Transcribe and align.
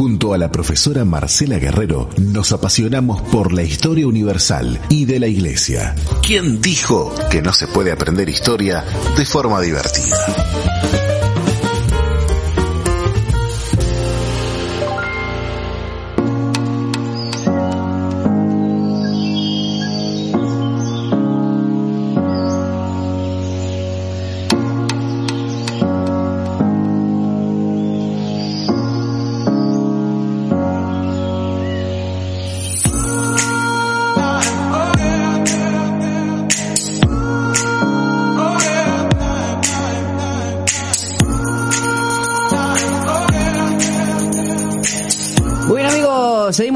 Junto 0.00 0.32
a 0.32 0.38
la 0.38 0.50
profesora 0.50 1.04
Marcela 1.04 1.58
Guerrero 1.58 2.08
nos 2.16 2.52
apasionamos 2.52 3.20
por 3.20 3.52
la 3.52 3.64
historia 3.64 4.06
universal 4.06 4.80
y 4.88 5.04
de 5.04 5.20
la 5.20 5.26
Iglesia. 5.26 5.94
¿Quién 6.22 6.62
dijo 6.62 7.14
que 7.30 7.42
no 7.42 7.52
se 7.52 7.66
puede 7.66 7.92
aprender 7.92 8.26
historia 8.30 8.82
de 9.14 9.26
forma 9.26 9.60
divertida? 9.60 10.16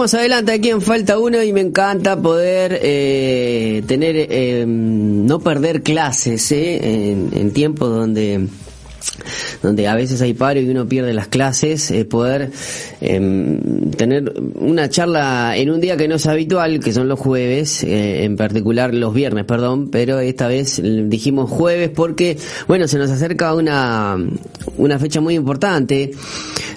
Seguimos 0.08 0.14
adelante 0.14 0.52
aquí 0.52 0.68
en 0.68 0.82
Falta 0.82 1.18
Uno 1.18 1.42
y 1.42 1.52
me 1.52 1.60
encanta 1.60 2.20
poder 2.20 2.78
eh, 2.82 3.82
tener, 3.86 4.14
eh, 4.16 4.64
no 4.66 5.40
perder 5.40 5.82
clases 5.82 6.52
eh, 6.52 7.10
en, 7.10 7.30
en 7.32 7.52
tiempos 7.52 7.88
donde 7.88 8.48
donde 9.62 9.88
a 9.88 9.94
veces 9.94 10.20
hay 10.20 10.34
paro 10.34 10.60
y 10.60 10.68
uno 10.68 10.86
pierde 10.86 11.12
las 11.14 11.28
clases, 11.28 11.90
eh, 11.90 12.04
poder 12.04 12.50
eh, 13.00 13.60
tener 13.96 14.32
una 14.56 14.88
charla 14.88 15.56
en 15.56 15.70
un 15.70 15.80
día 15.80 15.96
que 15.96 16.08
no 16.08 16.16
es 16.16 16.26
habitual, 16.26 16.80
que 16.80 16.92
son 16.92 17.08
los 17.08 17.18
jueves, 17.18 17.82
eh, 17.84 18.24
en 18.24 18.36
particular 18.36 18.94
los 18.94 19.14
viernes, 19.14 19.44
perdón, 19.44 19.90
pero 19.90 20.20
esta 20.20 20.48
vez 20.48 20.80
dijimos 20.82 21.50
jueves 21.50 21.90
porque, 21.90 22.36
bueno, 22.66 22.88
se 22.88 22.98
nos 22.98 23.10
acerca 23.10 23.54
una, 23.54 24.16
una 24.76 24.98
fecha 24.98 25.20
muy 25.20 25.34
importante 25.34 26.12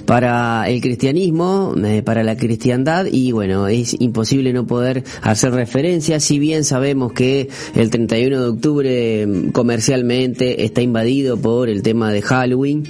para 0.08 0.70
el 0.70 0.80
cristianismo, 0.80 1.76
eh, 1.84 2.02
para 2.02 2.24
la 2.24 2.38
cristiandad 2.38 3.08
y 3.12 3.34
bueno, 3.34 3.68
es 3.68 3.94
imposible 4.00 4.54
no 4.54 4.66
poder 4.66 5.04
hacer 5.22 5.52
referencia, 5.52 6.22
si 6.22 6.40
bien 6.40 6.64
sabemos 6.64 7.12
que 7.12 7.50
el 7.76 7.90
31 7.90 8.42
de 8.42 8.48
octubre 8.48 9.28
mm, 9.28 9.50
comercialmente 9.50 10.64
está 10.64 10.82
invadido 10.82 11.36
por 11.36 11.68
el 11.68 11.84
tema 11.84 12.14
de 12.14 12.22
Halloween, 12.22 12.86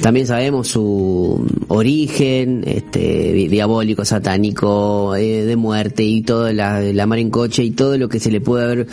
también 0.00 0.26
sabemos 0.26 0.68
su 0.68 1.46
origen, 1.68 2.64
este, 2.66 3.32
diabólico, 3.50 4.06
satánico, 4.06 5.14
eh, 5.14 5.44
de 5.44 5.56
muerte 5.56 6.04
y 6.04 6.22
todo 6.22 6.50
la, 6.52 7.06
mar 7.06 7.18
en 7.18 7.28
coche 7.28 7.64
y 7.64 7.72
todo 7.72 7.98
lo 7.98 8.08
que 8.08 8.18
se 8.18 8.30
le 8.30 8.40
puede 8.40 8.64
haber 8.64 8.86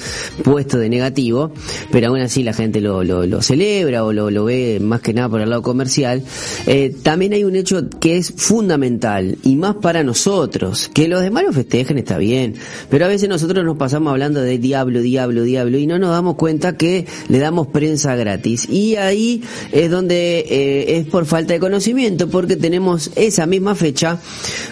puesto 0.43 0.77
de 0.79 0.89
negativo, 0.89 1.53
pero 1.91 2.07
aún 2.07 2.19
así 2.19 2.43
la 2.43 2.51
gente 2.51 2.81
lo, 2.81 3.05
lo, 3.05 3.41
celebra 3.41 4.03
o 4.03 4.11
lo, 4.11 4.29
lo 4.29 4.43
ve 4.43 4.79
más 4.81 4.99
que 4.99 5.13
nada 5.13 5.29
por 5.29 5.39
el 5.39 5.49
lado 5.49 5.61
comercial. 5.61 6.23
Eh, 6.67 6.93
también 7.03 7.31
hay 7.31 7.45
un 7.45 7.55
hecho 7.55 7.68
que 7.99 8.17
es 8.17 8.31
fundamental 8.35 9.37
y 9.43 9.55
más 9.55 9.75
para 9.75 10.03
nosotros. 10.03 10.89
Que 10.93 11.07
los 11.07 11.21
demás 11.21 11.43
lo 11.43 11.53
festejen 11.53 11.97
está 11.97 12.17
bien, 12.17 12.55
pero 12.89 13.05
a 13.05 13.07
veces 13.07 13.29
nosotros 13.29 13.63
nos 13.63 13.77
pasamos 13.77 14.11
hablando 14.11 14.41
de 14.41 14.57
diablo, 14.57 15.01
diablo, 15.01 15.43
diablo 15.43 15.77
y 15.77 15.87
no 15.87 15.99
nos 15.99 16.11
damos 16.11 16.35
cuenta 16.35 16.77
que 16.77 17.05
le 17.27 17.39
damos 17.39 17.67
prensa 17.67 18.15
gratis. 18.15 18.67
Y 18.69 18.95
ahí 18.95 19.43
es 19.71 19.91
donde 19.91 20.39
eh, 20.39 20.97
es 20.97 21.07
por 21.07 21.25
falta 21.25 21.53
de 21.53 21.59
conocimiento, 21.59 22.29
porque 22.29 22.55
tenemos 22.55 23.11
esa 23.15 23.45
misma 23.45 23.75
fecha 23.75 24.19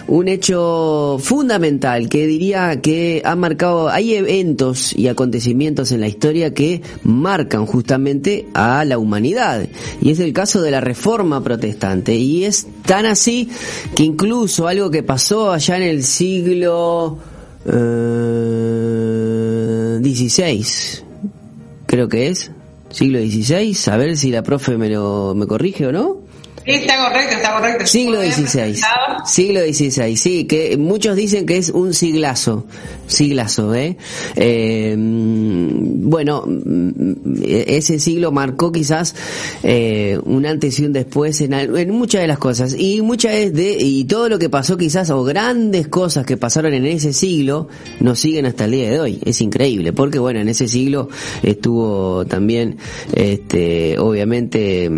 un 0.06 0.28
hecho 0.28 1.18
fundamental 1.20 2.08
que 2.08 2.26
diría 2.26 2.80
que 2.80 3.22
ha 3.24 3.36
marcado, 3.36 3.88
hay 3.88 4.14
eventos 4.14 4.96
y 4.96 5.08
acontecimientos 5.08 5.92
en 5.92 6.00
la 6.00 6.08
historia 6.08 6.54
que 6.54 6.82
marcan 7.02 7.66
justamente 7.66 8.46
a 8.54 8.84
la 8.84 8.98
humanidad. 8.98 9.68
Y 10.00 10.10
es 10.10 10.20
el 10.20 10.32
caso 10.32 10.62
de 10.62 10.70
la 10.70 10.80
reforma 10.80 11.42
protestante. 11.42 12.14
Y 12.14 12.44
es 12.44 12.66
Tan 12.88 13.04
así 13.04 13.50
que 13.94 14.02
incluso 14.02 14.66
algo 14.66 14.90
que 14.90 15.02
pasó 15.02 15.52
allá 15.52 15.76
en 15.76 15.82
el 15.82 16.02
siglo 16.02 17.18
XVI, 20.00 20.62
eh, 20.62 21.04
creo 21.84 22.08
que 22.08 22.28
es, 22.28 22.50
siglo 22.88 23.18
XVI, 23.18 23.76
a 23.92 23.96
ver 23.98 24.16
si 24.16 24.30
la 24.30 24.42
profe 24.42 24.78
me, 24.78 24.88
lo, 24.88 25.34
me 25.34 25.46
corrige 25.46 25.86
o 25.86 25.92
no. 25.92 26.16
Está 26.64 27.04
correcto, 27.04 27.36
está 27.36 27.56
correcto. 27.56 27.86
Siglo 27.86 28.22
XVI. 28.22 28.80
Siglo 29.28 29.60
XVI, 29.60 30.16
sí, 30.16 30.44
que 30.44 30.76
muchos 30.78 31.14
dicen 31.14 31.44
que 31.44 31.58
es 31.58 31.68
un 31.68 31.92
siglazo. 31.92 32.64
Siglazo, 33.06 33.74
¿eh? 33.74 33.96
eh 34.36 34.96
bueno, 34.98 36.44
ese 37.44 37.98
siglo 37.98 38.32
marcó 38.32 38.72
quizás 38.72 39.14
eh, 39.62 40.18
un 40.24 40.46
antes 40.46 40.78
y 40.80 40.86
un 40.86 40.92
después 40.94 41.40
en, 41.42 41.52
en 41.52 41.90
muchas 41.90 42.22
de 42.22 42.26
las 42.26 42.38
cosas. 42.38 42.74
Y 42.78 43.02
muchas 43.02 43.52
de, 43.52 43.76
y 43.78 44.04
todo 44.04 44.30
lo 44.30 44.38
que 44.38 44.48
pasó 44.48 44.78
quizás, 44.78 45.10
o 45.10 45.22
grandes 45.24 45.88
cosas 45.88 46.24
que 46.24 46.38
pasaron 46.38 46.72
en 46.72 46.86
ese 46.86 47.12
siglo, 47.12 47.68
nos 48.00 48.18
siguen 48.20 48.46
hasta 48.46 48.64
el 48.64 48.70
día 48.70 48.90
de 48.90 49.00
hoy. 49.00 49.20
Es 49.24 49.42
increíble, 49.42 49.92
porque 49.92 50.18
bueno, 50.18 50.40
en 50.40 50.48
ese 50.48 50.68
siglo 50.68 51.08
estuvo 51.42 52.24
también, 52.24 52.78
este, 53.14 53.98
obviamente, 53.98 54.90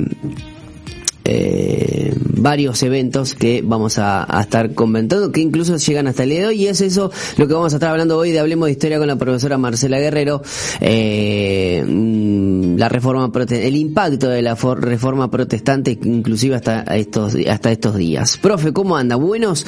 eh, 1.32 2.12
varios 2.16 2.82
eventos 2.82 3.36
que 3.36 3.62
vamos 3.62 3.98
a, 3.98 4.26
estar 4.40 4.74
comentando, 4.74 5.30
que 5.30 5.40
incluso 5.40 5.76
llegan 5.76 6.08
hasta 6.08 6.24
el 6.24 6.30
día 6.30 6.40
de 6.40 6.46
hoy, 6.46 6.64
y 6.64 6.66
es 6.66 6.80
eso 6.80 7.12
lo 7.36 7.46
que 7.46 7.54
vamos 7.54 7.72
a 7.72 7.76
estar 7.76 7.90
hablando 7.90 8.18
hoy 8.18 8.32
de 8.32 8.40
Hablemos 8.40 8.66
de 8.66 8.72
Historia 8.72 8.98
con 8.98 9.06
la 9.06 9.14
profesora 9.14 9.56
Marcela 9.56 10.00
Guerrero, 10.00 10.42
eh, 10.80 11.84
mm, 11.86 12.76
la 12.76 12.88
reforma 12.88 13.30
el 13.48 13.76
impacto 13.76 14.28
de 14.28 14.42
la 14.42 14.56
reforma 14.56 15.30
protestante, 15.30 15.96
inclusive 16.02 16.56
hasta 16.56 16.82
estos, 16.96 17.36
hasta 17.48 17.70
estos 17.70 17.94
días. 17.94 18.36
Profe, 18.38 18.72
¿cómo 18.72 18.96
anda? 18.96 19.14
Buenos, 19.14 19.64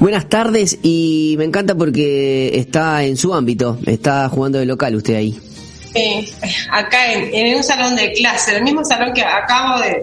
buenas 0.00 0.28
tardes, 0.28 0.78
y 0.82 1.34
me 1.38 1.44
encanta 1.44 1.74
porque 1.74 2.58
está 2.58 3.04
en 3.04 3.16
su 3.16 3.32
ámbito, 3.32 3.78
está 3.86 4.28
jugando 4.28 4.58
de 4.58 4.66
local 4.66 4.96
usted 4.96 5.14
ahí. 5.14 5.40
acá 6.70 7.14
en, 7.14 7.34
en 7.34 7.56
un 7.56 7.62
salón 7.62 7.96
de 7.96 8.12
clase, 8.12 8.54
el 8.58 8.64
mismo 8.64 8.84
salón 8.84 9.14
que 9.14 9.22
acabo 9.22 9.80
de, 9.80 10.02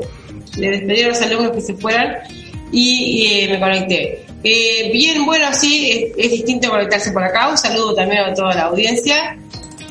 le 0.58 0.72
despedí 0.72 1.04
a 1.04 1.08
los 1.10 1.22
alumnos 1.22 1.52
que 1.52 1.62
se 1.62 1.74
fueran 1.76 2.18
y 2.72 3.28
eh, 3.28 3.48
me 3.50 3.60
conecté. 3.60 4.26
Eh, 4.44 4.90
bien, 4.92 5.26
bueno, 5.26 5.48
sí, 5.54 6.12
es, 6.18 6.32
distinto 6.32 6.70
conectarse 6.70 7.12
por 7.12 7.24
acá. 7.24 7.50
Un 7.50 7.58
saludo 7.58 7.96
también 7.96 8.22
a 8.22 8.34
toda 8.34 8.54
la 8.54 8.64
audiencia. 8.64 9.38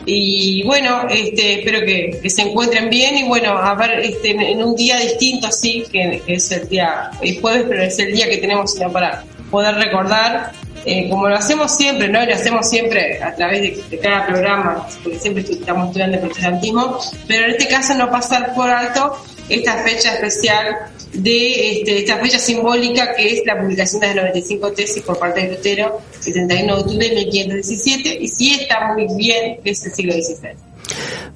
Y 0.08 0.62
bueno, 0.64 1.02
este, 1.10 1.60
espero 1.60 1.80
que, 1.84 2.30
se 2.30 2.42
encuentren 2.42 2.88
bien 2.88 3.18
y 3.18 3.24
bueno, 3.24 3.58
a 3.58 3.74
ver, 3.74 3.98
este, 4.00 4.30
en, 4.30 4.62
un 4.62 4.76
día 4.76 4.98
distinto, 4.98 5.50
sí, 5.50 5.84
que, 5.90 6.22
es 6.28 6.52
el 6.52 6.68
día, 6.68 7.10
el 7.20 7.40
jueves, 7.40 7.64
pero 7.68 7.82
es 7.82 7.98
el 7.98 8.12
día 8.12 8.28
que 8.30 8.36
tenemos 8.36 8.76
para 8.92 9.24
poder 9.50 9.74
recordar, 9.74 10.52
eh, 10.84 11.08
como 11.08 11.28
lo 11.28 11.34
hacemos 11.34 11.76
siempre, 11.76 12.08
¿no? 12.08 12.24
lo 12.24 12.32
hacemos 12.32 12.68
siempre 12.68 13.20
a 13.20 13.34
través 13.34 13.90
de, 13.90 13.98
cada 13.98 14.26
programa, 14.28 14.86
porque 15.02 15.18
siempre 15.18 15.42
estamos 15.42 15.88
estudiando 15.88 16.18
el 16.18 16.22
protestantismo, 16.22 17.00
pero 17.26 17.46
en 17.46 17.50
este 17.50 17.66
caso 17.66 17.94
no 17.94 18.08
pasar 18.08 18.54
por 18.54 18.70
alto 18.70 19.16
esta 19.48 19.82
fecha 19.84 20.14
especial 20.14 20.76
de 21.12 21.78
este, 21.78 21.98
esta 21.98 22.18
fecha 22.18 22.38
simbólica 22.38 23.14
que 23.14 23.34
es 23.34 23.46
la 23.46 23.60
publicación 23.60 24.00
de 24.00 24.08
las 24.08 24.16
95 24.16 24.72
tesis 24.72 25.02
por 25.02 25.18
parte 25.18 25.42
de 25.42 25.54
Lutero, 25.54 26.00
el 26.26 26.32
31 26.32 26.76
de 26.76 26.80
octubre 26.80 27.08
de 27.08 27.14
1517, 27.14 28.18
y 28.20 28.28
sí 28.28 28.54
está 28.60 28.92
muy 28.94 29.06
bien 29.16 29.58
que 29.62 29.70
es 29.70 29.84
el 29.86 29.92
siglo 29.92 30.12
XVI. 30.12 30.50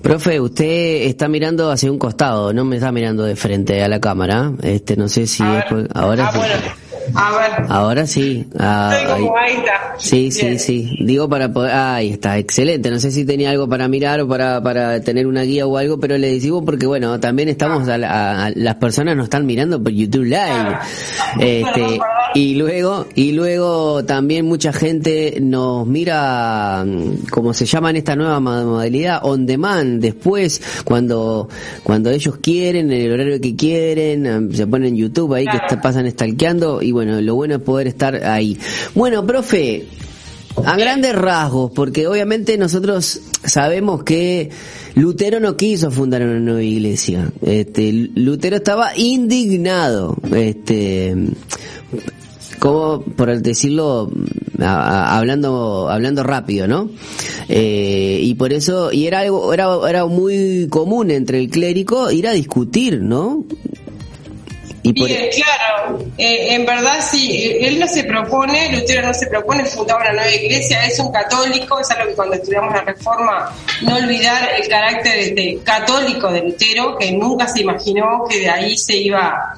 Profe, 0.03 0.41
usted 0.41 1.03
está 1.03 1.29
mirando 1.29 1.71
hacia 1.71 1.91
un 1.91 1.99
costado, 1.99 2.53
no 2.53 2.65
me 2.65 2.77
está 2.77 2.93
mirando 2.93 3.25
de 3.25 3.37
frente 3.37 3.83
a 3.83 3.89
la 3.89 4.01
cámara. 4.01 4.53
Este, 4.63 4.97
no 4.97 5.09
sé 5.09 5.27
si 5.27 5.43
ahora. 5.43 6.31
Ah, 6.33 6.75
Ahora 7.69 8.07
sí. 8.07 8.47
Ah, 8.59 8.91
ahí. 8.91 9.53
está. 9.57 9.95
Sí, 9.99 10.31
sí, 10.31 10.59
sí. 10.59 10.97
Digo 11.01 11.29
para 11.29 11.53
poder. 11.53 11.73
ahí 11.73 12.11
está, 12.11 12.39
excelente. 12.39 12.91
No 12.91 12.99
sé 12.99 13.11
si 13.11 13.25
tenía 13.25 13.51
algo 13.51 13.69
para 13.69 13.89
mirar 13.89 14.21
o 14.21 14.29
para, 14.29 14.63
para 14.63 15.01
tener 15.01 15.27
una 15.27 15.43
guía 15.43 15.67
o 15.67 15.77
algo, 15.77 15.99
pero 15.99 16.19
le 16.19 16.33
decimos 16.33 16.63
porque, 16.65 16.87
bueno, 16.87 17.19
también 17.21 17.49
estamos. 17.49 17.89
A, 17.89 18.51
las 18.55 18.75
personas 18.77 19.17
nos 19.17 19.25
están 19.25 19.47
mirando 19.47 19.83
por 19.83 19.93
YouTube 19.93 20.25
Live. 20.25 20.79
Este, 21.39 21.99
y 22.35 22.55
luego, 22.55 23.07
y 23.15 23.33
luego 23.33 24.05
también 24.05 24.47
mucha 24.47 24.73
gente 24.73 25.39
nos 25.41 25.87
mira, 25.87 26.85
como 27.31 27.53
se 27.53 27.67
llama 27.67 27.91
en 27.91 27.97
esta 27.97 28.15
nueva 28.15 28.41
modalidad, 28.41 29.21
on 29.23 29.47
demand. 29.47 30.01
Después, 30.01 30.63
cuando, 30.85 31.49
cuando 31.83 32.11
ellos 32.11 32.37
quieren, 32.41 32.93
en 32.93 33.01
el 33.01 33.13
horario 33.13 33.41
que 33.41 33.57
quieren, 33.57 34.55
se 34.55 34.67
ponen 34.67 34.97
YouTube 34.97 35.35
ahí 35.35 35.47
que 35.47 35.77
pasan 35.77 36.11
stalkeando 36.11 36.83
y 36.83 36.93
bueno, 36.93 37.21
lo 37.21 37.35
bueno 37.35 37.57
es 37.57 37.63
poder 37.63 37.89
estar 37.89 38.25
ahí. 38.25 38.57
Bueno, 38.95 39.27
profe, 39.27 39.87
a 40.65 40.77
grandes 40.77 41.15
rasgos, 41.15 41.73
porque 41.75 42.07
obviamente 42.07 42.57
nosotros 42.59 43.21
sabemos 43.45 44.03
que 44.03 44.51
Lutero 44.95 45.41
no 45.41 45.57
quiso 45.57 45.91
fundar 45.91 46.23
una 46.23 46.41
nueva 46.41 46.63
iglesia. 46.63 47.31
Este, 47.43 47.93
Lutero 47.93 48.57
estaba 48.57 48.97
indignado, 48.97 50.17
este, 50.35 51.15
como 52.61 53.01
por 53.03 53.37
decirlo, 53.41 54.11
hablando, 54.61 55.89
hablando 55.89 56.23
rápido, 56.23 56.69
¿no? 56.69 56.91
Eh, 57.49 58.21
y 58.23 58.35
por 58.35 58.53
eso, 58.53 58.93
y 58.93 59.07
era 59.07 59.21
algo, 59.21 59.53
era, 59.53 59.67
era 59.89 60.07
muy 60.07 60.69
común 60.69 61.11
entre 61.11 61.39
el 61.39 61.49
clérigo 61.49 62.11
ir 62.13 62.29
a 62.29 62.33
discutir, 62.33 63.01
¿no? 63.01 63.45
Y 64.83 64.93
Bien, 64.93 65.29
claro, 65.35 65.99
eh, 66.17 66.55
en 66.55 66.65
verdad 66.65 67.01
sí, 67.03 67.53
él 67.61 67.79
no 67.79 67.87
se 67.87 68.05
propone, 68.05 68.73
Lutero 68.73 69.07
no 69.07 69.13
se 69.13 69.27
propone 69.27 69.65
fundar 69.67 69.99
una 70.01 70.13
nueva 70.13 70.33
iglesia, 70.33 70.87
es 70.87 70.99
un 70.99 71.13
católico, 71.13 71.79
es 71.81 71.91
algo 71.91 72.09
que 72.09 72.15
cuando 72.15 72.37
estudiamos 72.37 72.73
la 72.73 72.83
reforma, 72.83 73.55
no 73.83 73.97
olvidar 73.97 74.49
el 74.59 74.67
carácter 74.69 75.35
de, 75.35 75.61
católico 75.63 76.33
de 76.33 76.43
Lutero, 76.45 76.97
que 76.97 77.13
nunca 77.13 77.47
se 77.47 77.61
imaginó 77.61 78.25
que 78.29 78.39
de 78.39 78.49
ahí 78.49 78.77
se 78.77 78.97
iba 78.97 79.55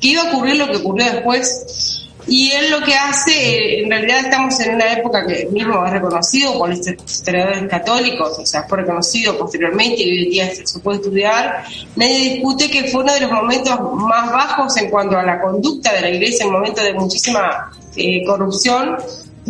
que 0.00 0.08
iba 0.08 0.22
a 0.22 0.32
ocurrir 0.32 0.56
lo 0.56 0.66
que 0.66 0.76
ocurrió 0.76 1.12
después 1.12 2.04
y 2.28 2.50
él 2.50 2.70
lo 2.70 2.84
que 2.84 2.94
hace, 2.94 3.80
en 3.80 3.90
realidad 3.90 4.20
estamos 4.20 4.60
en 4.60 4.74
una 4.74 4.92
época 4.92 5.26
que 5.26 5.46
mismo 5.50 5.84
es 5.86 5.92
reconocido 5.92 6.58
por 6.58 6.68
los 6.68 6.86
historiadores 6.86 7.66
católicos, 7.68 8.38
o 8.38 8.44
sea, 8.44 8.64
fue 8.64 8.78
reconocido 8.78 9.38
posteriormente 9.38 10.02
y 10.02 10.10
hoy 10.10 10.24
en 10.24 10.30
día 10.30 10.54
se 10.54 10.78
puede 10.80 10.98
estudiar. 10.98 11.64
Nadie 11.96 12.34
discute 12.34 12.70
que 12.70 12.84
fue 12.84 13.02
uno 13.02 13.14
de 13.14 13.20
los 13.20 13.32
momentos 13.32 13.80
más 13.94 14.30
bajos 14.30 14.76
en 14.76 14.90
cuanto 14.90 15.16
a 15.16 15.22
la 15.22 15.40
conducta 15.40 15.94
de 15.94 16.02
la 16.02 16.10
iglesia, 16.10 16.44
en 16.44 16.52
momentos 16.52 16.84
de 16.84 16.92
muchísima 16.92 17.70
eh, 17.96 18.22
corrupción 18.26 18.96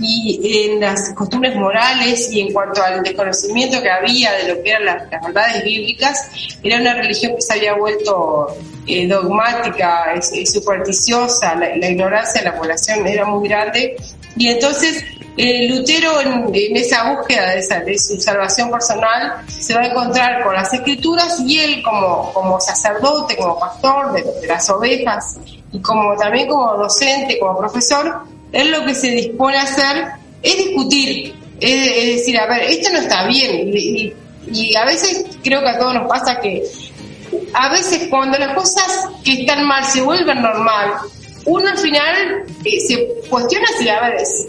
y 0.01 0.71
en 0.71 0.81
las 0.81 1.13
costumbres 1.15 1.55
morales 1.57 2.31
y 2.33 2.41
en 2.41 2.53
cuanto 2.53 2.83
al 2.83 3.03
desconocimiento 3.03 3.83
que 3.83 3.91
había 3.91 4.33
de 4.33 4.55
lo 4.55 4.63
que 4.63 4.71
eran 4.71 4.85
las, 4.85 5.11
verdades 5.11 5.65
bíblicas, 5.65 6.31
era 6.63 6.81
una 6.81 6.95
religión 6.95 7.35
que 7.35 7.43
se 7.43 7.53
había 7.55 7.75
vuelto 7.75 8.57
eh, 8.87 9.07
dogmática, 9.07 10.15
y 10.33 10.47
supersticiosa, 10.47 11.55
la, 11.55 11.89
ignorancia 11.89 12.41
de 12.41 12.51
la 12.51 12.57
población 12.57 13.07
era 13.07 13.25
muy 13.25 13.49
grande. 13.49 13.97
Y 14.37 14.49
entonces 14.49 15.05
eh, 15.37 15.69
Lutero 15.69 16.21
en, 16.21 16.77
esa 16.77 17.15
búsqueda 17.15 17.55
de, 17.55 17.99
su 17.99 18.21
salvación 18.21 18.71
personal 18.71 19.45
se 19.47 19.75
va 19.75 19.83
a 19.83 19.87
encontrar 19.87 20.43
con 20.43 20.55
las 20.55 20.73
escrituras 20.73 21.41
y 21.41 21.59
él 21.59 21.83
como, 21.83 22.33
como 22.33 22.61
sacerdote, 22.61 23.37
como 23.37 23.59
pastor 23.59 24.13
de, 24.13 24.23
de 24.41 24.47
las 24.47 24.69
ovejas 24.71 25.39
y 25.73 25.81
como 25.81 26.17
también 26.17 26.49
como 26.49 26.77
docente, 26.77 27.39
como 27.39 27.59
profesor, 27.59 28.25
él 28.53 28.71
lo 28.71 28.85
que 28.85 28.95
se 28.95 29.11
dispone 29.11 29.57
a 29.57 29.63
hacer 29.63 30.07
es 30.43 30.57
discutir, 30.57 31.35
es, 31.61 32.17
decir, 32.17 32.39
a 32.39 32.47
ver, 32.47 32.63
esto 32.63 32.91
no 32.93 32.99
está 32.99 33.27
bien. 33.27 33.71
Y, 33.75 34.15
a 34.77 34.87
veces 34.87 35.27
creo 35.45 35.61
que 35.61 35.69
a 35.69 35.79
todos 35.79 35.95
nos 35.95 36.09
pasa 36.09 36.41
que 36.41 36.63
a 37.53 37.69
veces 37.69 38.09
cuando 38.09 38.39
las 38.39 38.55
cosas 38.55 39.11
que 39.23 39.43
están 39.43 39.67
mal 39.67 39.85
se 39.85 40.01
vuelven 40.01 40.41
normal, 40.41 40.95
uno 41.45 41.69
al 41.69 41.77
final 41.77 42.45
se 42.87 43.09
cuestiona 43.29 43.67
si, 43.79 43.89
a 43.91 44.01
ver, 44.01 44.15
es, 44.15 44.47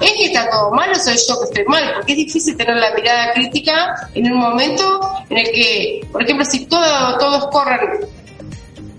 que 0.00 0.24
está 0.24 0.48
todo 0.48 0.70
mal 0.70 0.90
o 0.90 0.94
soy 0.94 1.16
yo 1.28 1.38
que 1.38 1.44
estoy 1.44 1.64
mal, 1.66 1.92
porque 1.96 2.12
es 2.12 2.18
difícil 2.18 2.56
tener 2.56 2.76
la 2.76 2.94
mirada 2.94 3.34
crítica 3.34 4.08
en 4.14 4.32
un 4.32 4.38
momento 4.38 5.00
en 5.28 5.38
el 5.38 5.52
que, 5.52 6.06
por 6.10 6.22
ejemplo, 6.22 6.46
si 6.46 6.64
todo, 6.64 7.18
todos 7.18 7.48
corren 7.48 8.00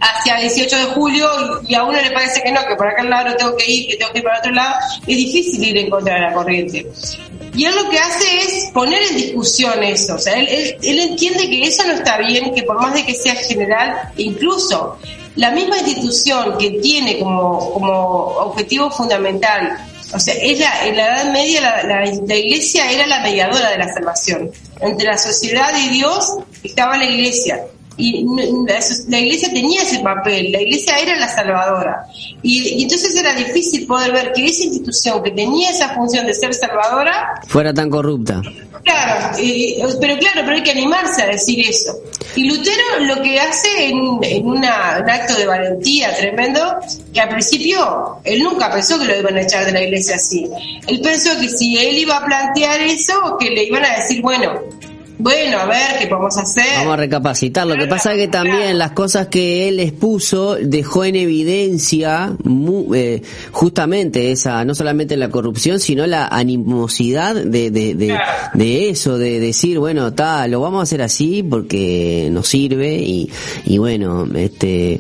hacia 0.04 0.36
el 0.36 0.42
18 0.54 0.76
de 0.76 0.84
julio 0.86 1.28
y, 1.68 1.76
a 1.76 1.84
uno 1.84 2.00
le 2.02 2.12
parece 2.12 2.42
que 2.44 2.52
no, 2.52 2.66
que 2.68 2.76
por 2.76 2.88
acá 2.88 3.02
al 3.02 3.10
lado 3.10 3.36
tengo 3.38 3.56
que 3.56 3.72
ir, 3.72 3.88
que 3.88 3.98
tengo 3.98 4.12
que 4.12 4.20
ir 4.20 4.24
para 4.24 4.40
otro 4.40 4.52
lado, 4.52 4.76
es 5.08 5.18
difícil 5.18 5.64
ir 5.64 5.78
en 5.78 5.90
contra 5.90 6.16
de 6.16 6.22
la 6.22 6.34
corriente. 6.34 6.86
Y 7.56 7.66
él 7.66 7.76
lo 7.76 7.90
que 7.90 8.00
hace 8.00 8.26
es 8.42 8.72
poner 8.74 9.02
en 9.04 9.16
discusión 9.16 9.82
eso, 9.84 10.16
o 10.16 10.20
sea, 10.20 10.34
él, 10.34 10.78
él, 10.82 11.00
entiende 11.00 11.50
que 11.50 11.64
eso 11.64 11.86
no 11.86 11.94
está 11.94 12.18
bien, 12.18 12.54
que 12.54 12.64
por 12.64 12.82
más 12.82 12.96
de 12.96 13.06
que 13.06 13.14
sea 13.14 13.36
general, 13.36 13.96
incluso 14.18 14.98
la 15.36 15.52
misma 15.52 15.78
institución 15.78 16.58
que 16.58 16.72
tiene 16.82 17.20
como, 17.20 17.74
como 17.74 18.00
objetivo 18.40 18.90
fundamental 18.92 19.78
o 20.14 20.20
sea, 20.20 20.36
es 20.36 20.60
la, 20.60 20.86
en 20.86 20.96
la 20.96 21.08
Edad 21.08 21.32
Media 21.32 21.62
la, 21.62 21.84
la, 22.06 22.36
iglesia 22.38 22.92
era 22.92 23.08
la 23.08 23.22
mediadora 23.22 23.72
de 23.72 23.80
la 23.80 23.92
salvación. 23.92 24.52
Entre 24.80 25.08
la 25.08 25.18
sociedad 25.18 25.74
y 25.76 25.90
Dios 25.90 26.38
estaba 26.64 26.98
la 26.98 27.06
iglesia 27.06 27.66
y 27.96 28.26
la 29.08 29.20
iglesia 29.20 29.52
tenía 29.54 29.82
ese 29.84 30.00
papel, 30.00 30.52
la 30.52 30.62
iglesia 30.62 30.98
era 30.98 31.16
la 31.16 31.28
salvadora. 31.28 32.06
Y, 32.42 32.84
entonces 32.84 33.16
era 33.16 33.34
difícil 33.36 33.86
poder 33.86 34.12
ver 34.12 34.34
que 34.34 34.46
esa 34.46 34.64
institución 34.64 35.22
que 35.22 35.32
tenía 35.32 35.70
esa 35.70 35.90
función 35.90 36.26
de 36.26 36.34
ser 36.34 36.54
salvadora 36.54 37.42
fuera 37.48 37.74
tan 37.74 37.90
corrupta. 37.90 38.42
Claro, 38.84 39.38
pero 40.02 40.18
claro, 40.18 40.42
pero 40.44 40.56
hay 40.56 40.64
que 40.64 40.72
animarse 40.72 41.22
a 41.22 41.28
decir 41.28 41.66
eso. 41.66 41.96
Y 42.36 42.50
Lutero 42.50 42.84
lo 43.02 43.22
que 43.22 43.40
hace 43.40 43.88
en, 43.88 43.98
un 44.46 44.66
acto 44.66 45.36
de 45.36 45.46
valentía 45.46 46.16
tremendo, 46.18 46.60
que 47.14 47.22
al 47.22 47.30
principio 47.30 48.20
él 48.26 48.44
nunca 48.44 48.72
pensó 48.72 49.00
que 49.00 49.06
lo 49.06 49.18
iban 49.18 49.38
a 49.38 49.42
echar 49.42 49.66
de 49.66 49.72
la 49.72 49.84
iglesia 49.84 50.16
así. 50.16 50.50
Él 50.88 51.00
pensó 51.02 51.30
que 51.40 51.48
si 51.48 51.78
él 51.78 51.98
iba 51.98 52.18
a 52.18 52.26
plantear 52.26 52.82
eso, 52.82 53.38
que 53.40 53.52
le 53.52 53.64
iban 53.66 53.86
a 53.86 54.00
decir, 54.00 54.22
bueno, 54.22 54.60
bueno, 55.24 55.58
a 55.58 55.66
ver 55.66 56.00
qué 56.00 56.08
podemos 56.08 56.38
hacer. 56.38 56.66
Vamos 56.80 56.96
a 56.96 56.98
recapacitar. 56.98 57.66
Lo 57.66 57.78
que 57.78 57.88
pasa 57.88 58.12
es 58.12 58.20
que 58.20 58.28
también 58.28 58.78
las 58.78 58.92
cosas 58.92 59.28
que 59.28 59.70
él 59.70 59.80
expuso 59.80 60.56
dejó 60.56 61.06
en 61.06 61.16
evidencia 61.16 62.36
eh, 62.94 63.22
justamente 63.52 64.32
esa, 64.34 64.66
no 64.66 64.76
solamente 64.76 65.16
la 65.16 65.30
corrupción, 65.30 65.80
sino 65.80 66.06
la 66.08 66.28
animosidad 66.28 67.36
de, 67.36 67.72
de, 67.72 67.96
de, 68.54 68.90
eso, 68.90 69.18
de 69.18 69.40
decir, 69.40 69.80
bueno, 69.80 70.10
está, 70.10 70.46
lo 70.50 70.60
vamos 70.60 70.82
a 70.82 70.84
hacer 70.84 71.02
así 71.02 71.42
porque 71.42 72.28
nos 72.30 72.50
sirve 72.50 72.98
y, 72.98 73.32
y 73.64 73.78
bueno, 73.78 74.28
este, 74.36 75.00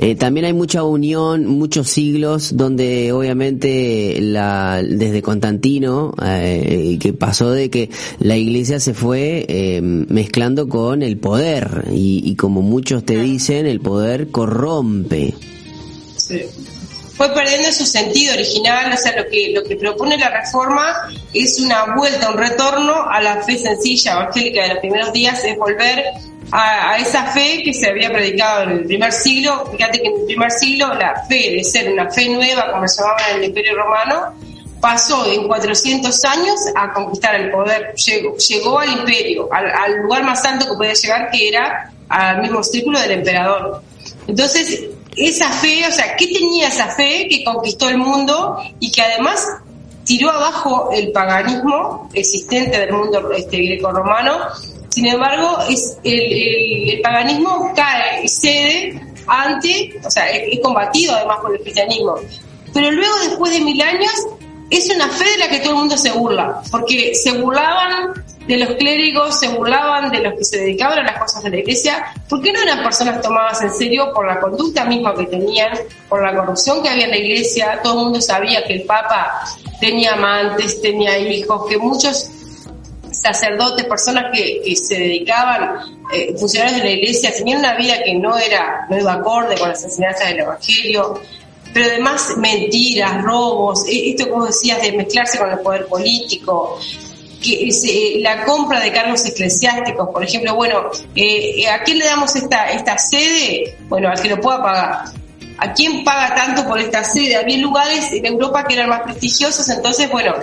eh, 0.00 0.14
también 0.14 0.46
hay 0.46 0.52
mucha 0.52 0.84
unión, 0.84 1.46
muchos 1.46 1.88
siglos 1.88 2.56
donde 2.56 3.10
obviamente 3.10 4.18
la, 4.20 4.80
desde 4.80 5.22
Constantino, 5.22 6.14
eh, 6.24 6.98
que 7.00 7.12
pasó 7.12 7.50
de 7.50 7.68
que 7.68 7.90
la 8.20 8.36
iglesia 8.36 8.78
se 8.78 8.94
fue 8.94 9.44
eh, 9.50 9.80
mezclando 9.80 10.68
con 10.68 11.02
el 11.02 11.16
poder 11.16 11.86
y, 11.90 12.36
como 12.36 12.60
muchos 12.60 13.04
te 13.04 13.16
dicen, 13.18 13.66
el 13.66 13.80
poder 13.80 14.30
corrompe. 14.30 15.34
Sí. 16.16 16.42
Fue 17.16 17.32
perdiendo 17.34 17.72
su 17.72 17.86
sentido 17.86 18.34
original, 18.34 18.92
o 18.92 18.96
sea, 18.96 19.16
lo 19.16 19.28
que, 19.28 19.52
lo 19.54 19.64
que 19.64 19.76
propone 19.76 20.18
la 20.18 20.28
reforma 20.28 20.94
es 21.32 21.58
una 21.60 21.96
vuelta, 21.96 22.30
un 22.30 22.36
retorno 22.36 23.08
a 23.10 23.22
la 23.22 23.42
fe 23.42 23.58
sencilla 23.58 24.12
evangélica 24.12 24.62
de 24.62 24.68
los 24.68 24.78
primeros 24.78 25.12
días, 25.12 25.42
es 25.42 25.56
volver 25.56 26.04
a, 26.52 26.98
esa 26.98 27.24
fe 27.32 27.62
que 27.64 27.72
se 27.72 27.88
había 27.88 28.10
predicado 28.10 28.64
en 28.64 28.70
el 28.70 28.84
primer 28.84 29.12
siglo. 29.12 29.66
Fíjate 29.72 30.00
que 30.00 30.08
en 30.08 30.20
el 30.20 30.26
primer 30.26 30.50
siglo 30.50 30.94
la 30.94 31.24
fe 31.28 31.52
de 31.56 31.64
ser 31.64 31.90
una 31.90 32.10
fe 32.10 32.28
nueva, 32.28 32.70
como 32.70 32.86
se 32.86 33.00
llamaba 33.00 33.18
en 33.30 33.38
el 33.38 33.44
Imperio 33.44 33.76
Romano, 33.76 34.34
pasó 34.80 35.26
en 35.26 35.46
400 35.46 36.24
años 36.24 36.54
a 36.74 36.92
conquistar 36.92 37.34
el 37.34 37.50
poder, 37.50 37.94
llegó, 37.94 38.36
llegó 38.36 38.78
al 38.78 38.90
imperio, 38.90 39.48
al, 39.52 39.96
lugar 40.02 40.24
más 40.24 40.44
alto 40.44 40.66
que 40.66 40.76
podía 40.76 40.94
llegar, 40.94 41.30
que 41.30 41.48
era 41.48 41.92
al 42.08 42.42
mismo 42.42 42.62
círculo 42.62 43.00
del 43.00 43.12
emperador. 43.12 43.82
Entonces, 44.26 44.84
esa 45.16 45.50
fe, 45.50 45.86
o 45.86 45.92
sea, 45.92 46.16
¿qué 46.16 46.26
tenía 46.28 46.68
esa 46.68 46.88
fe 46.88 47.26
que 47.28 47.42
conquistó 47.44 47.88
el 47.88 47.98
mundo 47.98 48.58
y 48.78 48.90
que 48.90 49.02
además 49.02 49.46
tiró 50.04 50.30
abajo 50.30 50.90
el 50.92 51.12
paganismo 51.12 52.08
existente 52.14 52.78
del 52.78 52.92
mundo 52.92 53.30
este, 53.32 53.58
greco-romano 53.58 54.38
sin 54.98 55.06
embargo, 55.06 55.58
es 55.68 55.96
el, 56.02 57.00
paganismo 57.02 57.72
cae 57.76 58.26
cede 58.26 59.00
ante, 59.28 59.96
o 60.04 60.10
sea, 60.10 60.28
es, 60.28 60.58
combatido 60.60 61.14
además 61.14 61.38
por 61.40 61.54
el 61.54 61.60
cristianismo. 61.60 62.16
Pero 62.74 62.90
luego, 62.90 63.14
después 63.28 63.52
de 63.52 63.60
mil 63.60 63.80
años, 63.80 64.10
es 64.70 64.90
una 64.90 65.08
fe 65.08 65.24
de 65.30 65.38
la 65.38 65.48
que 65.48 65.60
todo 65.60 65.70
el 65.70 65.78
mundo 65.78 65.96
se 65.96 66.12
burla, 66.12 66.60
porque 66.70 67.14
se 67.14 67.32
burlaban 67.32 68.12
de 68.46 68.56
los 68.56 68.70
clérigos, 68.76 69.38
se 69.38 69.48
burlaban 69.48 70.10
de 70.10 70.20
los 70.20 70.34
que 70.34 70.44
se 70.44 70.58
dedicaban 70.58 70.98
a 71.00 71.02
las 71.02 71.18
cosas 71.18 71.42
de 71.42 71.50
la 71.50 71.58
iglesia, 71.58 72.04
porque 72.28 72.52
no 72.52 72.60
eran 72.60 72.82
personas 72.82 73.20
tomadas 73.20 73.62
en 73.62 73.72
serio 73.74 74.10
por 74.14 74.26
la 74.26 74.40
conducta 74.40 74.84
misma 74.84 75.14
que 75.14 75.26
tenían, 75.26 75.70
por 76.08 76.22
la 76.22 76.34
corrupción 76.34 76.82
que 76.82 76.88
había 76.88 77.04
en 77.04 77.10
la 77.10 77.18
iglesia, 77.18 77.80
todo 77.82 77.94
el 77.94 78.04
mundo 78.04 78.20
sabía 78.20 78.64
que 78.64 78.74
el 78.74 78.82
Papa 78.82 79.42
tenía 79.80 80.14
amantes, 80.14 80.80
tenía 80.80 81.18
hijos, 81.18 81.68
que 81.68 81.76
muchos 81.78 82.30
sacerdotes, 83.10 83.86
personas 83.86 84.26
que, 84.32 84.74
se 84.76 84.94
dedicaban, 84.94 85.80
eh, 86.12 86.34
funcionarios 86.38 86.78
de 86.80 86.84
la 86.84 86.92
iglesia, 86.92 87.34
tenían 87.34 87.58
una 87.60 87.74
vida 87.74 88.02
que 88.02 88.14
no 88.14 88.36
era, 88.38 88.86
no 88.88 88.98
iba 88.98 89.12
acorde 89.14 89.58
con 89.58 89.68
las 89.68 89.82
enseñanzas 89.84 90.28
del 90.28 90.40
Evangelio, 90.40 91.20
pero 91.78 91.90
además 91.90 92.34
mentiras, 92.38 93.22
robos, 93.22 93.86
e, 93.86 94.10
esto 94.10 94.28
como 94.28 94.46
decías 94.46 94.82
de 94.82 94.90
mezclarse 94.90 95.38
con 95.38 95.48
el 95.48 95.60
poder 95.60 95.86
político, 95.86 96.76
que 97.40 97.68
eh, 97.68 98.18
la 98.20 98.44
compra 98.44 98.80
de 98.80 98.90
cargos 98.90 99.24
eclesiásticos, 99.26 100.08
por 100.08 100.24
ejemplo, 100.24 100.56
bueno, 100.56 100.90
eh, 101.14 101.68
¿a 101.68 101.80
quién 101.84 102.00
le 102.00 102.06
damos 102.06 102.34
esta, 102.34 102.72
esta 102.72 102.98
sede? 102.98 103.76
Bueno, 103.88 104.08
al 104.08 104.20
que 104.20 104.28
lo 104.28 104.40
pueda 104.40 104.60
pagar. 104.60 105.04
¿A 105.58 105.72
quién 105.72 106.02
paga 106.02 106.34
tanto 106.34 106.66
por 106.66 106.80
esta 106.80 107.04
sede? 107.04 107.36
Había 107.36 107.58
lugares 107.58 108.10
en 108.12 108.26
Europa 108.26 108.64
que 108.64 108.74
eran 108.74 108.88
más 108.88 109.02
prestigiosos, 109.02 109.68
entonces, 109.68 110.10
bueno, 110.10 110.34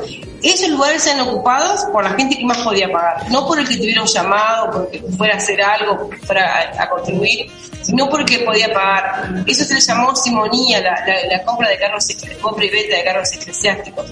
esos 0.45 0.69
lugares 0.69 1.01
sean 1.01 1.19
ocupados 1.21 1.85
por 1.85 2.03
la 2.03 2.11
gente 2.11 2.37
que 2.37 2.45
más 2.45 2.59
podía 2.59 2.91
pagar, 2.91 3.31
no 3.31 3.47
por 3.47 3.59
el 3.59 3.67
que 3.67 3.77
tuviera 3.77 4.01
un 4.01 4.07
llamado, 4.07 4.69
porque 4.71 5.03
fuera 5.17 5.33
a 5.33 5.37
hacer 5.37 5.59
algo, 5.61 6.09
fuera 6.23 6.71
a, 6.77 6.87
contribuir, 6.87 7.49
sino 7.81 8.07
porque 8.09 8.39
podía 8.39 8.71
pagar. 8.71 9.43
Eso 9.47 9.65
se 9.65 9.73
le 9.73 9.79
llamó 9.79 10.15
simonía, 10.15 10.81
la, 10.81 11.43
compra 11.43 11.69
de 11.69 11.79
carros, 11.79 12.07
compra 12.41 12.65
y 12.65 12.69
venta 12.69 12.95
de 12.95 13.03
carros 13.03 13.33
eclesiásticos. 13.33 14.05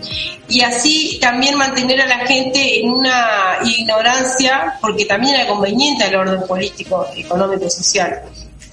Y 0.48 0.62
así 0.62 1.20
también 1.22 1.56
mantener 1.56 2.02
a 2.02 2.08
la 2.08 2.26
gente 2.26 2.80
en 2.80 2.90
una 2.90 3.60
ignorancia, 3.64 4.76
porque 4.82 5.06
también 5.06 5.36
era 5.36 5.48
conveniente 5.48 6.04
al 6.06 6.16
orden 6.16 6.48
político, 6.48 7.06
económico, 7.16 7.70
social. 7.70 8.24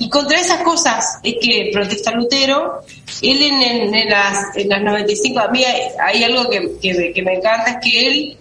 Y 0.01 0.09
contra 0.09 0.41
esas 0.41 0.63
cosas 0.63 1.19
es 1.23 1.35
que 1.43 1.71
protesta 1.75 2.11
Lutero. 2.13 2.81
Él 3.21 3.43
en, 3.43 4.09
las, 4.09 4.57
en 4.57 4.71
las 4.71 4.81
95, 4.81 5.39
a 5.39 5.49
mí 5.49 5.63
hay, 5.63 6.25
algo 6.25 6.49
que, 6.49 7.13
que, 7.13 7.23
me 7.23 7.35
encanta, 7.35 7.73
es 7.73 7.77
que 7.85 8.07
él, 8.07 8.39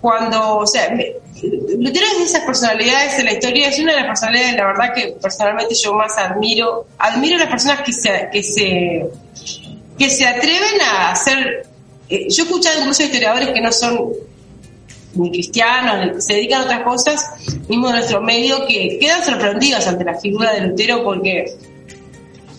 cuando, 0.00 0.56
o 0.56 0.66
sea, 0.66 0.88
Lutero 0.88 2.06
es 2.06 2.18
de 2.18 2.24
esas 2.24 2.40
personalidades 2.44 3.18
en 3.18 3.26
la 3.26 3.32
historia, 3.34 3.68
es 3.68 3.78
una 3.80 3.92
de 3.92 3.98
las 3.98 4.06
personalidades, 4.06 4.56
la 4.56 4.66
verdad, 4.66 4.94
que 4.94 5.14
personalmente 5.20 5.74
yo 5.74 5.92
más 5.92 6.16
admiro. 6.16 6.86
Admiro 6.96 7.36
a 7.36 7.40
las 7.40 7.50
personas 7.50 7.82
que 7.82 7.92
se, 7.92 8.28
que 8.32 8.42
se, 8.42 9.06
que 9.98 10.08
se 10.08 10.26
atreven 10.26 10.80
a 10.80 11.10
hacer. 11.10 11.66
Eh, 12.08 12.28
yo 12.30 12.44
he 12.44 12.46
escuchado 12.46 12.80
incluso 12.80 13.02
historiadores 13.02 13.50
que 13.50 13.60
no 13.60 13.70
son 13.72 14.10
ni 15.14 15.30
cristianos, 15.30 16.24
se 16.24 16.34
dedican 16.34 16.62
a 16.62 16.64
otras 16.64 16.82
cosas, 16.82 17.30
mismo 17.68 17.90
nuestro 17.90 18.20
medio, 18.20 18.66
que 18.66 18.98
quedan 19.00 19.24
sorprendidos 19.24 19.86
ante 19.86 20.04
la 20.04 20.18
figura 20.18 20.52
de 20.52 20.62
Lutero 20.62 21.02
porque 21.04 21.54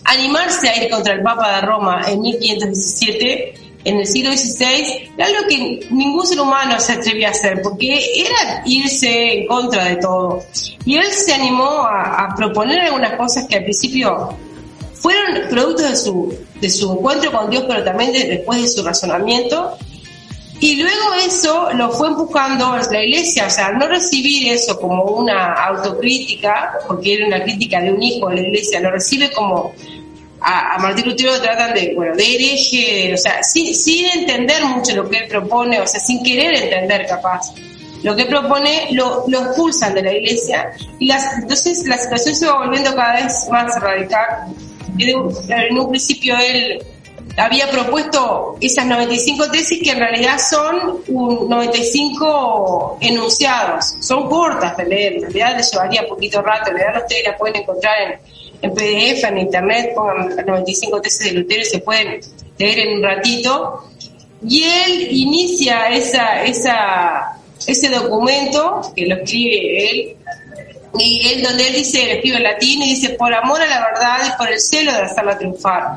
animarse 0.04 0.68
a 0.68 0.84
ir 0.84 0.90
contra 0.90 1.14
el 1.14 1.22
Papa 1.22 1.56
de 1.56 1.60
Roma 1.62 2.02
en 2.08 2.20
1517 2.20 3.54
en 3.84 3.98
el 3.98 4.06
siglo 4.06 4.32
XVI 4.32 5.10
era 5.16 5.26
algo 5.26 5.46
que 5.48 5.86
ningún 5.90 6.26
ser 6.26 6.40
humano 6.40 6.80
se 6.80 6.92
atrevía 6.92 7.28
a 7.28 7.30
hacer, 7.32 7.60
porque 7.62 7.98
era 8.16 8.62
irse 8.64 9.40
en 9.40 9.46
contra 9.46 9.84
de 9.84 9.96
todo. 9.96 10.42
Y 10.86 10.96
él 10.96 11.06
se 11.12 11.34
animó 11.34 11.82
a, 11.82 12.24
a 12.24 12.34
proponer 12.34 12.80
algunas 12.80 13.14
cosas 13.16 13.46
que 13.46 13.56
al 13.56 13.64
principio 13.64 14.36
fueron 14.94 15.48
productos 15.50 15.90
de 15.90 15.96
su, 15.96 16.38
de 16.60 16.70
su 16.70 16.92
encuentro 16.92 17.30
con 17.30 17.50
Dios, 17.50 17.64
pero 17.68 17.84
también 17.84 18.12
después 18.12 18.62
de 18.62 18.68
su 18.68 18.82
razonamiento, 18.82 19.76
y 20.60 20.76
luego 20.76 21.14
eso 21.26 21.72
lo 21.74 21.90
fue 21.90 22.08
empujando 22.08 22.76
la 22.90 23.02
iglesia, 23.02 23.46
o 23.46 23.50
sea, 23.50 23.72
no 23.72 23.88
recibir 23.88 24.52
eso 24.52 24.78
como 24.78 25.02
una 25.04 25.52
autocrítica, 25.52 26.78
porque 26.86 27.14
era 27.14 27.26
una 27.26 27.42
crítica 27.42 27.80
de 27.80 27.92
un 27.92 28.02
hijo 28.02 28.28
de 28.28 28.36
la 28.36 28.42
iglesia, 28.42 28.80
lo 28.80 28.90
recibe 28.90 29.30
como 29.32 29.74
a, 30.40 30.78
Martín 30.78 31.06
Lutero 31.06 31.40
tratan 31.40 31.74
de, 31.74 31.92
bueno, 31.94 32.14
de 32.14 32.34
hereje, 32.34 33.14
o 33.14 33.16
sea, 33.16 33.42
sin, 33.42 33.74
sin 33.74 34.06
entender 34.06 34.64
mucho 34.64 34.94
lo 34.94 35.08
que 35.08 35.18
él 35.18 35.28
propone, 35.28 35.80
o 35.80 35.86
sea, 35.86 36.00
sin 36.00 36.22
querer 36.22 36.54
entender 36.54 37.06
capaz. 37.06 37.52
Lo 38.02 38.14
que 38.14 38.26
propone 38.26 38.88
lo, 38.90 39.24
lo 39.28 39.44
expulsan 39.46 39.94
de 39.94 40.02
la 40.02 40.12
iglesia 40.12 40.70
y 40.98 41.06
las, 41.06 41.38
entonces 41.38 41.86
la 41.86 41.96
situación 41.96 42.34
se 42.34 42.46
va 42.46 42.58
volviendo 42.58 42.94
cada 42.94 43.24
vez 43.24 43.48
más 43.50 43.80
radical. 43.80 44.54
En 44.98 45.78
un 45.78 45.88
principio 45.88 46.36
él 46.36 46.84
había 47.36 47.68
propuesto 47.68 48.56
esas 48.60 48.86
95 48.86 49.50
tesis 49.50 49.82
que 49.82 49.90
en 49.90 49.98
realidad 49.98 50.38
son 50.38 51.02
un 51.08 51.48
95 51.48 52.98
enunciados. 53.00 53.94
Son 54.00 54.28
cortas 54.28 54.76
de 54.76 54.84
leer, 54.84 55.12
en 55.14 55.22
realidad 55.22 55.56
les 55.56 55.70
llevaría 55.70 56.06
poquito 56.06 56.42
rato. 56.42 56.70
Realidad 56.70 57.02
ustedes 57.02 57.24
las 57.24 57.38
pueden 57.38 57.56
encontrar 57.62 58.20
en, 58.62 58.72
PDF, 58.72 59.24
en 59.24 59.38
internet, 59.38 59.92
pongan 59.94 60.36
las 60.36 60.46
95 60.46 61.00
tesis 61.00 61.24
de 61.24 61.32
Lutero 61.32 61.62
y 61.62 61.64
se 61.64 61.78
pueden 61.80 62.20
leer 62.58 62.78
en 62.78 62.96
un 62.96 63.02
ratito. 63.02 63.84
Y 64.46 64.62
él 64.64 65.08
inicia 65.10 65.88
esa, 65.88 66.44
ese 66.44 67.88
documento, 67.88 68.92
que 68.94 69.06
lo 69.06 69.16
escribe 69.16 69.90
él, 69.90 70.16
y 70.98 71.28
él, 71.28 71.42
donde 71.42 71.68
él 71.68 71.74
dice, 71.74 72.12
escribe 72.12 72.36
en 72.36 72.42
latín 72.42 72.82
y 72.82 72.90
dice, 72.90 73.10
por 73.10 73.32
amor 73.32 73.60
a 73.60 73.66
la 73.66 73.80
verdad 73.80 74.18
y 74.28 74.38
por 74.38 74.48
el 74.48 74.60
celo 74.60 74.92
de 74.92 74.98
hacerla 74.98 75.38
triunfar. 75.38 75.96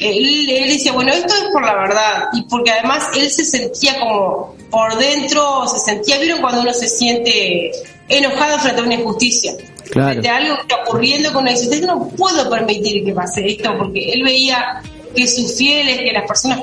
Él, 0.00 0.48
él 0.48 0.68
dice, 0.68 0.90
bueno, 0.90 1.12
esto 1.12 1.34
es 1.34 1.44
por 1.52 1.64
la 1.64 1.74
verdad 1.74 2.28
y 2.32 2.42
porque 2.42 2.70
además 2.70 3.08
él 3.16 3.30
se 3.30 3.44
sentía 3.44 3.98
como 3.98 4.56
por 4.70 4.96
dentro, 4.96 5.66
se 5.66 5.78
sentía, 5.78 6.18
¿vieron 6.18 6.40
cuando 6.40 6.62
uno 6.62 6.72
se 6.72 6.88
siente 6.88 7.70
enojado 8.08 8.58
frente 8.58 8.80
a 8.80 8.84
una 8.84 8.94
injusticia? 8.94 9.52
Frente 9.90 10.28
a 10.28 10.36
algo 10.36 10.56
que 10.56 10.62
está 10.62 10.76
ocurriendo 10.82 11.32
con 11.32 11.42
una 11.42 11.52
injusticia, 11.52 11.86
no 11.86 12.08
puedo 12.08 12.50
permitir 12.50 13.04
que 13.04 13.12
pase 13.12 13.46
esto 13.46 13.76
porque 13.78 14.12
él 14.12 14.22
veía 14.22 14.82
que 15.14 15.26
sus 15.26 15.56
fieles, 15.56 15.98
que 15.98 16.12
las 16.12 16.26
personas 16.26 16.60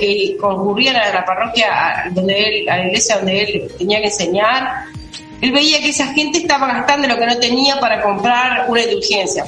que 0.00 0.36
concurrían 0.40 0.96
a 0.96 1.12
la 1.12 1.24
parroquia 1.24 2.10
donde 2.12 2.60
él, 2.60 2.68
a 2.68 2.78
la 2.78 2.86
iglesia 2.86 3.16
donde 3.18 3.42
él 3.42 3.72
tenía 3.78 4.00
que 4.00 4.06
enseñar, 4.06 4.86
él 5.40 5.52
veía 5.52 5.78
que 5.78 5.90
esa 5.90 6.12
gente 6.14 6.38
estaba 6.38 6.66
gastando 6.66 7.06
lo 7.08 7.16
que 7.16 7.26
no 7.26 7.36
tenía 7.38 7.78
para 7.78 8.02
comprar 8.02 8.66
una 8.68 8.82
indulgencia, 8.82 9.44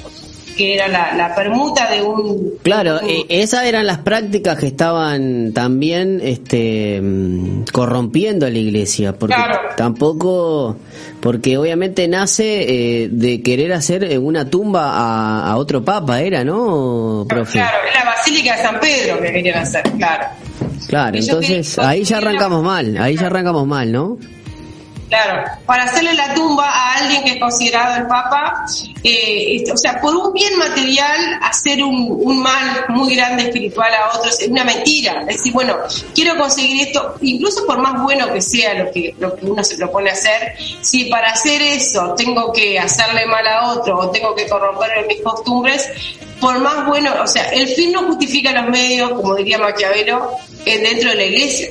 que 0.57 0.75
era 0.75 0.87
la, 0.89 1.35
permuta 1.35 1.91
de 1.91 2.03
un... 2.03 2.55
Claro, 2.63 3.01
eh, 3.01 3.25
esas 3.29 3.65
eran 3.65 3.87
las 3.87 3.99
prácticas 3.99 4.59
que 4.59 4.69
estaban 4.69 5.53
también 5.53 6.21
este, 6.23 7.01
mm, 7.01 7.65
corrompiendo 7.73 8.47
a 8.47 8.51
la 8.51 8.59
iglesia, 8.59 9.19
porque 9.19 9.37
tampoco, 9.77 10.77
porque 11.21 11.59
obviamente 11.59 12.07
nace 12.07 13.03
eh, 13.03 13.09
de 13.11 13.43
querer 13.43 13.73
hacer 13.73 14.05
eh, 14.05 14.19
una 14.19 14.49
tumba 14.49 15.51
a, 15.51 15.57
otro 15.57 15.85
papa, 15.85 16.21
era, 16.21 16.45
¿no, 16.45 17.27
profe? 17.29 17.59
Claro, 17.59 17.79
la 17.93 18.05
Basílica 18.05 18.57
de 18.57 18.63
San 18.63 18.79
Pedro 18.79 19.21
que 19.21 19.33
querían 19.33 19.59
hacer, 19.59 19.83
claro. 19.97 20.27
Claro, 20.87 21.19
entonces 21.19 21.79
ahí 21.79 22.05
ya 22.05 22.19
arrancamos 22.19 22.63
mal, 22.63 22.97
ahí 22.99 23.17
ya 23.17 23.27
arrancamos 23.27 23.67
mal, 23.67 23.91
¿no? 23.91 24.19
Claro, 25.11 25.43
para 25.67 25.83
hacerle 25.83 26.15
la 26.15 26.33
tumba 26.35 26.71
a 26.71 26.95
alguien 26.99 27.25
que 27.25 27.31
es 27.33 27.41
considerado 27.41 27.97
el 27.97 28.07
Papa, 28.07 28.65
eh, 29.03 29.65
o 29.73 29.77
sea, 29.77 30.01
por 30.01 30.15
un 30.15 30.33
bien 30.33 30.57
material 30.57 31.37
hacer 31.43 31.83
un, 31.83 32.41
mal 32.41 32.85
muy 32.91 33.17
grande 33.17 33.43
espiritual 33.43 33.93
a 33.93 34.17
otros 34.17 34.41
es 34.41 34.47
una 34.47 34.63
mentira. 34.63 35.23
Es 35.23 35.39
decir, 35.39 35.53
bueno, 35.53 35.77
quiero 36.15 36.37
conseguir 36.39 36.87
esto, 36.87 37.17
incluso 37.23 37.67
por 37.67 37.79
más 37.79 38.01
bueno 38.01 38.33
que 38.33 38.41
sea 38.41 38.73
lo 38.75 38.93
que, 38.93 39.13
lo 39.19 39.35
que 39.35 39.47
uno 39.47 39.65
se 39.65 39.77
propone 39.77 40.11
hacer, 40.11 40.55
si 40.81 41.07
para 41.07 41.31
hacer 41.31 41.61
eso 41.61 42.15
tengo 42.17 42.53
que 42.53 42.79
hacerle 42.79 43.27
mal 43.27 43.45
a 43.49 43.73
otro 43.73 43.99
o 43.99 44.11
tengo 44.11 44.33
que 44.37 44.49
corromper 44.49 45.09
mis 45.09 45.23
costumbres, 45.23 45.91
por 46.41 46.57
más 46.61 46.87
bueno, 46.87 47.11
o 47.21 47.27
sea, 47.27 47.49
el 47.49 47.67
fin 47.67 47.91
no 47.91 48.05
justifica 48.05 48.53
los 48.53 48.71
medios, 48.71 49.11
como 49.11 49.35
diría 49.35 49.59
Maquiavelo, 49.59 50.31
dentro 50.65 51.11
de 51.11 51.17
la 51.17 51.25
iglesia 51.25 51.69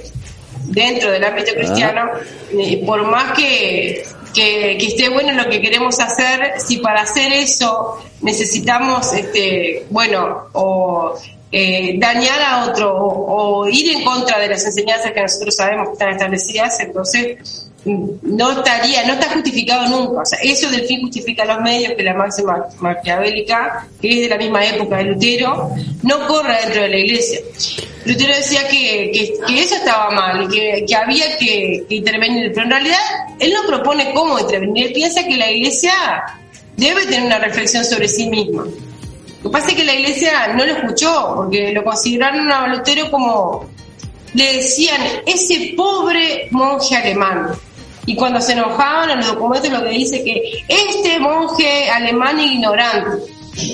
dentro 0.70 1.12
del 1.12 1.24
ámbito 1.24 1.54
cristiano, 1.54 2.12
eh, 2.52 2.84
por 2.86 3.04
más 3.04 3.34
que, 3.34 4.04
que, 4.34 4.78
esté 4.78 5.10
bueno 5.10 5.34
lo 5.34 5.50
que 5.50 5.62
queremos 5.62 6.00
hacer, 6.00 6.54
si 6.66 6.78
para 6.78 7.02
hacer 7.02 7.34
eso 7.34 7.98
necesitamos, 8.22 9.14
este, 9.14 9.86
bueno, 9.90 10.50
o 10.54 11.16
eh, 11.52 11.96
dañar 11.98 12.42
a 12.42 12.66
otro 12.66 12.96
o, 12.96 13.68
ir 13.68 13.98
en 13.98 14.04
contra 14.04 14.40
de 14.40 14.48
las 14.48 14.64
enseñanzas 14.66 15.12
que 15.12 15.22
nosotros 15.22 15.56
sabemos 15.56 15.88
que 15.88 15.94
están 15.94 16.10
establecidas, 16.10 16.80
entonces 16.80 17.70
no 17.86 18.52
estaría, 18.52 19.06
no 19.06 19.14
está 19.14 19.30
justificado 19.32 19.88
nunca. 19.88 20.22
O 20.22 20.26
sea, 20.26 20.40
eso 20.44 20.70
del 20.70 20.86
fin 20.86 21.02
justifica 21.02 21.46
los 21.46 21.62
medios, 21.62 21.94
que 21.94 22.04
la 22.04 22.14
máxima 22.14 22.66
maquiavélica, 22.80 23.88
que 24.02 24.10
es 24.10 24.22
de 24.22 24.30
la 24.30 24.38
misma 24.38 24.66
época 24.66 24.98
de 24.98 25.04
Lutero, 25.06 25.72
no 26.04 26.28
corre 26.28 26.58
dentro 26.64 26.82
de 26.84 26.90
la 26.90 26.98
iglesia. 26.98 27.40
Lutero 28.06 28.34
decía 28.34 28.68
que, 28.68 29.12
eso 29.12 29.75
estaba 29.75 30.10
mal 30.12 30.44
y 30.44 30.48
que, 30.48 30.86
que 30.88 30.96
había 30.96 31.38
que, 31.38 31.86
intervenir, 31.89 32.51
pero 32.53 32.63
en 32.63 32.72
realidad 32.72 33.00
él 33.39 33.53
no 33.53 33.68
propone 33.68 34.13
cómo 34.13 34.39
intervenir, 34.39 34.88
él 34.88 34.94
piensa 34.94 35.24
que 35.25 35.36
la 35.36 35.51
iglesia 35.51 35.94
debe 36.77 37.06
tener 37.06 37.25
una 37.25 37.39
reflexión 37.39 37.84
sobre 37.84 38.08
sí 38.08 38.29
misma. 38.29 38.63
Lo 39.44 39.50
que 39.50 39.53
pasa 39.53 39.70
es 39.70 39.75
que 39.75 39.84
la 39.84 39.96
iglesia 39.96 40.53
no 40.56 40.65
lo 40.65 40.74
escuchó, 40.74 41.34
porque 41.36 41.72
lo 41.72 41.84
consideraron 41.84 42.51
a 42.51 42.68
Lutero 42.68 43.12
como, 43.12 43.70
le 44.34 44.53
decían, 44.58 45.01
ese 45.25 45.74
pobre 45.75 46.48
monje 46.51 46.96
alemán. 46.96 47.50
Y 48.06 48.15
cuando 48.15 48.41
se 48.41 48.53
enojaban 48.53 49.12
en 49.12 49.18
los 49.18 49.27
documentos 49.27 49.70
lo 49.72 49.84
que 49.84 49.89
dice 49.89 50.24
que 50.24 50.63
este 50.68 51.20
monje 51.20 51.89
alemán 51.89 52.39
ignorante, 52.39 53.32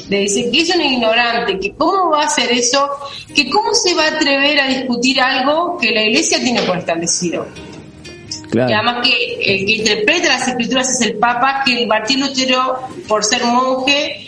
le 0.10 0.20
dice 0.20 0.50
que 0.52 0.62
es 0.62 0.76
un 0.76 0.82
ignorante, 0.82 1.60
que 1.60 1.74
cómo 1.74 2.12
va 2.12 2.24
a 2.24 2.26
hacer 2.26 2.52
eso, 2.52 2.90
que 3.34 3.50
cómo 3.50 3.74
se 3.74 3.94
va 3.94 4.06
a 4.06 4.08
atrever 4.16 4.60
a 4.60 4.68
discutir 4.68 5.20
algo 5.22 5.78
que 5.78 5.92
la 5.92 6.04
iglesia 6.04 6.40
tiene 6.40 6.62
por 6.64 6.78
establecido. 6.78 7.46
Y 8.54 8.60
además 8.60 9.06
que 9.06 9.34
el 9.42 9.66
que 9.66 9.72
interpreta 9.74 10.30
las 10.30 10.48
escrituras 10.48 10.90
es 10.90 11.02
el 11.02 11.18
Papa, 11.18 11.64
que 11.66 11.82
el 11.82 11.88
Martín 11.88 12.22
Lutero, 12.22 12.80
por 13.08 13.24
ser 13.24 13.44
monje, 13.44 14.28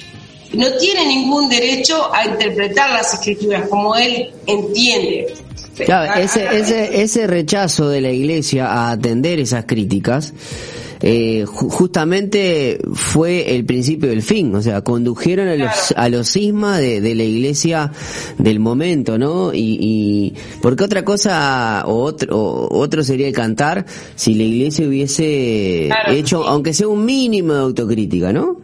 no 0.54 0.72
tiene 0.74 1.06
ningún 1.06 1.50
derecho 1.50 2.13
a 2.13 2.25
interpretar 2.25 2.89
las 2.92 3.13
escrituras 3.13 3.68
como 3.70 3.96
él 3.96 4.32
entiende. 4.46 5.34
Claro, 5.86 6.22
ese, 6.22 6.57
ese, 6.57 7.01
ese 7.01 7.27
rechazo 7.27 7.89
de 7.89 8.01
la 8.01 8.12
iglesia 8.12 8.67
a 8.67 8.91
atender 8.91 9.39
esas 9.39 9.65
críticas 9.65 10.34
eh, 11.01 11.46
justamente 11.46 12.79
fue 12.93 13.55
el 13.55 13.65
principio 13.65 14.10
del 14.10 14.24
fin, 14.24 14.55
o 14.55 14.62
sea, 14.62 14.81
condujeron 14.81 15.48
a 15.48 15.55
los, 15.55 15.93
a 15.96 16.10
los 16.10 16.31
cismas 16.31 16.79
de, 16.79 17.01
de, 17.01 17.13
la 17.13 17.24
iglesia 17.24 17.91
del 18.39 18.60
momento, 18.60 19.17
¿no? 19.17 19.53
Y, 19.53 19.77
y 19.79 20.34
porque 20.62 20.84
otra 20.84 21.05
cosa, 21.05 21.84
o 21.86 22.01
otro, 22.01 22.67
otro 22.72 23.03
sería 23.03 23.27
el 23.27 23.34
cantar, 23.34 23.86
si 24.15 24.34
la 24.34 24.43
iglesia 24.43 24.88
hubiese 24.88 25.89
hecho, 26.10 26.48
aunque 26.48 26.74
sea 26.74 26.88
un 26.88 27.05
mínimo 27.05 27.53
de 27.53 27.60
autocrítica, 27.60 28.34
¿no? 28.34 28.57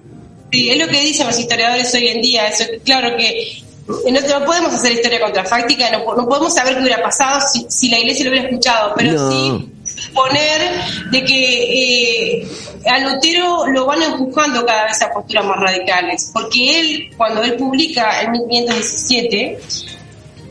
Sí, 0.52 0.70
es 0.70 0.78
lo 0.80 0.88
que 0.88 1.02
dicen 1.02 1.28
los 1.28 1.40
historiadores 1.40 1.94
hoy 1.94 2.08
en 2.08 2.22
día, 2.22 2.48
eso, 2.48 2.64
claro 2.84 3.16
que 3.16 3.64
no, 3.88 4.46
podemos 4.46 4.74
hacer 4.74 4.94
historia 4.94 5.20
contrafáctica, 5.20 5.92
no, 5.92 6.16
no 6.16 6.28
podemos 6.28 6.54
saber 6.54 6.76
qué 6.76 6.82
hubiera 6.82 7.02
pasado 7.02 7.42
si, 7.52 7.66
si 7.70 7.90
la 7.90 8.00
iglesia 8.00 8.26
lo 8.26 8.32
hubiera 8.32 8.48
escuchado, 8.48 8.94
pero 8.96 9.30
sí 9.30 9.70
poner 10.14 10.72
de 11.12 11.24
que 11.24 12.42
eh, 12.42 12.48
a 12.86 13.00
Lutero 13.00 13.68
lo 13.68 13.86
van 13.86 14.02
empujando 14.02 14.66
cada 14.66 14.86
vez 14.86 15.02
a 15.02 15.12
posturas 15.12 15.46
más 15.46 15.60
radicales, 15.60 16.30
porque 16.34 16.80
él, 16.80 17.10
cuando 17.18 17.44
él 17.44 17.56
publica 17.56 18.22
en 18.22 18.32
1517, 18.32 19.60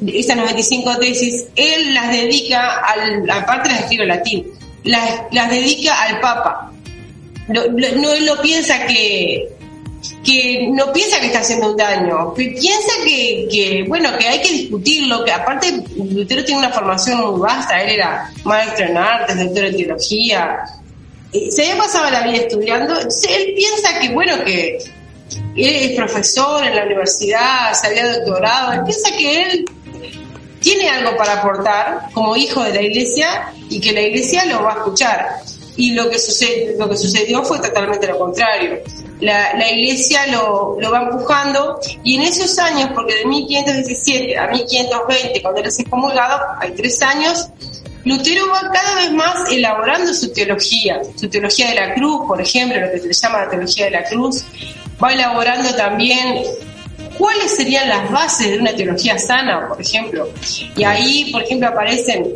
estas 0.06 0.36
95 0.36 0.98
tesis, 0.98 1.46
él 1.56 1.94
las 1.94 2.10
dedica, 2.10 2.80
al, 2.80 3.28
aparte 3.30 3.70
las 3.70 3.80
escribe 3.80 4.02
en 4.04 4.08
latín, 4.08 4.46
las, 4.84 5.22
las 5.30 5.50
dedica 5.50 6.02
al 6.02 6.20
Papa. 6.20 6.72
No, 7.48 7.62
no, 7.66 8.12
él 8.12 8.26
no 8.26 8.40
piensa 8.40 8.86
que, 8.86 9.48
que 10.24 10.68
no 10.70 10.92
piensa 10.92 11.18
que 11.20 11.26
está 11.26 11.40
haciendo 11.40 11.70
un 11.70 11.76
daño, 11.76 12.32
piensa 12.34 12.92
que, 13.04 13.48
que, 13.50 13.84
bueno, 13.88 14.16
que 14.18 14.28
hay 14.28 14.40
que 14.40 14.52
discutirlo, 14.52 15.24
que 15.24 15.32
aparte 15.32 15.82
Lutero 15.96 16.44
tiene 16.44 16.60
una 16.60 16.70
formación 16.70 17.20
muy 17.20 17.40
vasta, 17.40 17.82
él 17.82 17.90
era 17.90 18.30
maestro 18.44 18.86
en 18.86 18.96
artes, 18.96 19.38
doctor 19.38 19.64
en 19.64 19.76
teología, 19.76 20.64
se 21.50 21.62
había 21.62 21.82
pasado 21.82 22.10
la 22.10 22.22
vida 22.22 22.36
estudiando, 22.36 23.00
él 23.00 23.54
piensa 23.56 23.98
que, 23.98 24.10
bueno, 24.10 24.44
que 24.44 24.78
él 25.56 25.74
es 25.74 25.96
profesor 25.96 26.64
en 26.64 26.76
la 26.76 26.84
universidad, 26.84 27.72
se 27.72 27.88
había 27.88 28.18
doctorado, 28.18 28.72
él 28.74 28.80
piensa 28.84 29.10
que 29.16 29.42
él 29.42 29.64
tiene 30.60 30.88
algo 30.88 31.16
para 31.16 31.40
aportar 31.40 32.10
como 32.12 32.36
hijo 32.36 32.62
de 32.62 32.74
la 32.74 32.82
iglesia 32.82 33.52
y 33.68 33.80
que 33.80 33.92
la 33.92 34.02
iglesia 34.02 34.44
lo 34.44 34.62
va 34.62 34.74
a 34.74 34.76
escuchar. 34.76 35.28
Y 35.74 35.92
lo 35.92 36.08
que, 36.10 36.18
sucede, 36.18 36.76
lo 36.78 36.88
que 36.88 36.96
sucedió 36.98 37.42
fue 37.42 37.58
totalmente 37.58 38.06
lo 38.06 38.18
contrario 38.18 38.78
la, 39.22 39.70
iglesia 39.70 40.26
lo, 40.26 40.78
va 40.90 41.02
empujando 41.02 41.78
y 42.02 42.16
en 42.16 42.22
esos 42.22 42.58
años, 42.58 42.90
porque 42.94 43.14
de 43.14 43.26
1517 43.26 44.38
a 44.38 44.48
1520, 44.48 45.42
cuando 45.42 45.60
él 45.60 45.66
es 45.66 45.78
excomulgado, 45.78 46.40
hay 46.58 46.72
tres 46.72 47.00
años, 47.02 47.48
Lutero 48.04 48.48
va 48.48 48.68
cada 48.72 48.96
vez 48.96 49.12
más 49.12 49.50
elaborando 49.52 50.12
su 50.12 50.32
teología, 50.32 51.00
su 51.16 51.28
teología 51.28 51.68
de 51.68 51.76
la 51.76 51.94
cruz, 51.94 52.26
por 52.26 52.40
ejemplo, 52.40 52.80
lo 52.80 52.90
que 52.90 52.98
se 52.98 53.12
llama 53.12 53.44
la 53.44 53.50
teología 53.50 53.84
de 53.84 53.90
la 53.92 54.04
cruz, 54.04 54.44
va 55.02 55.12
elaborando 55.12 55.72
también 55.76 56.42
cuáles 57.16 57.54
serían 57.54 57.88
las 57.88 58.10
bases 58.10 58.50
de 58.50 58.58
una 58.58 58.74
teología 58.74 59.18
sana, 59.18 59.68
por 59.68 59.80
ejemplo. 59.80 60.28
Y 60.76 60.82
ahí, 60.82 61.30
por 61.30 61.44
ejemplo, 61.44 61.68
aparecen 61.68 62.26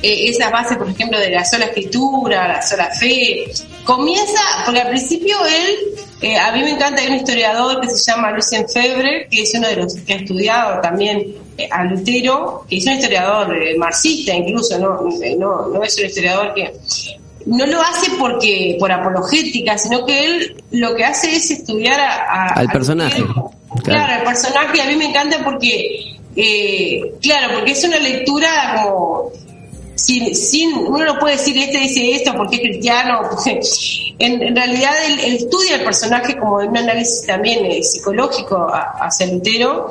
eh, 0.00 0.28
esa 0.28 0.48
base, 0.50 0.76
por 0.76 0.88
ejemplo, 0.88 1.18
de 1.18 1.30
la 1.30 1.44
sola 1.44 1.64
escritura, 1.64 2.46
la 2.46 2.62
sola 2.62 2.88
fe. 2.90 3.46
Comienza, 3.84 4.40
porque 4.64 4.80
al 4.80 4.88
principio 4.90 5.36
él, 5.44 5.76
eh, 6.20 6.38
a 6.38 6.52
mí 6.52 6.62
me 6.62 6.70
encanta, 6.70 7.02
hay 7.02 7.08
un 7.08 7.16
historiador 7.16 7.80
que 7.80 7.90
se 7.90 8.10
llama 8.10 8.30
Lucien 8.30 8.68
Febre, 8.68 9.26
que 9.28 9.42
es 9.42 9.52
uno 9.54 9.66
de 9.66 9.76
los 9.76 9.94
que 9.94 10.12
ha 10.12 10.16
estudiado 10.16 10.80
también 10.80 11.34
eh, 11.58 11.68
a 11.70 11.84
Lutero, 11.84 12.64
que 12.68 12.76
es 12.76 12.86
un 12.86 12.92
historiador 12.92 13.56
marxista 13.78 14.34
incluso, 14.34 14.78
no, 14.78 15.00
no, 15.36 15.68
no 15.68 15.82
es 15.82 15.98
un 15.98 16.06
historiador 16.06 16.54
que 16.54 16.72
no 17.46 17.66
lo 17.66 17.80
hace 17.80 18.12
porque 18.20 18.76
por 18.78 18.92
apologética, 18.92 19.76
sino 19.76 20.06
que 20.06 20.26
él 20.26 20.64
lo 20.70 20.94
que 20.94 21.04
hace 21.04 21.34
es 21.34 21.50
estudiar 21.50 21.98
a, 21.98 22.48
al 22.48 22.68
personaje. 22.68 23.24
Claro. 23.82 24.12
el 24.18 24.22
personaje 24.22 24.80
a 24.80 24.86
mí 24.86 24.96
me 24.96 25.06
encanta 25.06 25.42
porque, 25.42 26.14
claro, 27.20 27.54
porque 27.54 27.72
es 27.72 27.82
una 27.82 27.98
lectura 27.98 28.82
como 28.84 29.32
sin, 30.02 30.34
sin, 30.34 30.74
uno 30.74 31.04
no 31.04 31.18
puede 31.18 31.36
decir 31.36 31.56
este 31.56 31.78
dice 31.78 32.10
esto 32.12 32.34
porque 32.34 32.56
es 32.56 32.62
cristiano. 32.62 33.20
en, 34.18 34.56
realidad 34.56 34.92
él, 35.06 35.34
estudia 35.36 35.76
el 35.76 35.84
personaje 35.84 36.36
como 36.36 36.56
un 36.56 36.76
análisis 36.76 37.24
también 37.24 37.64
eh, 37.64 37.82
psicológico 37.82 38.68
hacia 38.72 39.26
Lutero. 39.26 39.90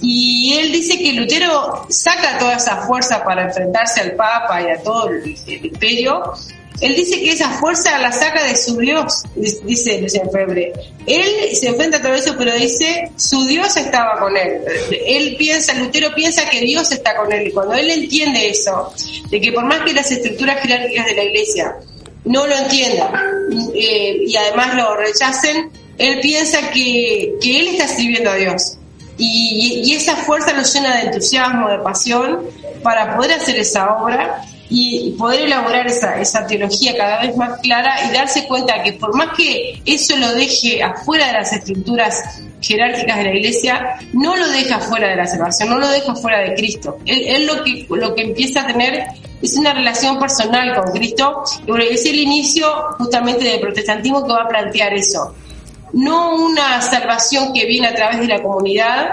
Y 0.00 0.54
él 0.58 0.72
dice 0.72 0.98
que 0.98 1.12
Lutero 1.12 1.86
saca 1.88 2.38
toda 2.38 2.56
esa 2.56 2.78
fuerza 2.86 3.24
para 3.24 3.44
enfrentarse 3.44 4.00
al 4.00 4.12
Papa 4.12 4.60
y 4.60 4.70
a 4.70 4.82
todo 4.82 5.08
el, 5.08 5.36
imperio. 5.46 6.34
Él 6.80 6.96
dice 6.96 7.20
que 7.20 7.32
esa 7.32 7.50
fuerza 7.50 7.98
la 7.98 8.10
saca 8.10 8.44
de 8.44 8.56
su 8.56 8.76
Dios, 8.76 9.22
dice 9.36 10.00
Lucien 10.00 10.28
Febre. 10.30 10.72
Él 11.06 11.54
se 11.54 11.68
enfrenta 11.68 11.98
a 11.98 12.02
todo 12.02 12.14
eso, 12.14 12.34
pero 12.36 12.52
dice, 12.54 13.10
su 13.16 13.46
Dios 13.46 13.76
estaba 13.76 14.18
con 14.18 14.36
él. 14.36 14.60
Él 15.06 15.36
piensa, 15.38 15.72
Lutero 15.74 16.12
piensa 16.14 16.48
que 16.48 16.60
Dios 16.60 16.90
está 16.90 17.16
con 17.16 17.32
él. 17.32 17.46
Y 17.48 17.52
cuando 17.52 17.74
él 17.74 17.90
entiende 17.90 18.50
eso, 18.50 18.92
de 19.30 19.40
que 19.40 19.52
por 19.52 19.64
más 19.64 19.82
que 19.82 19.92
las 19.92 20.10
estructuras 20.10 20.60
jerárquicas 20.62 21.06
de 21.06 21.14
la 21.14 21.24
iglesia 21.24 21.76
no 22.24 22.46
lo 22.46 22.56
entiendan 22.56 23.12
eh, 23.74 24.24
y 24.26 24.36
además 24.36 24.74
lo 24.74 24.96
rechacen, 24.96 25.70
él 25.98 26.20
piensa 26.20 26.70
que, 26.70 27.34
él 27.40 27.68
está 27.68 27.86
sirviendo 27.86 28.30
a 28.30 28.34
Dios. 28.34 28.78
Y, 29.16 29.94
esa 29.94 30.16
fuerza 30.16 30.52
lo 30.52 30.64
llena 30.64 30.96
de 30.96 31.02
entusiasmo, 31.04 31.68
de 31.68 31.78
pasión 31.78 32.40
para 32.82 33.16
poder 33.16 33.34
hacer 33.34 33.56
esa 33.56 33.96
obra 33.96 34.44
y 34.68 35.12
poder 35.12 35.42
elaborar 35.42 35.86
esa, 35.86 36.20
esa 36.20 36.46
teología 36.46 36.96
cada 36.96 37.22
vez 37.22 37.36
más 37.36 37.60
clara 37.60 37.94
y 38.08 38.14
darse 38.14 38.46
cuenta 38.46 38.82
que 38.82 38.94
por 38.94 39.14
más 39.14 39.36
que 39.36 39.80
eso 39.84 40.16
lo 40.16 40.34
deje 40.34 40.82
afuera 40.82 41.26
de 41.28 41.32
las 41.34 41.52
estructuras 41.52 42.42
jerárquicas 42.60 43.18
de 43.18 43.24
la 43.24 43.34
iglesia, 43.34 43.96
no 44.12 44.36
lo 44.36 44.48
deja 44.48 44.80
fuera 44.80 45.08
de 45.08 45.16
la 45.16 45.26
salvación, 45.26 45.68
no 45.68 45.78
lo 45.78 45.88
deja 45.88 46.14
fuera 46.14 46.40
de 46.40 46.54
Cristo. 46.54 46.98
Él, 47.04 47.46
lo, 47.46 47.62
que, 47.62 47.86
lo 47.90 48.14
que 48.14 48.22
empieza 48.22 48.62
a 48.62 48.66
tener 48.66 49.04
es 49.42 49.56
una 49.56 49.74
relación 49.74 50.18
personal 50.18 50.74
con 50.74 50.92
Cristo, 50.92 51.44
y 51.66 51.92
es 51.92 52.06
el 52.06 52.18
inicio 52.18 52.66
justamente 52.98 53.44
del 53.44 53.60
protestantismo 53.60 54.26
que 54.26 54.32
va 54.32 54.42
a 54.44 54.48
plantear 54.48 54.94
eso. 54.94 55.34
No 55.94 56.34
una 56.34 56.82
salvación 56.82 57.52
que 57.52 57.66
viene 57.66 57.88
a 57.88 57.94
través 57.94 58.20
de 58.20 58.26
la 58.26 58.42
comunidad, 58.42 59.10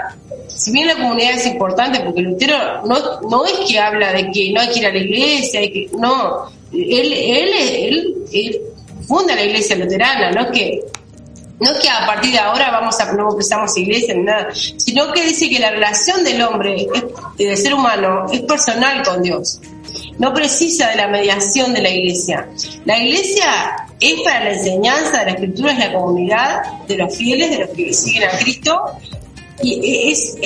si 0.48 0.72
bien 0.72 0.86
la 0.86 0.96
comunidad 0.96 1.32
es 1.32 1.46
importante, 1.46 2.00
porque 2.00 2.22
Lutero 2.22 2.82
no, 2.84 3.20
no 3.22 3.46
es 3.46 3.58
que 3.68 3.78
habla 3.78 4.12
de 4.12 4.30
que 4.30 4.52
no 4.52 4.60
hay 4.60 4.68
que 4.68 4.78
ir 4.80 4.86
a 4.86 4.92
la 4.92 4.98
iglesia, 4.98 5.60
no, 5.98 6.46
él, 6.72 7.12
él, 7.12 8.14
él, 8.32 8.60
funda 9.06 9.34
la 9.34 9.44
iglesia 9.44 9.76
luterana, 9.76 10.30
no 10.30 10.42
es 10.42 10.46
que 10.48 10.80
no 11.60 11.70
es 11.70 11.78
que 11.78 11.88
a 11.88 12.06
partir 12.06 12.32
de 12.32 12.38
ahora 12.38 12.72
vamos 12.72 12.98
a 12.98 13.12
no 13.12 13.30
empezamos 13.30 13.76
iglesia 13.76 14.14
ni 14.14 14.24
nada, 14.24 14.48
sino 14.52 15.12
que 15.12 15.22
dice 15.22 15.48
que 15.48 15.60
la 15.60 15.70
relación 15.70 16.24
del 16.24 16.42
hombre, 16.42 16.88
del 17.38 17.56
ser 17.56 17.74
humano, 17.74 18.26
es 18.32 18.40
personal 18.42 19.04
con 19.04 19.22
Dios. 19.22 19.60
No 20.18 20.32
precisa 20.32 20.88
de 20.88 20.96
la 20.96 21.08
mediación 21.08 21.72
de 21.74 21.82
la 21.82 21.90
iglesia. 21.90 22.48
La 22.84 22.98
iglesia 22.98 23.76
es 24.00 24.20
para 24.22 24.44
la 24.44 24.52
enseñanza 24.52 25.20
de 25.20 25.24
la 25.26 25.30
escritura, 25.32 25.72
es 25.72 25.78
la 25.78 25.92
comunidad 25.92 26.62
de 26.86 26.96
los 26.96 27.16
fieles, 27.16 27.50
de 27.50 27.58
los 27.58 27.70
que 27.70 27.92
siguen 27.92 28.24
a 28.24 28.38
Cristo, 28.38 28.98
y 29.62 30.10
es, 30.10 30.36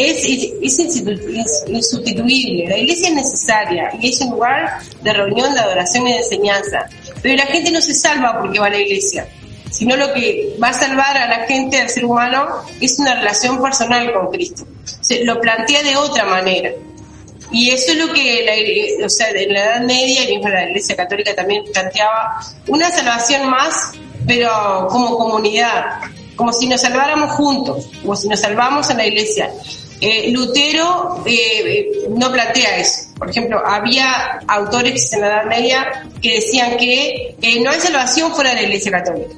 insustituible. 1.69 2.69
La 2.69 2.77
iglesia 2.79 3.09
es 3.09 3.15
necesaria 3.15 3.91
y 4.01 4.11
es 4.11 4.21
un 4.21 4.31
lugar 4.31 4.81
de 5.03 5.13
reunión, 5.13 5.55
de 5.55 5.61
adoración 5.61 6.07
y 6.07 6.13
de 6.13 6.19
enseñanza. 6.19 6.87
Pero 7.23 7.37
la 7.37 7.47
gente 7.47 7.71
no 7.71 7.81
se 7.81 7.95
salva 7.95 8.39
porque 8.39 8.59
va 8.59 8.67
a 8.67 8.71
la 8.71 8.81
iglesia, 8.81 9.27
sino 9.71 9.97
lo 9.97 10.13
que 10.13 10.57
va 10.63 10.69
a 10.69 10.73
salvar 10.73 11.17
a 11.17 11.29
la 11.29 11.47
gente, 11.47 11.81
al 11.81 11.89
ser 11.89 12.05
humano, 12.05 12.47
es 12.81 12.99
una 12.99 13.15
relación 13.15 13.61
personal 13.63 14.13
con 14.13 14.31
Cristo. 14.31 14.67
Se 15.01 15.25
lo 15.25 15.41
plantea 15.41 15.83
de 15.83 15.97
otra 15.97 16.25
manera. 16.25 16.71
Y 17.51 17.71
eso 17.71 17.93
es 17.93 17.99
lo 17.99 18.13
que 18.13 18.45
la, 18.45 19.07
o 19.07 19.09
sea, 19.09 19.31
en 19.31 19.53
la 19.53 19.65
Edad 19.65 19.81
Media, 19.83 20.25
y 20.25 20.35
mismo 20.35 20.49
la 20.49 20.69
Iglesia 20.69 20.97
Católica 20.97 21.35
también 21.35 21.65
planteaba, 21.73 22.41
una 22.67 22.91
salvación 22.91 23.49
más, 23.49 23.93
pero 24.27 24.89
como 24.91 25.17
comunidad, 25.17 26.01
como 26.35 26.53
si 26.53 26.67
nos 26.69 26.81
salváramos 26.81 27.33
juntos, 27.33 27.89
como 28.03 28.17
si 28.17 28.29
nos 28.29 28.41
salvamos 28.41 28.91
en 28.91 28.99
la 28.99 29.07
iglesia. 29.07 29.51
Eh, 30.01 30.31
Lutero 30.31 31.23
eh, 31.25 31.33
eh, 31.35 31.89
no 32.11 32.31
plantea 32.31 32.77
eso. 32.79 33.15
Por 33.17 33.31
ejemplo, 33.31 33.63
había 33.65 34.41
autores 34.47 35.11
en 35.15 35.23
la 35.23 35.29
Edad 35.29 35.45
Media 35.47 36.07
que 36.21 36.35
decían 36.35 36.77
que 36.77 37.35
no 37.63 37.71
hay 37.71 37.81
salvación 37.81 38.35
fuera 38.35 38.51
de 38.51 38.57
la 38.57 38.63
Iglesia 38.65 38.93
Católica. 38.93 39.35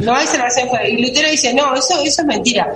No 0.00 0.14
hay 0.14 0.26
salvación 0.26 0.68
fuera. 0.68 0.88
Y 0.88 1.00
Lutero 1.00 1.30
dice, 1.30 1.54
no, 1.54 1.72
eso, 1.74 2.00
eso 2.02 2.22
es 2.22 2.26
mentira. 2.26 2.74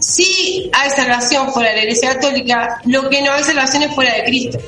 Sí 0.00 0.70
hay 0.72 0.90
salvación 0.90 1.52
fuera 1.52 1.70
de 1.70 1.76
la 1.76 1.82
Iglesia 1.82 2.14
Católica, 2.14 2.80
lo 2.84 3.08
que 3.08 3.22
no 3.22 3.32
hay 3.32 3.42
salvación 3.42 3.82
es 3.84 3.94
fuera 3.94 4.14
de 4.14 4.24
Cristo. 4.24 4.58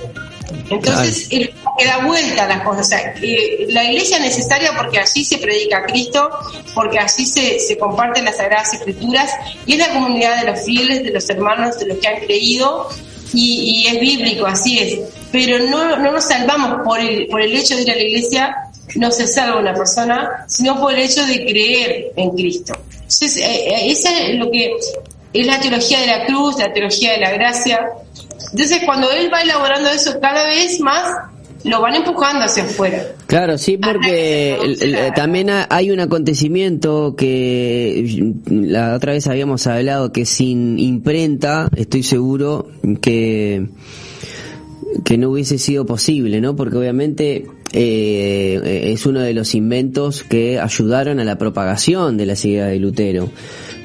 Entonces, 0.71 1.29
el, 1.31 1.53
que 1.79 1.85
da 1.85 2.05
vuelta 2.05 2.45
a 2.45 2.49
las 2.49 2.63
cosas. 2.63 2.87
O 2.87 2.89
sea, 2.91 3.15
eh, 3.23 3.67
la 3.71 3.85
iglesia 3.85 4.19
es 4.19 4.23
necesaria 4.23 4.73
porque 4.77 4.99
allí 4.99 5.25
se 5.25 5.39
predica 5.39 5.79
a 5.79 5.87
Cristo, 5.87 6.31
porque 6.75 6.99
allí 6.99 7.27
se, 7.27 7.59
se 7.59 7.77
comparten 7.77 8.25
las 8.25 8.37
sagradas 8.37 8.73
escrituras 8.75 9.31
y 9.67 9.73
es 9.73 9.79
la 9.79 9.93
comunidad 9.93 10.41
de 10.41 10.51
los 10.51 10.65
fieles, 10.65 11.03
de 11.03 11.11
los 11.11 11.29
hermanos, 11.29 11.79
de 11.79 11.87
los 11.87 11.99
que 11.99 12.09
han 12.09 12.21
creído 12.21 12.89
y, 13.33 13.85
y 13.85 13.87
es 13.89 14.01
bíblico, 14.01 14.47
así 14.47 14.79
es. 14.79 15.01
Pero 15.33 15.59
no, 15.59 15.97
no 15.97 16.13
nos 16.13 16.25
salvamos 16.25 16.83
por 16.85 17.01
el, 17.01 17.27
por 17.27 17.41
el 17.41 17.55
hecho 17.55 17.77
de 17.77 17.83
ir 17.83 17.91
a 17.91 17.95
la 17.95 18.03
iglesia 18.03 18.57
no 18.97 19.11
se 19.11 19.27
salva 19.27 19.61
una 19.61 19.75
persona, 19.75 20.45
sino 20.49 20.81
por 20.81 20.93
el 20.93 21.01
hecho 21.01 21.25
de 21.25 21.45
creer 21.45 22.13
en 22.17 22.31
Cristo. 22.31 22.75
Entonces, 22.93 23.37
eh, 23.37 23.69
eh, 23.69 23.91
esa 23.91 24.19
es 24.21 24.37
lo 24.37 24.51
que 24.51 24.77
es 25.33 25.47
la 25.47 25.61
teología 25.61 26.01
de 26.01 26.07
la 26.07 26.27
cruz, 26.27 26.59
la 26.59 26.73
teología 26.73 27.13
de 27.13 27.19
la 27.19 27.31
gracia. 27.31 27.81
Entonces, 28.53 28.83
cuando 28.85 29.11
él 29.13 29.31
va 29.33 29.43
elaborando 29.43 29.89
eso 29.91 30.19
cada 30.21 30.49
vez 30.49 30.81
más, 30.81 31.05
lo 31.65 31.81
van 31.81 31.95
empujando 31.95 32.45
hacia 32.45 32.65
afuera. 32.65 33.05
Claro, 33.27 33.59
sí, 33.59 33.77
porque 33.77 35.13
también 35.15 35.51
hay 35.69 35.91
un 35.91 36.01
acontecimiento 36.01 37.15
que 37.17 38.33
la 38.47 38.95
otra 38.95 39.13
vez 39.13 39.27
habíamos 39.27 39.67
hablado 39.67 40.13
que 40.13 40.25
sin 40.25 40.79
imprenta, 40.79 41.69
estoy 41.77 42.03
seguro 42.03 42.69
que 43.01 43.69
que 45.05 45.17
no 45.19 45.31
hubiese 45.31 45.59
sido 45.59 45.87
posible, 45.87 46.41
¿no? 46.41 46.57
Porque 46.57 46.77
obviamente 46.77 47.47
eh, 47.73 48.91
es 48.93 49.07
uno 49.07 49.21
de 49.21 49.35
los 49.35 49.55
inventos 49.55 50.25
que 50.25 50.59
ayudaron 50.59 51.21
a 51.21 51.25
la 51.25 51.39
propagación 51.39 52.17
de 52.17 52.27
la 52.27 52.35
idea 52.35 52.67
de 52.67 52.79
Lutero 52.81 53.31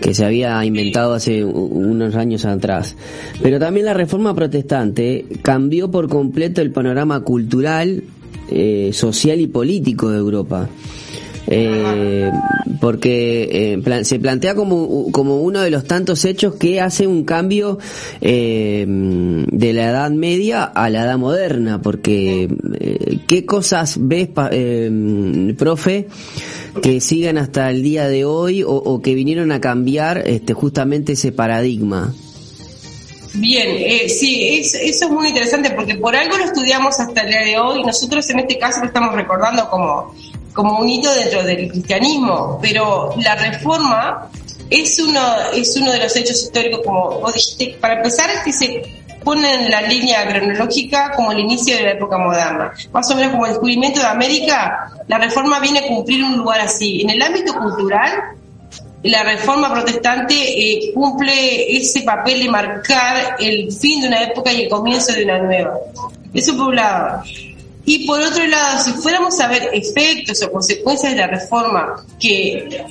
que 0.02 0.14
se 0.14 0.26
había 0.26 0.64
inventado 0.66 1.14
hace 1.14 1.44
unos 1.44 2.16
años 2.16 2.46
atrás. 2.46 2.96
Pero 3.42 3.60
también 3.60 3.86
la 3.86 3.94
reforma 3.94 4.34
protestante 4.34 5.26
cambió 5.42 5.90
por 5.90 6.10
completo 6.10 6.62
el 6.62 6.72
panorama 6.72 7.22
cultural, 7.22 8.04
eh, 8.50 8.92
social 8.94 9.40
y 9.40 9.48
político 9.48 10.10
de 10.10 10.18
Europa. 10.18 10.70
Eh, 11.48 12.32
porque 12.80 13.76
eh, 13.84 14.04
se 14.04 14.20
plantea 14.20 14.56
como, 14.56 15.12
como 15.12 15.42
uno 15.42 15.62
de 15.62 15.70
los 15.70 15.86
tantos 15.86 16.26
hechos 16.26 16.56
que 16.56 16.82
hace 16.82 17.08
un 17.08 17.24
cambio 17.24 17.78
eh, 18.22 18.86
de 18.88 19.74
la 19.74 19.90
Edad 19.90 20.12
Media 20.12 20.64
a 20.64 20.90
la 20.90 21.04
Edad 21.04 21.18
Moderna, 21.18 21.82
porque 21.82 22.50
eh, 22.80 23.20
¿qué 23.28 23.46
cosas 23.46 23.98
ves, 24.00 24.30
profe, 25.58 26.08
que 26.82 27.00
sigan 27.02 27.38
hasta 27.38 27.70
el 27.70 27.84
día 27.84 28.08
de 28.08 28.26
hoy 28.26 28.64
o, 28.66 29.02
que 29.02 29.16
vinieron 29.16 29.52
a 29.52 29.62
cambiar 29.62 30.24
este, 30.26 30.54
justamente 30.54 31.14
ese 31.14 31.32
paradigma? 31.32 32.14
Bien, 33.38 33.68
eh, 33.70 34.08
sí, 34.08 34.60
eso 34.60 35.06
es 35.06 35.10
muy 35.10 35.28
interesante 35.28 35.72
porque 35.72 35.96
por 35.96 36.16
algo 36.16 36.38
lo 36.38 36.46
estudiamos 36.46 37.00
hasta 37.00 37.22
el 37.22 37.30
día 37.30 37.42
de 37.42 37.60
hoy. 37.60 37.84
Nosotros 37.84 38.30
en 38.30 38.40
este 38.40 38.58
caso 38.58 38.80
lo 38.80 38.86
estamos 38.86 39.14
recordando 39.14 39.70
como, 39.70 40.14
como 40.56 40.80
un 40.80 40.90
hito 40.90 41.14
dentro 41.14 41.44
del 41.44 41.70
cristianismo, 41.70 42.58
pero 42.62 43.14
la 43.18 43.36
reforma 43.36 44.30
es 44.70 44.98
uno, 45.00 45.22
es 45.54 45.76
uno 45.78 45.92
de 45.92 46.00
los 46.00 46.16
hechos 46.16 46.42
históricos, 46.42 46.82
como 46.84 47.20
vos 47.20 47.34
dijiste, 47.34 47.78
para 47.80 47.98
empezar, 47.98 48.30
que 48.44 48.54
se 48.54 49.04
pone 49.24 49.54
en 49.54 49.72
la 49.72 49.82
línea 49.82 50.26
cronológica 50.28 51.12
como 51.16 51.32
el 51.34 51.40
inicio 51.40 51.76
de 51.76 51.84
la 51.84 51.92
época 51.92 52.18
moderna. 52.18 52.72
Más 52.94 53.12
o 53.12 53.16
menos 53.16 53.32
como 53.32 53.46
el 53.46 53.52
descubrimiento 53.52 54.00
de 54.00 54.08
América, 54.08 54.92
la 55.08 55.18
reforma 55.18 55.60
viene 55.60 55.80
a 55.80 55.88
cumplir 55.88 56.24
un 56.24 56.38
lugar 56.38 56.62
así. 56.62 57.02
En 57.02 57.10
el 57.10 57.22
ámbito 57.22 57.54
cultural, 57.54 58.12
la 59.04 59.24
reforma 59.24 59.72
protestante 59.74 60.36
eh, 60.36 60.94
cumple 60.94 61.78
ese 61.78 62.02
papel 62.04 62.44
de 62.44 62.50
marcar 62.50 63.36
el 63.40 63.72
fin 63.72 64.02
de 64.02 64.08
una 64.08 64.24
época 64.24 64.54
y 64.54 64.64
el 64.64 64.70
comienzo 64.70 65.12
de 65.12 65.26
una 65.26 65.40
nueva. 65.40 65.74
Eso 66.34 66.56
por 66.56 66.70
un 66.70 66.76
lado. 66.76 67.24
Y 67.86 68.08
por 68.08 68.20
otro 68.20 68.46
lado, 68.48 68.84
si 68.84 68.92
fuéramos 68.94 69.40
a 69.40 69.48
ver 69.48 69.70
efectos 69.74 70.42
o 70.42 70.52
consecuencias 70.52 71.14
de 71.14 71.20
la 71.20 71.28
reforma, 71.28 72.04
que 72.20 72.84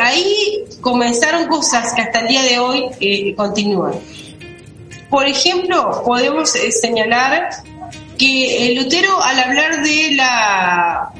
ahí 0.00 0.64
comenzaron 0.80 1.46
cosas 1.46 1.92
que 1.94 2.02
hasta 2.02 2.20
el 2.20 2.28
día 2.28 2.42
de 2.42 2.58
hoy 2.58 2.86
eh, 3.00 3.34
continúan. 3.36 3.94
Por 5.08 5.26
ejemplo, 5.26 6.02
podemos 6.04 6.56
eh, 6.56 6.72
señalar 6.72 7.50
que 8.18 8.74
Lutero 8.76 9.22
al 9.22 9.38
hablar 9.38 9.82
de 9.82 10.12
la 10.12 11.12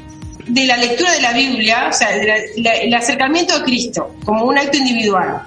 de 0.47 0.65
la 0.65 0.77
lectura 0.77 1.11
de 1.13 1.21
la 1.21 1.33
Biblia, 1.33 1.87
o 1.89 1.93
sea, 1.93 2.09
el 2.13 2.93
acercamiento 2.93 3.55
a 3.55 3.63
Cristo 3.63 4.15
como 4.25 4.45
un 4.45 4.57
acto 4.57 4.77
individual 4.77 5.43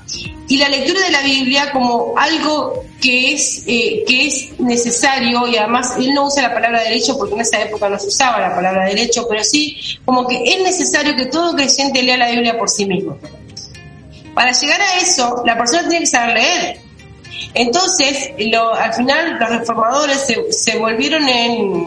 y 0.49 0.59
la 0.59 0.69
lectura 0.69 1.01
de 1.01 1.11
la 1.11 1.23
Biblia 1.23 1.73
como 1.73 2.15
algo 2.17 2.85
que 3.01 3.33
es 3.33 3.65
eh, 3.67 4.05
que 4.07 4.27
es 4.27 4.61
necesario 4.61 5.47
y 5.49 5.57
además 5.57 5.95
él 5.99 6.15
no 6.15 6.27
usa 6.27 6.43
la 6.43 6.55
palabra 6.55 6.83
derecho 6.83 7.19
porque 7.19 7.35
en 7.35 7.41
esa 7.41 7.63
época 7.63 7.89
no 7.89 7.99
se 7.99 8.09
usaba 8.09 8.41
la 8.41 8.55
palabra 8.55 8.87
derecho, 8.87 9.27
pero 9.29 9.43
sí 9.43 9.77
como 10.05 10.27
que 10.27 10.43
es 10.45 10.63
necesario 10.63 11.17
que 11.17 11.27
todo 11.27 11.55
creyente 11.55 12.03
lea 12.03 12.17
la 12.17 12.31
Biblia 12.31 12.57
por 12.57 12.71
sí 12.71 12.87
mismo. 12.87 13.19
Para 14.35 14.53
llegar 14.53 14.81
a 14.81 14.99
eso, 15.01 15.43
la 15.45 15.57
persona 15.57 15.89
tiene 15.89 16.01
que 16.01 16.07
saber 16.07 16.37
leer. 16.37 16.81
Entonces, 17.55 18.33
al 18.79 18.93
final 18.93 19.39
los 19.41 19.49
reformadores 19.49 20.27
se, 20.27 20.53
se 20.53 20.79
volvieron 20.79 21.27
en 21.27 21.87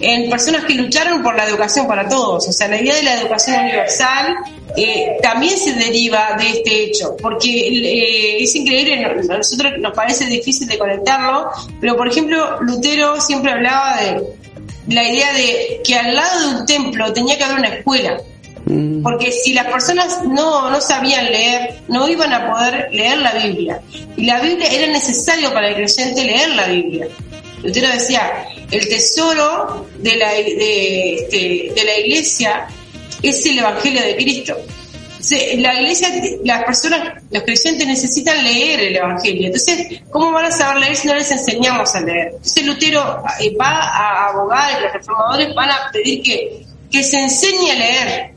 en 0.00 0.30
personas 0.30 0.64
que 0.64 0.74
lucharon 0.74 1.22
por 1.22 1.36
la 1.36 1.46
educación 1.46 1.86
para 1.86 2.08
todos. 2.08 2.48
O 2.48 2.52
sea, 2.52 2.68
la 2.68 2.80
idea 2.80 2.96
de 2.96 3.02
la 3.02 3.20
educación 3.20 3.60
universal 3.60 4.34
eh, 4.76 5.18
también 5.22 5.56
se 5.56 5.74
deriva 5.74 6.36
de 6.38 6.48
este 6.50 6.84
hecho, 6.84 7.16
porque 7.20 7.68
eh, 7.68 8.42
es 8.42 8.54
increíble, 8.54 9.04
a 9.04 9.36
nosotros 9.36 9.72
nos 9.78 9.94
parece 9.94 10.26
difícil 10.26 10.68
de 10.68 10.78
conectarlo, 10.78 11.50
pero 11.80 11.96
por 11.96 12.08
ejemplo, 12.08 12.60
Lutero 12.62 13.20
siempre 13.20 13.52
hablaba 13.52 14.00
de 14.00 14.22
la 14.88 15.08
idea 15.08 15.32
de 15.32 15.80
que 15.84 15.94
al 15.94 16.14
lado 16.14 16.40
de 16.40 16.60
un 16.60 16.66
templo 16.66 17.12
tenía 17.12 17.36
que 17.36 17.44
haber 17.44 17.58
una 17.58 17.68
escuela. 17.68 18.18
Mm. 18.66 19.02
Porque 19.02 19.32
si 19.32 19.52
las 19.52 19.66
personas 19.66 20.22
no, 20.24 20.70
no 20.70 20.80
sabían 20.80 21.26
leer, 21.26 21.80
no 21.88 22.08
iban 22.08 22.32
a 22.32 22.52
poder 22.52 22.88
leer 22.92 23.18
la 23.18 23.32
Biblia. 23.32 23.80
Y 24.16 24.26
la 24.26 24.40
Biblia 24.40 24.68
era 24.70 24.86
necesario 24.86 25.52
para 25.52 25.68
el 25.68 25.74
creyente 25.74 26.24
leer 26.24 26.50
la 26.50 26.66
Biblia. 26.66 27.08
Lutero 27.62 27.88
decía, 27.88 28.46
el 28.70 28.88
tesoro 28.88 29.86
de 29.98 30.16
la, 30.16 30.32
de, 30.32 31.72
de, 31.74 31.84
la 31.84 31.98
iglesia 31.98 32.66
es 33.22 33.44
el 33.44 33.58
Evangelio 33.58 34.02
de 34.02 34.16
Cristo. 34.16 34.56
La 35.58 35.74
iglesia, 35.74 36.08
las 36.44 36.64
personas, 36.64 37.22
los 37.30 37.42
creyentes 37.42 37.86
necesitan 37.86 38.42
leer 38.42 38.80
el 38.80 38.96
Evangelio. 38.96 39.46
Entonces, 39.46 40.00
¿cómo 40.10 40.32
van 40.32 40.46
a 40.46 40.50
saber 40.50 40.80
leer 40.80 40.96
si 40.96 41.06
no 41.08 41.14
les 41.14 41.30
enseñamos 41.30 41.94
a 41.94 42.00
leer? 42.00 42.28
Entonces, 42.28 42.64
Lutero 42.64 43.22
eh, 43.38 43.54
va 43.60 43.70
a 43.70 44.28
abogar 44.28 44.78
y 44.78 44.82
los 44.84 44.92
reformadores 44.94 45.54
van 45.54 45.70
a 45.70 45.90
pedir 45.92 46.22
que, 46.22 46.64
que 46.90 47.04
se 47.04 47.20
enseñe 47.20 47.70
a 47.70 47.74
leer. 47.74 48.34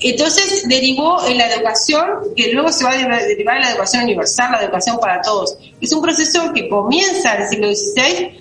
Entonces 0.00 0.68
derivó 0.68 1.26
en 1.26 1.38
la 1.38 1.52
educación, 1.52 2.06
que 2.36 2.52
luego 2.52 2.70
se 2.70 2.84
va 2.84 2.92
a 2.92 2.96
derivar 2.96 3.56
en 3.56 3.62
la 3.62 3.70
educación 3.70 4.04
universal, 4.04 4.52
la 4.52 4.62
educación 4.62 4.98
para 5.00 5.22
todos. 5.22 5.56
Es 5.80 5.92
un 5.92 6.02
proceso 6.02 6.52
que 6.52 6.68
comienza 6.68 7.34
en 7.34 7.42
el 7.42 7.48
siglo 7.48 7.74
XVI, 7.74 8.40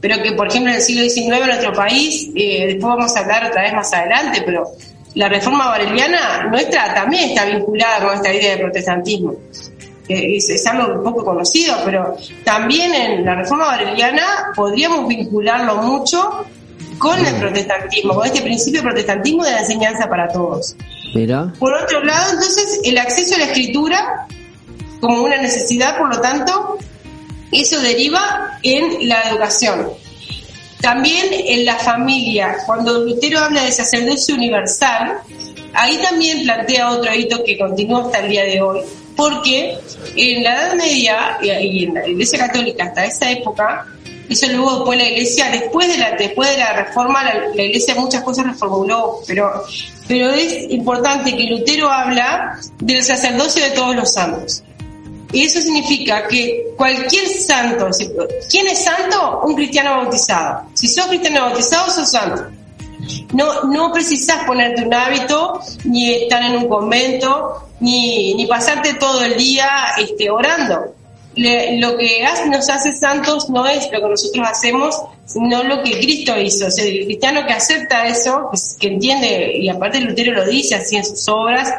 pero 0.00 0.22
que, 0.22 0.32
por 0.32 0.48
ejemplo, 0.48 0.70
en 0.70 0.76
el 0.76 0.82
siglo 0.82 1.08
XIX 1.08 1.40
en 1.40 1.46
nuestro 1.46 1.72
país, 1.72 2.30
eh, 2.34 2.66
después 2.66 2.94
vamos 2.96 3.14
a 3.16 3.20
hablar 3.20 3.46
otra 3.46 3.62
vez 3.62 3.72
más 3.74 3.92
adelante, 3.92 4.42
pero 4.46 4.66
la 5.14 5.28
reforma 5.28 5.68
bareliana 5.68 6.44
nuestra 6.50 6.94
también 6.94 7.30
está 7.30 7.44
vinculada 7.44 8.04
con 8.04 8.14
esta 8.14 8.32
idea 8.32 8.56
de 8.56 8.62
protestantismo. 8.62 9.34
Es, 10.08 10.50
es, 10.50 10.66
algo 10.66 11.02
poco 11.02 11.24
conocido, 11.24 11.76
pero 11.84 12.16
también 12.44 12.94
en 12.94 13.24
la 13.24 13.34
reforma 13.36 13.66
bareliana 13.66 14.52
podríamos 14.54 15.08
vincularlo 15.08 15.76
mucho 15.76 16.44
con 16.98 17.24
el 17.24 17.34
protestantismo, 17.36 18.14
con 18.14 18.26
este 18.26 18.42
principio 18.42 18.80
de 18.80 18.88
protestantismo 18.88 19.44
de 19.44 19.52
la 19.52 19.60
enseñanza 19.60 20.08
para 20.08 20.28
todos. 20.28 20.76
Por 21.58 21.72
otro 21.72 22.02
lado, 22.04 22.32
entonces, 22.32 22.80
el 22.84 22.98
acceso 22.98 23.36
a 23.36 23.38
la 23.38 23.44
escritura 23.44 24.26
como 25.00 25.22
una 25.22 25.36
necesidad, 25.40 25.98
por 25.98 26.14
lo 26.14 26.20
tanto, 26.20 26.78
eso 27.52 27.80
deriva 27.80 28.58
en 28.62 29.08
la 29.08 29.22
educación. 29.30 29.88
También 30.80 31.26
en 31.30 31.64
la 31.64 31.76
familia, 31.76 32.56
cuando 32.66 33.04
Lutero 33.04 33.38
habla 33.38 33.64
de 33.64 33.72
sacerdocio 33.72 34.34
universal, 34.34 35.18
ahí 35.72 35.98
también 35.98 36.42
plantea 36.42 36.90
otro 36.90 37.14
hito 37.14 37.42
que 37.44 37.58
continúa 37.58 38.06
hasta 38.06 38.20
el 38.20 38.30
día 38.30 38.44
de 38.44 38.60
hoy, 38.60 38.80
porque 39.16 39.78
en 40.16 40.42
la 40.42 40.54
Edad 40.54 40.74
Media 40.74 41.38
y 41.40 41.84
en 41.84 41.94
la 41.94 42.06
Iglesia 42.06 42.38
Católica 42.38 42.84
hasta 42.84 43.06
esa 43.06 43.30
época, 43.30 43.86
eso 44.28 44.46
luego 44.48 44.76
después 44.76 44.98
la 44.98 45.08
iglesia, 45.08 45.50
después 45.50 45.88
de 45.88 45.98
la, 45.98 46.12
después 46.12 46.50
de 46.50 46.58
la 46.58 46.72
reforma, 46.72 47.22
la, 47.24 47.62
iglesia 47.62 47.94
muchas 47.94 48.22
cosas 48.22 48.46
reformuló, 48.46 49.20
pero, 49.26 49.64
pero 50.06 50.30
es 50.30 50.70
importante 50.70 51.36
que 51.36 51.44
Lutero 51.44 51.90
habla 51.90 52.58
del 52.78 53.02
sacerdocio 53.02 53.62
de 53.62 53.70
todos 53.70 53.96
los 53.96 54.12
santos. 54.12 54.62
Y 55.32 55.44
eso 55.44 55.60
significa 55.60 56.28
que 56.28 56.68
cualquier 56.76 57.26
santo, 57.26 57.88
¿quién 58.50 58.68
es 58.68 58.84
santo? 58.84 59.40
Un 59.44 59.54
cristiano 59.56 59.96
bautizado. 59.96 60.62
Si 60.74 60.86
sos 60.86 61.06
cristiano 61.06 61.46
bautizado, 61.46 61.90
sos 61.90 62.10
santo. 62.10 62.44
No, 63.32 63.64
no 63.64 63.92
precisas 63.92 64.44
ponerte 64.44 64.84
un 64.84 64.94
hábito, 64.94 65.60
ni 65.84 66.12
estar 66.12 66.42
en 66.42 66.56
un 66.56 66.68
convento, 66.68 67.68
ni, 67.80 68.34
ni 68.34 68.46
pasarte 68.46 68.94
todo 68.94 69.24
el 69.24 69.36
día 69.36 69.68
este, 69.98 70.30
orando 70.30 70.94
lo 71.36 71.96
que 71.96 72.24
nos 72.48 72.68
hace 72.68 72.92
santos 72.92 73.50
no 73.50 73.66
es 73.66 73.90
lo 73.92 74.00
que 74.00 74.08
nosotros 74.08 74.46
hacemos, 74.48 75.02
sino 75.26 75.62
lo 75.64 75.82
que 75.82 75.92
Cristo 75.92 76.38
hizo. 76.38 76.66
O 76.66 76.70
sea, 76.70 76.84
el 76.84 77.04
cristiano 77.04 77.44
que 77.46 77.52
acepta 77.52 78.06
eso, 78.06 78.50
que, 78.78 78.88
entiende, 78.88 79.58
y 79.58 79.68
aparte 79.68 80.00
Lutero 80.00 80.32
lo 80.32 80.46
dice 80.46 80.76
así 80.76 80.96
en 80.96 81.04
sus 81.04 81.28
obras, 81.28 81.72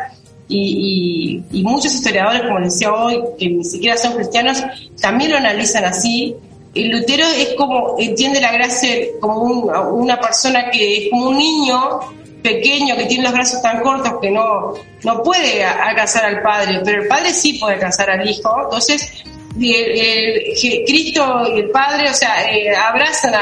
y, 0.47 1.43
muchos 1.63 1.93
historiadores, 1.93 2.43
como 2.43 2.59
decía 2.59 2.93
hoy, 2.93 3.19
que 3.39 3.49
ni 3.49 3.63
siquiera 3.63 3.97
son 3.97 4.13
cristianos, 4.13 4.61
también 5.01 5.31
lo 5.31 5.37
analizan 5.37 5.85
así. 5.85 6.35
El 6.73 6.89
Lutero 6.89 7.25
es 7.25 7.53
como, 7.55 7.95
entiende 7.97 8.41
la 8.41 8.51
gracia 8.51 8.89
como 9.21 9.41
una 9.41 10.19
persona 10.19 10.69
que 10.69 10.97
es 10.97 11.09
como 11.09 11.29
un 11.29 11.37
niño 11.37 11.99
pequeño 12.43 12.95
que 12.95 13.05
tiene 13.05 13.23
los 13.23 13.33
brazos 13.33 13.61
tan 13.61 13.81
cortos 13.81 14.13
que 14.21 14.29
no, 14.29 14.73
no 15.03 15.23
puede 15.23 15.63
alcanzar 15.63 16.25
al 16.25 16.43
padre, 16.43 16.79
pero 16.83 17.01
el 17.01 17.07
padre 17.07 17.33
sí 17.33 17.53
puede 17.53 17.75
alcanzar 17.75 18.11
al 18.11 18.29
hijo. 18.29 18.55
Entonces, 18.65 19.23
Cristo 19.57 21.47
y 21.53 21.59
el 21.59 21.69
Padre, 21.69 22.09
o 22.09 22.13
sea, 22.13 22.51
eh, 22.51 22.75
abrazan 22.75 23.33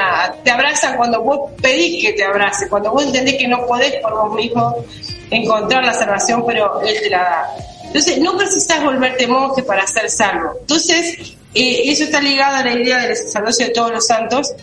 te 0.43 0.51
abrazan 0.51 0.95
cuando 0.95 1.21
vos 1.21 1.51
pedís 1.61 2.05
que 2.05 2.13
te 2.13 2.23
abrace, 2.23 2.69
cuando 2.69 2.91
vos 2.91 3.03
entendés 3.03 3.35
que 3.35 3.47
no 3.47 3.65
podés 3.65 3.95
por 4.01 4.13
vos 4.13 4.35
mismo 4.35 4.85
encontrar 5.31 5.83
la 5.83 5.93
salvación, 5.93 6.43
pero 6.45 6.81
Él 6.81 6.95
te 7.01 7.09
la 7.09 7.17
da. 7.17 7.55
Entonces, 7.85 8.19
no 8.19 8.37
precisas 8.37 8.83
volverte 8.83 9.27
monje 9.27 9.63
para 9.63 9.85
ser 9.87 10.09
salvo. 10.09 10.51
Entonces, 10.61 11.35
eh, 11.53 11.81
eso 11.85 12.03
está 12.05 12.21
ligado 12.21 12.57
a 12.57 12.63
la 12.63 12.73
idea 12.73 12.99
del 12.99 13.15
sacerdocio 13.15 13.67
de 13.67 13.71
todos 13.71 13.91
los 13.91 14.05
santos. 14.05 14.53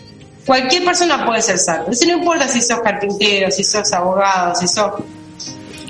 Cualquier 0.45 0.83
persona 0.83 1.25
puede 1.25 1.41
ser 1.41 1.57
salvo. 1.57 1.83
Entonces, 1.83 2.07
no 2.07 2.17
importa 2.17 2.47
si 2.47 2.61
sos 2.61 2.79
carpintero, 2.81 3.51
si 3.51 3.63
sos 3.63 3.91
abogado, 3.93 4.55
si 4.55 4.67
sos 4.67 4.91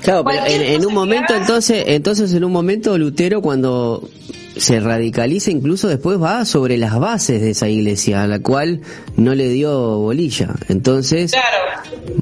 Claro, 0.02 0.24
pero 0.24 0.44
en, 0.46 0.84
un 0.84 0.94
momento, 0.94 1.32
entonces, 1.32 1.84
entonces 1.86 2.32
en 2.34 2.42
un 2.42 2.50
momento 2.50 2.98
Lutero 2.98 3.40
cuando 3.40 4.08
se 4.56 4.80
radicaliza 4.80 5.50
incluso 5.50 5.88
después 5.88 6.20
va 6.20 6.44
sobre 6.44 6.76
las 6.76 6.98
bases 6.98 7.40
de 7.40 7.50
esa 7.50 7.68
iglesia 7.68 8.22
a 8.22 8.26
la 8.26 8.40
cual 8.40 8.80
no 9.16 9.34
le 9.34 9.48
dio 9.48 9.98
bolilla. 9.98 10.54
Entonces, 10.68 11.32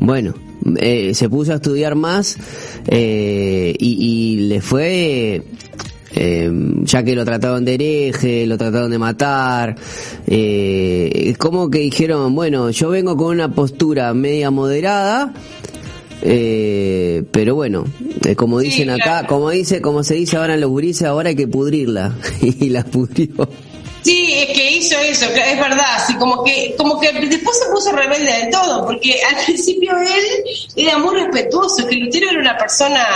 bueno, 0.01 0.35
eh, 0.77 1.15
se 1.15 1.29
puso 1.29 1.53
a 1.53 1.57
estudiar 1.57 1.95
más 1.95 2.37
eh, 2.87 3.75
y, 3.79 4.49
le 4.49 4.61
fue 4.61 5.43
eh, 6.15 6.51
ya 6.83 7.03
que 7.03 7.15
lo 7.15 7.25
trataron 7.25 7.65
de 7.65 7.75
hereje, 7.75 8.47
lo 8.47 8.59
trataron 8.59 8.91
de 8.91 8.99
matar, 8.99 9.77
eh, 10.27 11.35
como 11.39 11.71
que 11.71 11.79
dijeron, 11.79 12.35
bueno, 12.35 12.71
yo 12.71 12.91
vengo 12.91 13.17
con 13.17 13.29
una 13.29 13.53
postura 13.55 14.13
media 14.13 14.51
moderada, 14.51 15.33
eh, 16.23 17.23
pero 17.31 17.55
bueno, 17.55 17.85
eh, 18.27 18.35
como 18.35 18.59
dicen 18.61 18.91
acá, 18.91 19.27
como 19.27 19.51
dice, 19.51 19.81
como 19.81 20.03
se 20.05 20.15
dice 20.15 20.37
ahora 20.37 20.55
en 20.55 20.61
los 20.61 20.71
gurises, 20.71 21.05
ahora 21.05 21.31
hay 21.31 21.37
que 21.37 21.49
pudrirla 21.49 22.17
y 22.43 22.69
la 22.69 22.85
pudrió. 22.85 23.49
Sí, 24.03 24.33
es 24.33 24.57
que 24.57 24.60
hizo 24.77 24.99
eso, 24.99 25.27
es 25.27 25.59
verdad, 25.59 25.97
así 25.97 26.15
como 26.17 26.43
que, 26.45 26.75
como 26.77 27.01
que 27.01 27.13
después 27.13 27.59
se 27.59 27.71
puso 27.71 27.93
rebelde 27.93 28.45
de 28.45 28.51
todo, 28.51 28.87
porque 28.87 29.21
al 29.23 29.45
principio 29.45 29.93
él 29.99 30.45
era 30.77 30.99
muy 30.99 31.17
respetuoso, 31.17 31.87
que 31.87 31.97
Lutero 31.97 32.31
era 32.31 32.41
una 32.41 32.57
persona, 32.57 33.07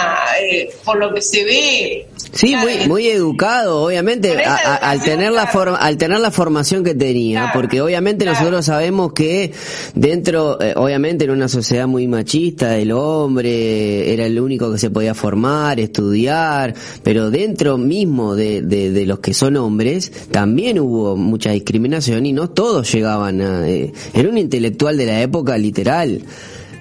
eh, 0.41 0.75
por 0.85 0.97
lo 0.99 1.13
que 1.15 1.23
se 1.23 1.45
ve, 1.45 2.07
Sí, 2.35 2.57
muy, 2.57 2.89
muy 2.89 3.09
educado, 3.09 3.85
obviamente, 3.85 4.37
al 4.45 5.01
tener 5.03 5.31
la 5.31 5.47
forma, 5.47 5.77
al 5.77 5.97
tener 5.97 6.19
la 6.19 6.33
formación 6.33 6.83
que 6.83 6.95
tenía, 6.95 7.51
porque 7.55 7.81
obviamente 7.81 8.25
nosotros 8.25 8.67
sabemos 8.67 9.13
que 9.13 9.53
dentro, 9.95 10.61
eh, 10.61 10.75
obviamente 10.77 11.27
en 11.27 11.31
una 11.31 11.49
sociedad 11.49 11.87
muy 11.87 12.09
machista, 12.09 12.77
el 12.77 12.91
hombre 12.91 14.13
era 14.13 14.27
el 14.27 14.41
único 14.41 14.73
que 14.73 14.79
se 14.79 14.91
podía 14.91 15.15
formar, 15.15 15.79
estudiar, 15.79 16.75
pero 17.05 17.31
dentro 17.31 17.79
mismo 17.79 18.35
de, 18.35 18.63
de, 18.63 18.91
de 18.91 19.07
los 19.07 19.21
que 19.21 19.33
son 19.33 19.57
hombres 19.57 20.11
también 20.33 20.81
hubo 20.81 21.17
mucha 21.45 21.53
discriminación 21.53 22.25
y 22.25 22.33
no 22.33 22.49
todos 22.49 22.91
llegaban 22.91 23.43
a, 23.43 23.69
eh, 23.69 23.93
era 24.15 24.31
un 24.31 24.39
intelectual 24.39 24.97
de 24.97 25.05
la 25.05 25.21
época 25.21 25.59
literal. 25.59 26.23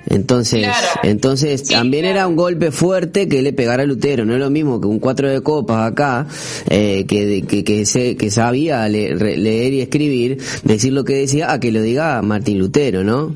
Entonces, 0.06 0.67
entonces 1.04 1.63
también 1.63 2.06
era 2.06 2.28
un 2.28 2.36
golpe 2.36 2.71
fuerte 2.71 3.28
que 3.28 3.41
le 3.41 3.52
pegara 3.52 3.84
a 3.84 3.86
Lutero. 3.86 4.26
No 4.26 4.34
es 4.34 4.39
lo 4.39 4.49
mismo 4.49 4.80
que 4.80 4.88
un 4.88 4.99
cuatro 4.99 5.30
de 5.30 5.41
copas 5.41 5.91
acá, 5.91 6.28
eh, 6.69 7.06
que, 7.08 7.43
que, 7.43 7.63
que, 7.63 7.86
se, 7.86 8.15
que 8.15 8.32
sabía 8.32 8.88
leer 8.88 9.73
y 9.73 9.82
escribir, 9.82 10.38
decir 10.63 10.93
lo 10.93 11.04
que 11.04 11.15
decía, 11.15 11.52
a 11.52 11.60
que 11.60 11.71
lo 11.71 11.82
diga 11.82 12.21
Martín 12.21 12.60
Lutero, 12.60 13.04
¿no? 13.04 13.36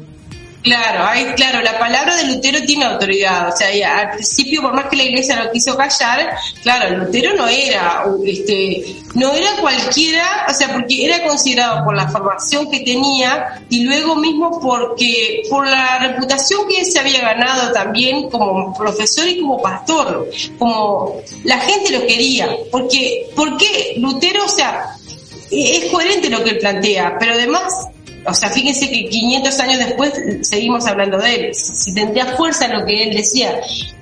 Claro, 0.67 1.33
claro, 1.37 1.61
la 1.61 1.79
palabra 1.79 2.17
de 2.17 2.25
Lutero 2.25 2.61
tiene 2.65 2.83
autoridad. 2.83 3.53
O 3.53 3.55
sea, 3.55 3.99
al 4.01 4.11
principio, 4.11 4.61
por 4.61 4.73
más 4.73 4.87
que 4.87 4.97
la 4.97 5.03
iglesia 5.03 5.41
lo 5.41 5.49
quiso 5.49 5.77
callar, 5.77 6.35
claro, 6.61 6.97
Lutero 6.97 7.33
no 7.35 7.47
era, 7.47 8.03
este, 8.25 8.97
no 9.13 9.31
era 9.31 9.55
cualquiera, 9.61 10.45
o 10.49 10.53
sea, 10.53 10.73
porque 10.73 11.05
era 11.05 11.23
considerado 11.23 11.85
por 11.85 11.95
la 11.95 12.09
formación 12.09 12.69
que 12.69 12.81
tenía 12.81 13.63
y 13.69 13.85
luego 13.85 14.17
mismo 14.17 14.59
porque, 14.59 15.43
por 15.49 15.65
la 15.65 15.99
reputación 15.99 16.67
que 16.67 16.83
se 16.83 16.99
había 16.99 17.21
ganado 17.21 17.71
también 17.71 18.29
como 18.29 18.77
profesor 18.77 19.25
y 19.25 19.39
como 19.39 19.61
pastor, 19.61 20.29
como 20.59 21.21
la 21.45 21.59
gente 21.59 21.91
lo 21.91 22.05
quería. 22.05 22.49
Porque, 22.69 23.29
porque 23.37 23.95
Lutero, 23.99 24.43
o 24.43 24.49
sea, 24.49 24.97
es 25.49 25.85
coherente 25.89 26.29
lo 26.29 26.43
que 26.43 26.49
él 26.49 26.57
plantea, 26.57 27.15
pero 27.17 27.35
además 27.35 27.87
o 28.27 28.33
sea, 28.33 28.49
fíjense 28.49 28.89
que 28.89 29.07
500 29.07 29.59
años 29.59 29.79
después 29.79 30.13
seguimos 30.41 30.85
hablando 30.85 31.17
de 31.17 31.35
él, 31.35 31.55
si 31.55 31.93
tendría 31.93 32.25
fuerza 32.35 32.67
lo 32.67 32.85
que 32.85 33.03
él 33.03 33.15
decía. 33.15 33.61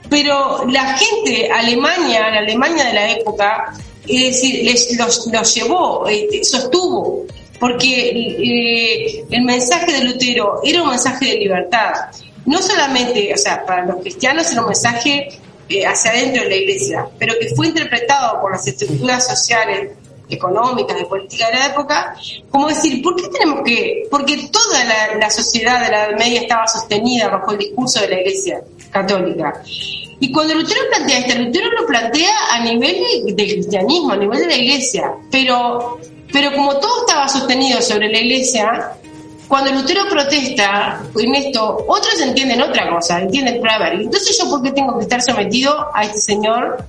Pero 0.09 0.65
la 0.65 0.97
gente, 0.97 1.49
Alemania, 1.51 2.29
la 2.29 2.39
Alemania 2.39 2.85
de 2.85 2.93
la 2.93 3.11
época, 3.11 3.73
es 4.07 4.25
decir, 4.25 4.63
les, 4.63 4.97
los, 4.97 5.55
llevó, 5.55 6.07
este, 6.07 6.43
sostuvo, 6.43 7.25
porque 7.59 8.09
eh, 8.09 9.25
el 9.29 9.43
mensaje 9.43 9.91
de 9.91 10.03
Lutero 10.03 10.61
era 10.63 10.81
un 10.81 10.89
mensaje 10.89 11.25
de 11.25 11.37
libertad. 11.37 11.93
No 12.45 12.61
solamente, 12.61 13.31
o 13.33 13.37
sea, 13.37 13.65
para 13.65 13.85
los 13.85 13.97
cristianos 14.01 14.51
era 14.51 14.61
un 14.61 14.67
mensaje 14.67 15.39
eh, 15.69 15.85
hacia 15.85 16.11
adentro 16.11 16.43
de 16.43 16.49
la 16.49 16.55
iglesia, 16.55 17.07
pero 17.17 17.33
que 17.39 17.49
fue 17.55 17.67
interpretado 17.67 18.41
por 18.41 18.51
las 18.51 18.67
estructuras 18.67 19.27
sociales 19.27 19.91
económicas, 20.29 20.97
de 20.97 21.05
política 21.05 21.47
de 21.47 21.53
la 21.53 21.65
época, 21.67 22.15
como 22.49 22.67
decir, 22.67 23.01
¿por 23.01 23.15
qué 23.15 23.27
tenemos 23.29 23.61
que...? 23.63 24.07
Porque 24.09 24.49
toda 24.51 24.83
la, 25.19 25.29
sociedad 25.29 25.83
de 25.83 25.91
la 25.91 26.17
Media 26.17 26.41
estaba 26.41 26.67
sostenida 26.67 27.27
bajo 27.27 27.51
el 27.51 27.57
discurso 27.57 28.01
de 28.01 28.09
la 28.09 28.19
Iglesia 28.21 28.61
católica. 28.91 29.61
Y 30.19 30.31
cuando 30.31 30.55
Lutero 30.55 30.81
plantea 30.89 31.19
esto, 31.19 31.39
Lutero 31.39 31.69
lo 31.71 31.85
plantea 31.85 32.33
a 32.51 32.63
nivel 32.63 32.95
del 33.25 33.35
cristianismo, 33.35 34.13
a 34.13 34.17
nivel 34.17 34.39
de 34.39 34.47
la 34.47 34.55
Iglesia, 34.55 35.11
pero, 35.29 35.99
pero 36.31 36.53
como 36.53 36.77
todo 36.77 37.05
estaba 37.05 37.27
sostenido 37.27 37.81
sobre 37.81 38.09
la 38.09 38.19
Iglesia, 38.19 38.93
cuando 39.47 39.71
Lutero 39.71 40.07
protesta 40.09 41.01
en 41.17 41.35
esto, 41.35 41.85
otros 41.87 42.19
entienden 42.19 42.61
otra 42.61 42.89
cosa, 42.89 43.19
entienden, 43.19 43.59
pero 43.61 43.73
a 43.73 43.77
ver, 43.77 43.93
entonces 44.01 44.37
yo 44.37 44.49
por 44.49 44.61
qué 44.63 44.71
tengo 44.71 44.97
que 44.97 45.03
estar 45.03 45.21
sometido 45.21 45.87
a 45.93 46.03
este 46.03 46.19
señor 46.19 46.83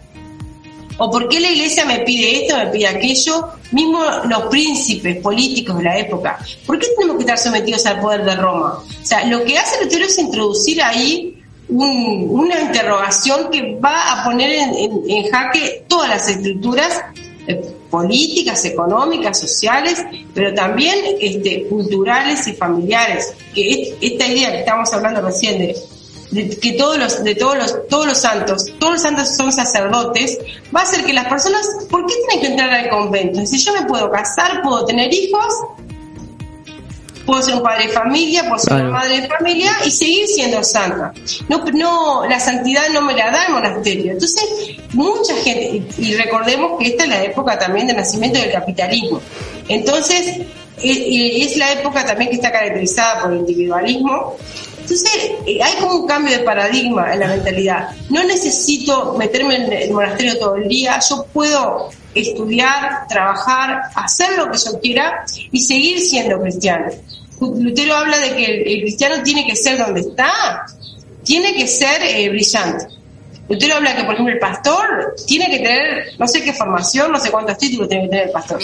¿O 0.99 1.11
por 1.11 1.29
qué 1.29 1.41
la 1.41 1.51
iglesia 1.51 1.85
me 1.85 2.01
pide 2.01 2.43
esto, 2.43 2.57
me 2.57 2.67
pide 2.69 2.87
aquello? 2.87 3.49
Mismo 3.73 4.01
los 4.29 4.43
príncipes 4.45 5.19
políticos 5.19 5.79
de 5.79 5.85
la 5.85 5.99
época. 5.99 6.39
¿Por 6.65 6.79
qué 6.79 6.87
tenemos 6.97 7.17
que 7.17 7.23
estar 7.23 7.39
sometidos 7.39 7.85
al 7.87 8.01
poder 8.01 8.25
de 8.25 8.35
Roma? 8.37 8.79
O 8.79 9.07
sea, 9.07 9.27
lo 9.27 9.45
que 9.45 9.59
hace 9.59 9.83
Lutero 9.85 10.07
es 10.07 10.19
introducir 10.19 10.83
ahí 10.83 11.33
una 11.69 12.61
interrogación 12.61 13.51
que 13.51 13.77
va 13.77 14.13
a 14.13 14.25
poner 14.25 14.51
en, 14.53 15.29
jaque 15.29 15.85
todas 15.89 16.09
las 16.09 16.29
estructuras 16.29 17.03
eh, 17.49 17.61
políticas, 17.91 18.65
económicas, 18.65 19.39
sociales, 19.39 20.03
pero 20.33 20.55
también 20.55 20.97
este, 21.21 21.67
culturales 21.67 22.47
y 22.47 22.53
familiares. 22.53 23.35
Esta 23.55 24.27
idea 24.29 24.53
que 24.53 24.59
estamos 24.61 24.93
hablando 24.93 25.23
recién 25.23 25.59
de 25.59 25.77
que 26.33 26.73
todos 26.73 26.99
los, 26.99 27.23
de 27.23 27.35
todos 27.35 27.57
los, 27.57 27.89
todos 27.89 28.07
los 28.07 28.19
santos, 28.19 28.73
todos 28.79 28.95
los 28.95 29.03
santos 29.03 29.37
son 29.37 29.53
sacerdotes, 29.53 30.39
va 30.75 30.81
a 30.81 30.83
hacer 30.83 31.05
que 31.05 31.12
las 31.12 31.27
personas, 31.27 31.67
¿por 31.91 32.05
qué 32.07 32.15
tienen 32.29 32.41
que 32.41 32.47
entrar 32.53 32.71
al 32.73 32.89
convento? 32.89 33.45
Si 33.47 33.59
yo 33.59 33.73
me 33.73 33.87
puedo 33.87 34.11
casar, 34.11 34.62
puedo 34.62 34.85
tener 34.85 35.12
hijos, 35.12 35.47
puedo 37.25 37.43
ser 37.43 37.55
un 37.55 37.62
padre 37.62 37.87
de 37.87 37.93
familia, 37.93 38.43
puedo 38.45 38.59
ser 38.59 38.75
una 38.75 38.91
madre 38.91 39.21
de 39.21 39.29
familia 39.29 39.73
y 39.85 39.91
seguir 39.91 40.27
siendo 40.27 40.62
santa. 40.65 41.12
No, 41.49 41.65
no, 41.73 42.27
la 42.27 42.41
santidad 42.41 42.89
no 42.93 43.03
me 43.03 43.15
la 43.15 43.31
da 43.31 43.47
el 43.47 43.53
monasterio. 43.53 44.12
Entonces, 44.12 44.45
mucha 44.95 45.35
gente, 45.37 45.83
y 45.99 46.15
recordemos 46.15 46.79
que 46.79 46.89
esta 46.89 47.05
es 47.05 47.09
la 47.09 47.25
época 47.25 47.59
también 47.59 47.87
del 47.87 47.97
nacimiento 47.97 48.41
del 48.41 48.53
capitalismo. 48.53 49.21
Entonces, 49.69 50.41
es 50.83 51.57
la 51.57 51.73
época 51.73 52.05
también 52.05 52.31
que 52.31 52.37
está 52.37 52.53
caracterizada 52.53 53.23
por 53.23 53.33
el 53.33 53.39
individualismo 53.41 54.37
entonces, 54.88 55.33
eh, 55.46 55.59
hay 55.61 55.75
como 55.81 55.96
un 55.96 56.07
cambio 56.07 56.38
de 56.38 56.44
paradigma 56.44 57.12
en 57.12 57.18
la 57.18 57.27
mentalidad. 57.27 57.88
No 58.09 58.22
necesito 58.22 59.14
meterme 59.14 59.57
en 59.57 59.72
el 59.72 59.90
monasterio 59.90 60.38
todo 60.38 60.55
el 60.55 60.68
día, 60.68 61.01
yo 61.11 61.27
puedo 61.33 61.90
estudiar, 62.14 63.09
trabajar, 63.09 63.81
hacer 63.96 64.38
lo 64.38 64.49
que 64.49 64.59
yo 64.59 64.79
quiera 64.81 65.25
y 65.51 65.61
seguir 65.61 65.99
siendo 65.99 66.40
cristiano. 66.40 66.87
Lutero 67.40 67.96
habla 67.96 68.20
de 68.20 68.37
que 68.37 68.44
el, 68.44 68.81
cristiano 68.83 69.25
tiene 69.25 69.44
que 69.44 69.57
ser 69.57 69.77
donde 69.77 70.03
está, 70.03 70.66
tiene 71.25 71.53
que 71.53 71.66
ser 71.66 72.03
eh, 72.03 72.29
brillante. 72.29 72.87
Lutero 73.49 73.75
habla 73.75 73.96
que, 73.96 74.05
por 74.05 74.14
ejemplo, 74.14 74.35
el 74.35 74.40
pastor 74.40 75.16
tiene 75.27 75.51
que 75.51 75.59
tener, 75.59 76.12
no 76.16 76.29
sé 76.29 76.44
qué 76.44 76.53
formación, 76.53 77.11
no 77.11 77.18
sé 77.18 77.33
cuántos 77.33 77.59
títulos 77.59 77.88
tiene 77.88 78.05
que 78.05 78.11
tener 78.11 78.27
el 78.27 78.33
pastor 78.33 78.61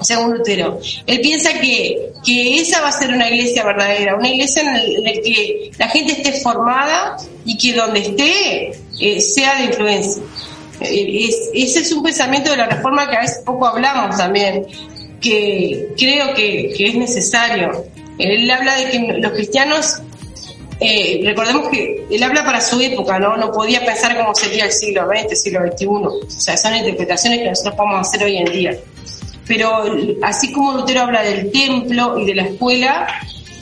según 0.00 0.32
Lutero. 0.32 0.80
Él 1.06 1.20
piensa 1.20 1.52
que, 1.54 2.12
que 2.24 2.60
esa 2.60 2.80
va 2.80 2.88
a 2.88 2.92
ser 2.92 3.12
una 3.12 3.28
iglesia 3.28 3.64
verdadera, 3.64 4.16
una 4.16 4.28
iglesia 4.28 4.62
en 4.62 5.04
la 5.04 5.12
que 5.12 5.70
la 5.78 5.88
gente 5.88 6.12
esté 6.12 6.32
formada 6.40 7.16
y 7.44 7.56
que 7.56 7.74
donde 7.74 8.00
esté 8.00 8.72
eh, 9.00 9.20
sea 9.20 9.58
de 9.60 9.64
influencia. 9.66 10.22
Eh, 10.80 11.28
ese 11.54 11.80
es 11.80 11.92
un 11.92 12.02
pensamiento 12.02 12.50
de 12.50 12.56
la 12.56 12.66
reforma 12.66 13.08
que 13.08 13.16
a 13.16 13.20
veces 13.20 13.42
poco 13.44 13.66
hablamos 13.66 14.16
también, 14.16 14.66
que 15.20 15.88
creo 15.96 16.34
que, 16.34 16.72
que 16.76 16.88
es 16.88 16.94
necesario. 16.94 17.84
Él 18.18 18.50
habla 18.50 18.76
de 18.76 18.90
que 18.90 18.98
los 19.18 19.32
cristianos 19.32 20.02
eh, 20.82 21.20
recordemos 21.24 21.68
que 21.68 22.06
él 22.10 22.22
habla 22.22 22.42
para 22.42 22.60
su 22.60 22.80
época, 22.80 23.18
¿no? 23.18 23.36
No 23.36 23.52
podía 23.52 23.84
pensar 23.84 24.16
cómo 24.16 24.34
sería 24.34 24.64
el 24.64 24.72
siglo 24.72 25.06
XX, 25.06 25.38
siglo 25.38 25.60
XXI. 25.66 25.86
O 25.86 26.30
sea, 26.30 26.56
son 26.56 26.74
interpretaciones 26.74 27.40
que 27.40 27.50
nosotros 27.50 27.74
podemos 27.74 28.08
hacer 28.08 28.24
hoy 28.24 28.38
en 28.38 28.44
día. 28.46 28.78
Pero 29.50 29.82
así 30.22 30.52
como 30.52 30.74
Lutero 30.74 31.00
habla 31.00 31.24
del 31.24 31.50
templo 31.50 32.16
y 32.20 32.24
de 32.24 32.36
la 32.36 32.42
escuela, 32.44 33.08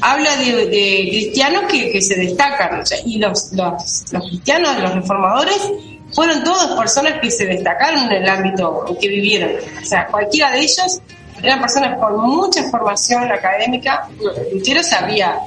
habla 0.02 0.36
de, 0.36 0.68
cristianos 1.08 1.62
que, 1.62 2.02
se 2.02 2.14
destacan. 2.14 2.82
y 3.06 3.16
los, 3.16 3.54
los, 3.54 4.04
los 4.12 4.28
cristianos, 4.28 4.78
los 4.78 4.94
reformadores, 4.96 5.72
fueron 6.12 6.44
todas 6.44 6.78
personas 6.78 7.14
que 7.22 7.30
se 7.30 7.46
destacaron 7.46 8.04
en 8.04 8.22
el 8.22 8.28
ámbito 8.28 8.84
en 8.86 8.96
que 8.96 9.08
vivieron. 9.08 9.52
O 9.82 9.86
sea, 9.86 10.06
cualquiera 10.08 10.50
de 10.50 10.58
ellos 10.58 11.00
eran 11.42 11.58
personas 11.58 11.98
con 11.98 12.20
mucha 12.20 12.64
formación 12.64 13.22
académica. 13.32 14.10
Lutero 14.52 14.82
sabía 14.82 15.38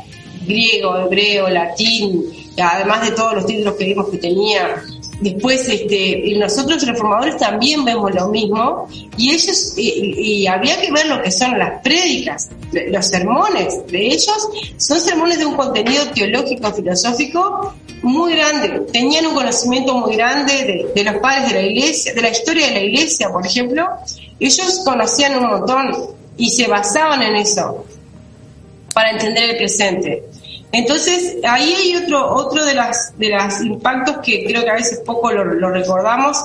griego, 0.48 0.98
hebreo, 1.02 1.50
latín, 1.50 2.26
además 2.60 3.08
de 3.08 3.12
todos 3.12 3.36
los 3.36 3.46
títulos 3.46 3.76
que 3.76 3.86
vimos 3.86 4.10
que 4.10 4.18
tenía. 4.18 4.82
Después, 5.22 5.70
este, 5.70 6.34
nosotros 6.36 6.84
reformadores 6.84 7.38
también 7.38 7.86
vemos 7.86 8.12
lo 8.14 8.30
mismo 8.30 8.88
y 9.18 9.32
ellos, 9.32 9.74
y, 9.78 10.48
había 10.48 10.82
que 10.82 10.92
ver 10.92 11.06
lo 11.06 11.22
que 11.22 11.30
son 11.30 11.60
las 11.60 11.80
prédicas, 11.84 12.50
los 12.90 13.06
sermones 13.06 13.86
de 13.88 14.08
ellos, 14.08 14.50
son 14.78 15.00
sermones 15.00 15.38
de 15.38 15.46
un 15.46 15.56
contenido 15.56 16.08
teológico, 16.08 16.74
filosófico 16.74 17.76
muy 18.02 18.34
grande. 18.34 18.88
Tenían 18.92 19.28
un 19.28 19.36
conocimiento 19.36 19.94
muy 19.94 20.16
grande 20.16 20.54
de, 20.54 20.92
de 20.96 21.04
los 21.04 21.22
padres 21.22 21.54
de 21.54 21.62
la 21.62 21.68
iglesia, 21.68 22.14
de 22.16 22.22
la 22.22 22.30
historia 22.30 22.68
de 22.68 22.74
la 22.74 22.82
iglesia, 22.82 23.30
por 23.30 23.46
ejemplo. 23.46 23.88
Ellos 24.40 24.82
conocían 24.84 25.38
un 25.38 25.52
montón 25.52 25.92
y 26.36 26.50
se 26.50 26.68
basaban 26.68 27.22
en 27.22 27.36
eso 27.36 27.86
para 28.96 29.12
entender 29.12 29.52
el 29.52 29.58
presente. 29.58 30.24
Entonces, 30.72 31.36
ahí 31.48 31.74
hay 31.74 31.96
otro, 31.98 32.34
otro 32.34 32.64
de 32.64 32.74
las 32.74 33.18
de 33.18 33.30
los 33.30 33.62
impactos 33.62 34.18
que 34.24 34.46
creo 34.46 34.64
que 34.64 34.70
a 34.70 34.76
veces 34.76 35.02
poco 35.06 35.32
lo, 35.32 35.70
recordamos, 35.70 36.38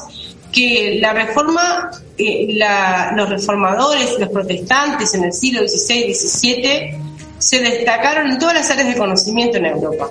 que 0.53 0.99
la 1.01 1.13
reforma, 1.13 1.91
eh, 2.19 2.49
la, 2.55 3.13
los 3.15 3.29
reformadores, 3.29 4.19
los 4.19 4.29
protestantes 4.31 5.15
en 5.15 5.25
el 5.25 5.33
siglo 5.33 5.67
XVI, 5.67 6.13
XVII, 6.15 6.99
se 7.39 7.61
destacaron 7.61 8.31
en 8.31 8.39
todas 8.39 8.55
las 8.55 8.71
áreas 8.71 8.89
de 8.89 8.97
conocimiento 8.97 9.59
en 9.59 9.67
Europa. 9.67 10.11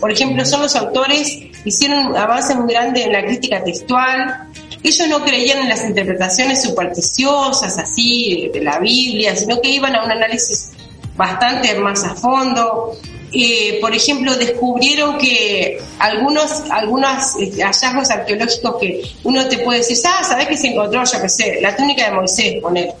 Por 0.00 0.10
ejemplo, 0.10 0.44
son 0.44 0.62
los 0.62 0.74
autores, 0.74 1.38
hicieron 1.64 2.16
avances 2.16 2.56
muy 2.56 2.72
grandes 2.72 3.06
en 3.06 3.12
la 3.12 3.24
crítica 3.24 3.62
textual, 3.62 4.48
ellos 4.82 5.08
no 5.08 5.24
creían 5.24 5.58
en 5.58 5.68
las 5.68 5.84
interpretaciones 5.84 6.62
supersticiosas 6.62 7.78
así 7.78 8.50
de 8.52 8.62
la 8.62 8.80
Biblia, 8.80 9.36
sino 9.36 9.60
que 9.60 9.68
iban 9.68 9.94
a 9.94 10.04
un 10.04 10.10
análisis 10.10 10.70
bastante 11.16 11.74
más 11.78 12.02
a 12.04 12.14
fondo. 12.14 12.96
Eh, 13.34 13.78
por 13.80 13.94
ejemplo, 13.94 14.36
descubrieron 14.36 15.16
que 15.16 15.80
algunos, 15.98 16.64
algunos 16.70 17.36
este, 17.40 17.62
hallazgos 17.62 18.10
arqueológicos 18.10 18.76
que 18.78 19.02
uno 19.24 19.48
te 19.48 19.58
puede 19.58 19.78
decir, 19.78 19.96
ah, 20.06 20.22
¿sabes 20.22 20.48
que 20.48 20.56
se 20.56 20.68
encontró, 20.68 21.02
yo 21.04 21.22
qué 21.22 21.28
sé, 21.28 21.58
la 21.60 21.74
túnica 21.74 22.10
de 22.10 22.12
Moisés, 22.12 22.60
poner? 22.60 22.92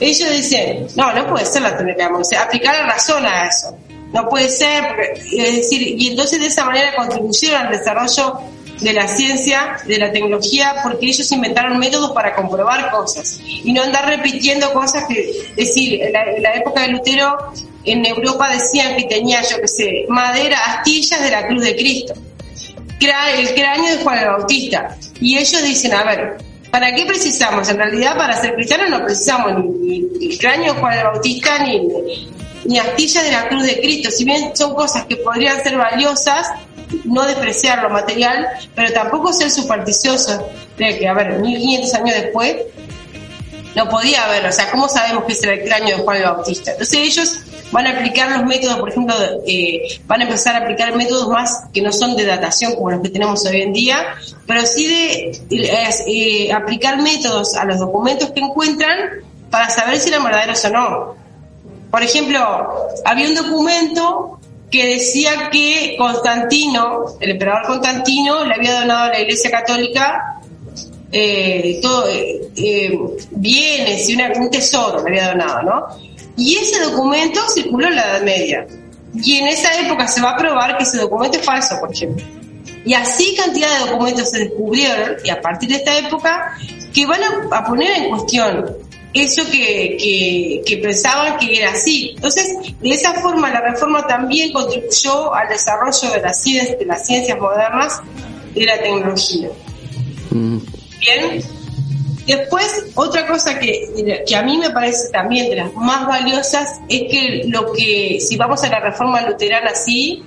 Ellos 0.00 0.30
dicen, 0.30 0.86
no, 0.96 1.12
no 1.12 1.28
puede 1.28 1.44
ser 1.44 1.62
la 1.62 1.76
túnica 1.76 2.04
de 2.04 2.10
Moisés, 2.10 2.38
aplicar 2.38 2.74
la 2.76 2.86
razón 2.94 3.26
a 3.26 3.46
eso. 3.46 3.76
No 4.12 4.26
puede 4.28 4.48
ser, 4.48 4.84
es 5.16 5.56
decir, 5.56 5.82
y 5.82 6.08
entonces 6.08 6.40
de 6.40 6.46
esa 6.46 6.64
manera 6.64 6.94
contribuyeron 6.96 7.66
al 7.66 7.70
desarrollo 7.70 8.40
de 8.80 8.92
la 8.92 9.08
ciencia, 9.08 9.76
de 9.86 9.98
la 9.98 10.12
tecnología, 10.12 10.76
porque 10.82 11.06
ellos 11.06 11.30
inventaron 11.32 11.78
métodos 11.78 12.12
para 12.12 12.34
comprobar 12.34 12.90
cosas 12.90 13.40
y 13.42 13.72
no 13.72 13.82
andar 13.82 14.06
repitiendo 14.06 14.72
cosas 14.72 15.04
que, 15.08 15.30
es 15.30 15.56
decir, 15.56 16.00
en 16.02 16.12
la, 16.12 16.54
época 16.54 16.82
de 16.82 16.88
Lutero 16.88 17.36
en 17.92 18.06
Europa 18.06 18.50
decían 18.50 18.96
que 18.96 19.04
tenía, 19.04 19.42
yo 19.42 19.60
qué 19.60 19.68
sé, 19.68 20.04
madera, 20.08 20.58
astillas 20.66 21.22
de 21.22 21.30
la 21.30 21.46
cruz 21.46 21.62
de 21.62 21.76
Cristo, 21.76 22.14
el 23.00 23.54
cráneo 23.54 23.96
de 23.96 24.02
Juan 24.02 24.18
el 24.18 24.26
Bautista. 24.26 24.96
Y 25.20 25.38
ellos 25.38 25.62
dicen, 25.62 25.94
a 25.94 26.04
ver, 26.04 26.38
¿para 26.70 26.94
qué 26.94 27.04
precisamos? 27.06 27.68
En 27.68 27.76
realidad, 27.76 28.16
para 28.16 28.40
ser 28.40 28.54
cristianos 28.54 28.90
no 28.90 29.04
precisamos 29.04 29.64
ni, 29.80 30.06
el 30.20 30.38
cráneo 30.38 30.74
de 30.74 30.80
Juan 30.80 30.98
el 30.98 31.04
Bautista 31.04 31.58
ni, 31.60 31.88
ni 32.64 32.78
astillas 32.78 33.24
de 33.24 33.32
la 33.32 33.48
cruz 33.48 33.64
de 33.64 33.80
Cristo. 33.80 34.10
Si 34.10 34.24
bien 34.24 34.56
son 34.56 34.74
cosas 34.74 35.04
que 35.06 35.16
podrían 35.16 35.62
ser 35.62 35.76
valiosas, 35.76 36.48
no 37.04 37.26
despreciar 37.26 37.82
lo 37.82 37.90
material, 37.90 38.48
pero 38.74 38.92
tampoco 38.92 39.32
ser 39.32 39.50
supersticioso 39.50 40.48
de 40.76 40.98
que, 40.98 41.08
a 41.08 41.12
ver, 41.12 41.38
1500 41.38 41.94
años 41.94 42.16
después, 42.22 42.56
no 43.76 43.88
podía 43.88 44.24
haber, 44.24 44.46
o 44.46 44.52
sea, 44.52 44.70
¿cómo 44.70 44.88
sabemos 44.88 45.24
que 45.24 45.34
es 45.34 45.42
el 45.44 45.62
cráneo 45.62 45.98
de 45.98 46.02
Juan 46.02 46.16
el 46.16 46.24
Bautista? 46.24 46.72
Entonces 46.72 46.98
ellos 46.98 47.40
van 47.70 47.86
a 47.86 47.90
aplicar 47.90 48.30
los 48.38 48.46
métodos, 48.46 48.78
por 48.78 48.88
ejemplo, 48.88 49.14
eh, 49.46 50.00
van 50.06 50.20
a 50.20 50.24
empezar 50.24 50.56
a 50.56 50.58
aplicar 50.58 50.94
métodos 50.96 51.28
más 51.28 51.64
que 51.72 51.82
no 51.82 51.92
son 51.92 52.16
de 52.16 52.24
datación 52.24 52.74
como 52.74 52.90
los 52.90 53.02
que 53.02 53.10
tenemos 53.10 53.44
hoy 53.46 53.62
en 53.62 53.72
día, 53.72 54.14
pero 54.46 54.64
sí 54.64 54.86
de 54.86 55.40
eh, 55.50 56.52
aplicar 56.52 57.00
métodos 57.00 57.54
a 57.56 57.64
los 57.64 57.78
documentos 57.78 58.30
que 58.30 58.40
encuentran 58.40 59.22
para 59.50 59.70
saber 59.70 59.98
si 59.98 60.08
eran 60.10 60.24
verdaderos 60.24 60.64
o 60.64 60.70
no. 60.70 61.14
Por 61.90 62.02
ejemplo, 62.02 62.38
había 63.04 63.28
un 63.28 63.34
documento 63.34 64.38
que 64.70 64.86
decía 64.86 65.48
que 65.50 65.94
Constantino, 65.96 67.16
el 67.20 67.30
emperador 67.30 67.66
Constantino, 67.66 68.44
le 68.44 68.54
había 68.54 68.80
donado 68.80 69.04
a 69.04 69.08
la 69.08 69.20
Iglesia 69.20 69.50
Católica 69.50 70.38
eh, 71.10 71.78
todo, 71.80 72.06
eh, 72.08 72.50
eh, 72.56 72.98
bienes 73.30 74.08
y 74.10 74.14
un 74.14 74.50
tesoro, 74.50 75.02
le 75.02 75.08
había 75.08 75.28
donado, 75.32 75.62
¿no? 75.62 76.07
Y 76.38 76.56
ese 76.56 76.80
documento 76.80 77.40
circuló 77.48 77.88
en 77.88 77.96
la 77.96 78.10
Edad 78.12 78.22
Media. 78.22 78.66
Y 79.12 79.36
en 79.36 79.48
esa 79.48 79.78
época 79.80 80.06
se 80.06 80.22
va 80.22 80.30
a 80.30 80.36
probar 80.36 80.78
que 80.78 80.84
ese 80.84 80.98
documento 80.98 81.38
es 81.38 81.44
falso, 81.44 81.78
por 81.80 81.92
ejemplo. 81.92 82.24
Y 82.84 82.94
así 82.94 83.34
cantidad 83.36 83.68
de 83.80 83.90
documentos 83.90 84.30
se 84.30 84.38
descubrieron, 84.38 85.16
y 85.24 85.30
a 85.30 85.40
partir 85.40 85.68
de 85.68 85.76
esta 85.76 85.98
época, 85.98 86.56
que 86.94 87.06
van 87.06 87.20
a 87.50 87.66
poner 87.66 87.90
en 87.90 88.10
cuestión 88.10 88.66
eso 89.12 89.42
que, 89.50 90.62
que, 90.64 90.76
pensaban 90.78 91.38
que 91.38 91.58
era 91.58 91.72
así. 91.72 92.12
Entonces, 92.14 92.56
de 92.80 92.90
esa 92.90 93.14
forma, 93.14 93.50
la 93.50 93.60
reforma 93.60 94.06
también 94.06 94.52
contribuyó 94.52 95.34
al 95.34 95.48
desarrollo 95.48 96.10
de 96.12 96.20
las, 96.20 96.40
ciencias, 96.40 96.78
de 96.78 96.84
las 96.84 97.06
ciencias 97.06 97.38
modernas 97.38 98.00
y 98.54 98.60
de 98.60 98.66
la 98.66 98.78
tecnología. 98.78 99.48
Mm. 100.30 100.58
Bien. 101.00 101.57
Después, 102.28 102.84
otra 102.94 103.26
cosa 103.26 103.58
que, 103.58 103.88
a 104.36 104.42
mí 104.42 104.58
me 104.58 104.68
parece 104.68 105.08
también 105.10 105.48
de 105.48 105.56
las 105.56 105.72
más 105.72 106.06
valiosas 106.06 106.78
es 106.86 107.10
que 107.10 107.44
lo 107.46 107.72
que, 107.72 108.18
si 108.20 108.36
vamos 108.36 108.62
a 108.64 108.68
la 108.68 108.80
reforma 108.80 109.22
luterana 109.22 109.70
así, 109.70 110.22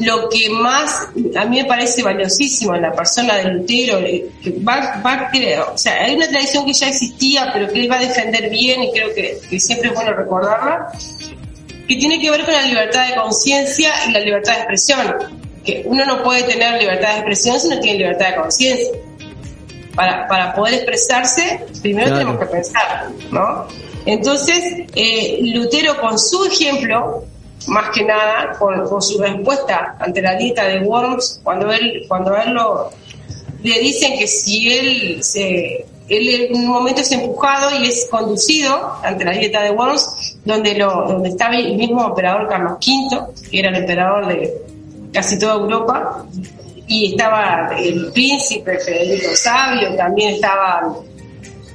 lo 0.00 0.28
que 0.28 0.50
más 0.50 1.10
a 1.36 1.44
mí 1.44 1.62
me 1.62 1.64
parece 1.64 2.02
valiosísimo 2.02 2.74
en 2.74 2.82
la 2.82 2.92
persona 2.92 3.36
de 3.36 3.44
Lutero, 3.44 4.00
eh, 4.00 4.30
que 4.42 4.50
va, 4.68 5.00
va, 5.06 5.30
o 5.72 5.78
sea, 5.78 6.02
hay 6.02 6.16
una 6.16 6.26
tradición 6.26 6.66
que 6.66 6.72
ya 6.72 6.88
existía, 6.88 7.48
pero 7.52 7.68
que 7.68 7.82
él 7.82 7.88
va 7.88 7.98
a 7.98 8.00
defender 8.00 8.50
bien 8.50 8.82
y 8.82 8.90
creo 8.90 9.14
que, 9.14 9.38
que 9.48 9.60
siempre 9.60 9.90
es 9.90 9.94
bueno 9.94 10.12
recordarla, 10.12 10.90
que 11.86 11.94
tiene 11.94 12.20
que 12.20 12.32
ver 12.32 12.44
con 12.44 12.52
la 12.52 12.62
libertad 12.62 13.10
de 13.10 13.14
conciencia 13.14 13.92
y 14.08 14.10
la 14.10 14.18
libertad 14.18 14.54
de 14.54 14.58
expresión. 14.58 15.44
Que 15.64 15.82
uno 15.86 16.04
no 16.04 16.22
puede 16.24 16.42
tener 16.42 16.80
libertad 16.80 17.12
de 17.12 17.18
expresión 17.18 17.60
si 17.60 17.68
no 17.68 17.78
tiene 17.78 17.98
libertad 17.98 18.30
de 18.30 18.36
conciencia. 18.36 18.90
Para, 19.94 20.26
para 20.26 20.54
poder 20.54 20.74
expresarse, 20.74 21.64
primero 21.80 22.10
tenemos 22.12 22.38
que 22.38 22.46
pensar, 22.46 23.08
¿no? 23.30 23.66
Entonces, 24.06 24.86
eh, 24.94 25.38
Lutero 25.42 26.00
con 26.00 26.18
su 26.18 26.44
ejemplo, 26.44 27.24
más 27.68 27.90
que 27.90 28.04
nada 28.04 28.56
con, 28.58 29.02
su 29.02 29.18
respuesta 29.18 29.96
ante 29.98 30.20
la 30.20 30.34
dieta 30.36 30.64
de 30.64 30.80
Worms, 30.80 31.40
cuando 31.42 31.72
él, 31.72 32.04
cuando 32.08 32.36
él 32.36 32.52
lo, 32.52 32.90
le 33.62 33.78
dicen 33.80 34.18
que 34.18 34.26
si 34.26 34.70
él 34.70 35.24
se, 35.24 35.86
él 36.08 36.28
en 36.28 36.54
un 36.54 36.66
momento 36.66 37.00
es 37.00 37.12
empujado 37.12 37.70
y 37.80 37.88
es 37.88 38.06
conducido 38.10 38.92
ante 39.02 39.24
la 39.24 39.32
dieta 39.32 39.62
de 39.62 39.70
Worms, 39.70 40.36
donde 40.44 40.74
lo, 40.74 41.06
donde 41.06 41.30
estaba 41.30 41.56
el 41.56 41.76
mismo 41.76 42.06
emperador 42.06 42.48
Carlos 42.48 42.74
V, 42.74 43.48
que 43.50 43.58
era 43.58 43.70
el 43.70 43.76
emperador 43.76 44.26
de 44.26 44.52
casi 45.12 45.38
toda 45.38 45.54
Europa, 45.54 46.26
y 46.86 47.12
estaba 47.12 47.70
el 47.78 48.12
príncipe 48.12 48.78
Federico 48.78 49.34
Sabio, 49.34 49.94
también 49.96 50.34
estaban 50.34 50.94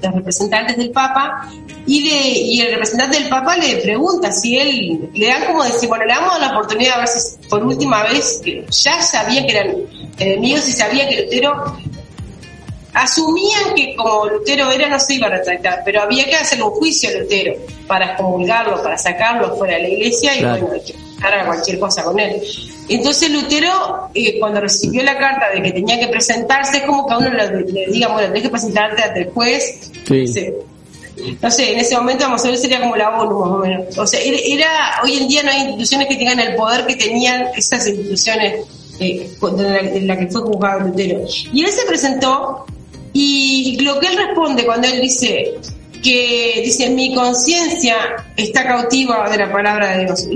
los 0.02 0.16
representantes 0.16 0.78
del 0.78 0.92
Papa, 0.92 1.50
y, 1.86 2.08
y 2.08 2.62
el 2.62 2.72
representante 2.72 3.20
del 3.20 3.30
Papa 3.30 3.58
le 3.58 3.78
pregunta 3.78 4.32
si 4.32 4.58
él, 4.58 5.10
le 5.14 5.28
dan 5.28 5.46
como 5.46 5.64
decir, 5.64 5.90
bueno, 5.90 6.06
le 6.06 6.14
damos 6.14 6.40
la 6.40 6.52
oportunidad 6.52 6.96
a 6.96 7.00
ver 7.00 7.08
si 7.08 7.48
por 7.48 7.64
última 7.66 8.04
vez, 8.04 8.42
que 8.44 8.66
ya 8.70 9.02
sabía 9.02 9.46
que 9.46 9.52
eran 9.52 9.76
enemigos 10.18 10.68
y 10.68 10.72
sabía 10.74 11.10
que 11.10 11.24
Lutero, 11.24 11.78
asumían 12.94 13.76
que 13.76 13.96
como 13.96 14.26
Lutero 14.26 14.72
era 14.72 14.90
no 14.90 15.00
se 15.00 15.16
iba 15.16 15.28
a 15.28 15.32
retractar, 15.32 15.82
pero 15.84 16.02
había 16.02 16.26
que 16.26 16.36
hacer 16.36 16.62
un 16.62 16.72
juicio 16.72 17.10
a 17.10 17.14
Lutero 17.14 17.56
para 17.88 18.12
excomulgarlo, 18.12 18.82
para 18.82 18.98
sacarlo 18.98 19.56
fuera 19.58 19.76
de 19.76 19.82
la 19.82 19.90
iglesia 19.90 20.36
y 20.36 20.44
bueno, 20.44 20.70
hacer 21.22 21.46
cualquier 21.46 21.80
cosa 21.80 22.04
con 22.04 22.20
él. 22.20 22.42
Entonces 22.88 23.30
Lutero, 23.30 24.10
eh, 24.14 24.40
cuando 24.40 24.62
recibió 24.62 25.04
la 25.04 25.18
carta 25.18 25.50
de 25.54 25.62
que 25.62 25.72
tenía 25.72 26.00
que 26.00 26.08
presentarse, 26.08 26.78
es 26.78 26.84
como 26.84 27.08
que 27.08 27.14
a 27.14 27.18
uno 27.18 27.30
le, 27.30 27.88
diga, 27.92 28.08
bueno, 28.08 28.28
tenés 28.28 28.44
que 28.44 28.50
presentarte 28.50 29.04
ante 29.04 29.22
el 29.22 29.30
juez. 29.30 29.92
Sí 30.08 30.54
no 31.42 31.52
sé, 31.52 31.74
en 31.74 31.80
ese 31.80 31.96
momento 31.96 32.26
vamos 32.26 32.44
a 32.46 32.50
ver 32.50 32.58
sería 32.58 32.80
como 32.80 32.96
la 32.96 33.10
ONU 33.20 33.40
más 33.40 33.50
o 33.50 33.58
menos. 33.58 33.98
O 33.98 34.08
sea, 34.08 34.20
era, 34.22 35.02
hoy 35.04 35.18
en 35.18 35.28
día 35.28 35.44
no 35.44 35.52
hay 35.52 35.62
instituciones 35.62 36.08
que 36.08 36.16
tengan 36.16 36.40
el 36.40 36.56
poder 36.56 36.86
que 36.86 36.96
tenían 36.96 37.48
esas 37.56 37.88
instituciones 37.88 38.66
eh, 39.00 39.30
en 39.42 40.08
la 40.08 40.18
que 40.18 40.28
fue 40.28 40.42
juzgado 40.42 40.82
Lutero. 40.82 41.22
Y 41.54 41.64
él 41.64 41.72
se 41.72 41.86
presentó 41.86 42.66
y 43.14 43.78
lo 43.82 44.00
que 44.00 44.08
él 44.08 44.18
responde 44.18 44.66
cuando 44.66 44.88
él 44.88 45.02
dice 45.02 45.56
que 46.02 46.62
dice 46.64 46.90
mi 46.90 47.14
conciencia 47.14 47.96
está 48.36 48.66
cautiva 48.66 49.30
de 49.30 49.38
la 49.38 49.52
palabra 49.52 49.98
de 49.98 50.06
Dios. 50.06 50.28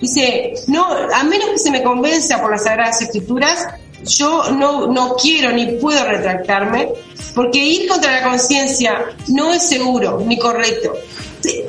Dice, 0.00 0.54
no, 0.66 0.86
a 0.86 1.24
menos 1.24 1.50
que 1.50 1.58
se 1.58 1.70
me 1.70 1.82
convenza 1.82 2.40
por 2.40 2.50
las 2.50 2.64
sagradas 2.64 3.02
escrituras, 3.02 3.68
yo 4.04 4.50
no, 4.52 4.86
no 4.86 5.14
quiero 5.16 5.52
ni 5.52 5.66
puedo 5.78 6.04
retractarme, 6.04 6.88
porque 7.34 7.58
ir 7.58 7.88
contra 7.88 8.12
la 8.12 8.28
conciencia 8.28 9.04
no 9.28 9.52
es 9.52 9.68
seguro 9.68 10.22
ni 10.26 10.38
correcto. 10.38 10.94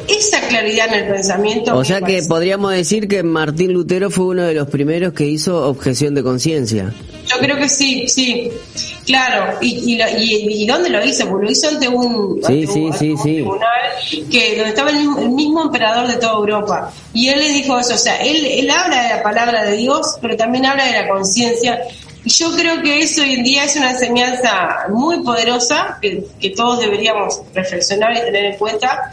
Esa 0.07 0.41
claridad 0.47 0.88
en 0.93 1.05
el 1.05 1.11
pensamiento. 1.11 1.76
O 1.78 1.86
sea 1.86 2.01
que 2.01 2.22
podríamos 2.24 2.72
decir 2.74 3.07
que 3.07 3.24
Martín 3.24 3.74
Lutero 3.74 4.09
fue 4.09 4.26
uno 4.26 4.43
de 4.43 4.53
los 4.53 4.67
primeros 4.69 5.13
que 5.13 5.26
hizo 5.26 5.67
objeción 5.67 6.13
de 6.13 6.24
conciencia. 6.24 6.93
Yo 7.28 7.38
creo 7.39 7.57
que 7.57 7.69
sí, 7.69 8.07
sí, 8.07 8.49
claro. 9.05 9.57
¿Y, 9.61 10.01
y, 10.01 10.65
dónde 10.65 10.89
lo 10.89 11.03
hizo? 11.05 11.28
Porque 11.30 11.45
lo 11.45 11.51
hizo 11.51 11.69
ante 11.69 11.88
un, 11.88 12.41
tribunal 12.41 13.69
que 14.30 14.55
donde 14.55 14.69
estaba 14.69 14.89
el 14.89 15.30
mismo, 15.30 15.63
emperador 15.63 16.07
de 16.07 16.15
toda 16.15 16.34
Europa. 16.34 16.91
Y 17.13 17.30
él 17.30 17.39
le 17.39 17.49
dijo 17.49 17.80
eso, 17.80 17.93
o 17.93 17.97
sea, 17.97 18.17
él, 18.17 18.45
él 18.45 18.69
habla 18.69 19.03
de 19.03 19.09
la 19.09 19.24
palabra 19.24 19.63
de 19.63 19.78
Dios, 19.78 20.17
pero 20.22 20.36
también 20.36 20.65
habla 20.65 20.86
de 20.86 20.93
la 20.93 21.07
conciencia 21.07 21.80
y 22.24 22.30
yo 22.30 22.55
creo 22.55 22.82
que 22.82 22.99
eso 22.99 23.24
hoy 23.24 23.34
en 23.34 23.43
día 23.43 23.63
es 23.63 23.76
una 23.76 23.91
enseñanza 23.91 24.86
muy 24.89 25.24
poderosa 25.24 25.97
que, 26.01 26.24
todos 26.55 26.80
deberíamos 26.80 27.41
reflexionar 27.53 28.11
y 28.13 28.19
tener 28.19 28.45
en 28.45 28.57
cuenta, 28.57 29.11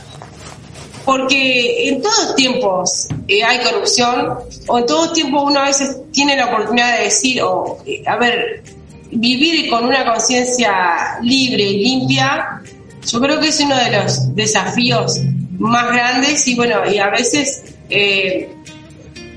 porque 1.05 1.89
en 1.89 2.03
todos 2.03 2.35
tiempos 2.37 3.09
eh, 3.27 3.43
hay 3.43 3.59
corrupción, 3.61 4.39
o 4.67 4.79
en 4.79 4.87
todos 4.87 5.13
tiempos 5.13 5.45
uno 5.47 5.61
a 5.61 5.65
veces 5.65 5.97
tiene 6.13 6.37
la 6.37 6.47
oportunidad 6.47 6.99
de 6.99 7.05
decir, 7.05 7.43
o, 7.43 7.79
eh, 7.87 8.03
a 8.07 8.17
ver, 8.17 8.63
vivir 9.11 9.71
con 9.71 9.85
una 9.85 10.05
conciencia 10.05 11.19
libre 11.23 11.63
y 11.63 11.85
limpia, 11.85 12.63
yo 13.07 13.21
creo 13.21 13.41
que 13.41 13.49
es 13.49 13.61
uno 13.61 13.77
de 13.77 13.91
los 13.91 14.35
desafíos 14.35 15.21
más 15.59 15.87
grandes 15.89 16.47
y 16.47 16.55
bueno, 16.55 16.91
y 16.91 16.99
a 16.99 17.09
veces 17.09 17.65
eh, 17.91 18.49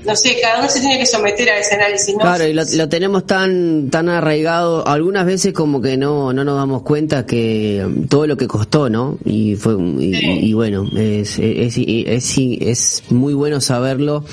no 0.04 0.16
sé, 0.16 0.36
cada 0.40 0.60
uno 0.60 0.68
se 0.68 0.80
tiene 0.80 0.98
que 0.98 1.06
someter 1.06 1.48
a 1.50 1.58
ese 1.58 1.74
análisis. 1.74 2.14
¿no? 2.14 2.20
Claro, 2.20 2.46
y 2.46 2.52
lo, 2.52 2.88
tenemos 2.88 3.26
tan 3.26 3.88
tan 3.90 4.08
arraigado, 4.08 4.86
algunas 4.86 5.26
veces 5.26 5.52
como 5.52 5.80
que 5.80 5.96
no 5.96 6.32
no 6.32 6.44
nos 6.44 6.56
damos 6.56 6.82
cuenta 6.82 7.26
que 7.26 7.82
um, 7.84 8.06
todo 8.06 8.26
lo 8.26 8.36
que 8.36 8.46
costó, 8.46 8.88
¿no? 8.90 9.18
Y 9.24 9.56
fue 9.56 9.76
y, 9.78 10.52
bueno, 10.52 10.88
es 10.96 11.38
es, 11.38 11.78
es 11.78 12.38
es, 12.38 13.02
muy 13.10 13.34
bueno 13.34 13.60
saberlo 13.60 14.24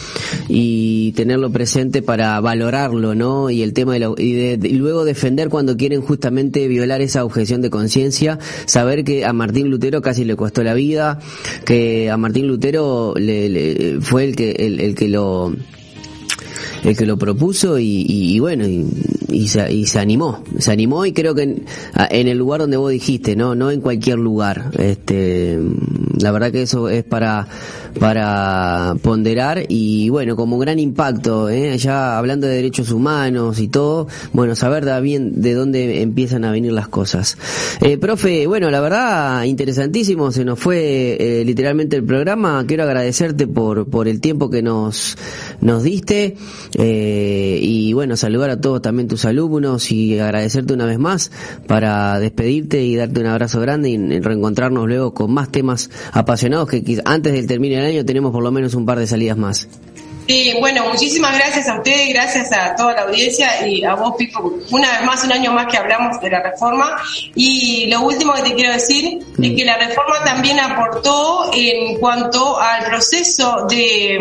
y 0.48 1.12
tenerlo 1.14 1.52
presente 1.52 2.02
para 2.02 2.40
valorarlo, 2.40 3.16
¿no? 3.16 3.50
Y 3.50 3.62
el 3.62 3.74
tema 3.74 3.94
de, 3.94 4.14
y, 4.18 4.74
luego 4.74 5.06
defender 5.06 5.50
cuando 5.50 5.78
quieren 5.78 6.02
justamente 6.02 6.68
violar 6.68 7.02
esa 7.02 7.24
objeción 7.24 7.62
de 7.62 7.70
conciencia, 7.70 8.40
saber 8.66 9.04
que 9.04 9.26
a 9.26 9.34
Martín 9.34 9.70
Lutero 9.70 10.02
casi 10.02 10.26
le 10.26 10.36
costó 10.36 10.64
la 10.64 10.74
vida, 10.74 11.20
que 11.66 12.10
a 12.10 12.18
Martín 12.18 12.48
Lutero 12.48 13.14
le, 13.16 14.00
fue 14.02 14.24
el 14.24 14.36
que 14.36 14.52
el 14.52 14.96
que 14.96 15.08
lo 15.08 15.54
el 16.84 16.98
que 16.98 17.06
lo 17.06 17.18
propuso 17.18 17.78
y, 17.80 18.40
bueno, 18.40 18.66
y, 18.68 19.48
se, 19.48 19.86
se, 19.86 20.00
animó, 20.00 20.44
se 20.58 20.72
animó 20.72 21.06
y 21.06 21.14
creo 21.14 21.36
que 21.36 21.44
en, 21.44 21.66
en, 22.10 22.28
el 22.28 22.38
lugar 22.38 22.62
donde 22.62 22.78
vos 22.78 22.92
dijiste, 22.92 23.36
no, 23.36 23.56
no 23.56 23.72
en 23.72 23.82
cualquier 23.82 24.18
lugar. 24.18 24.72
Este, 24.78 25.60
la 26.20 26.32
verdad 26.32 26.52
que 26.52 26.64
eso 26.64 26.90
es 26.90 27.04
para 27.04 27.48
para 27.98 28.96
ponderar 29.02 29.66
y 29.68 30.10
bueno, 30.10 30.36
como 30.36 30.56
un 30.56 30.62
gran 30.62 30.80
impacto, 30.80 31.50
¿eh? 31.50 31.78
ya 31.78 32.18
hablando 32.18 32.48
de 32.48 32.56
derechos 32.56 32.92
humanos 32.92 33.60
y 33.60 33.68
todo, 33.68 34.08
bueno, 34.34 34.56
saber 34.56 34.86
da 34.86 35.00
bien 35.00 35.42
de 35.42 35.54
dónde 35.54 36.02
empiezan 36.02 36.46
a 36.46 36.52
venir 36.52 36.72
las 36.72 36.88
cosas. 36.88 37.38
Eh, 37.82 37.98
profe, 37.98 38.48
bueno, 38.48 38.70
la 38.70 38.82
verdad, 38.82 39.44
interesantísimo, 39.44 40.32
se 40.32 40.46
nos 40.46 40.60
fue 40.60 41.18
eh, 41.20 41.46
literalmente 41.46 41.96
el 41.96 42.04
programa, 42.04 42.64
quiero 42.68 42.84
agradecerte 42.84 43.48
por, 43.48 43.90
por 43.90 44.08
el 44.08 44.22
tiempo 44.22 44.50
que 44.50 44.62
nos, 44.62 45.18
nos 45.62 45.84
diste 45.84 46.36
eh, 46.78 47.60
y 47.62 47.94
bueno, 47.94 48.16
saludar 48.16 48.50
a 48.50 48.62
todos 48.62 48.82
también 48.82 49.08
tus 49.08 49.26
alumnos 49.26 49.92
y 49.92 50.20
agradecerte 50.20 50.74
una 50.74 50.86
vez 50.86 51.00
más 51.00 51.32
para 51.68 52.20
despedirte 52.20 52.84
y 52.84 52.96
darte 52.96 53.22
un 53.22 53.28
abrazo 53.28 53.60
grande 53.60 53.90
y 53.90 54.20
reencontrarnos 54.20 54.88
luego 54.88 55.14
con 55.14 55.34
más 55.34 55.52
temas 55.52 55.90
apasionados 56.12 56.70
que 56.70 57.02
antes 57.06 57.34
del 57.34 57.48
término 57.48 57.78
el 57.78 57.86
año 57.86 58.06
tenemos 58.06 58.32
por 58.32 58.44
lo 58.44 58.52
menos 58.52 58.74
un 58.76 58.86
par 58.86 59.00
de 59.00 59.08
salidas 59.08 59.38
más. 59.38 59.68
Sí, 60.30 60.54
bueno, 60.60 60.88
muchísimas 60.88 61.36
gracias 61.36 61.68
a 61.70 61.78
ustedes, 61.78 62.10
gracias 62.10 62.52
a 62.52 62.76
toda 62.76 62.94
la 62.94 63.02
audiencia 63.02 63.68
y 63.68 63.84
a 63.84 63.96
vos, 63.96 64.14
Pico. 64.16 64.60
Una 64.70 64.92
vez 64.92 65.04
más, 65.04 65.24
un 65.24 65.32
año 65.32 65.52
más 65.52 65.66
que 65.66 65.78
hablamos 65.78 66.22
de 66.22 66.30
la 66.30 66.44
reforma. 66.44 66.98
Y 67.34 67.88
lo 67.88 68.02
último 68.02 68.34
que 68.34 68.44
te 68.44 68.54
quiero 68.54 68.72
decir 68.72 69.26
es 69.42 69.56
que 69.56 69.66
la 69.66 69.78
reforma 69.78 70.24
también 70.24 70.60
aportó 70.60 71.50
en 71.52 71.98
cuanto 71.98 72.60
al 72.60 72.86
proceso 72.86 73.66
de, 73.68 74.20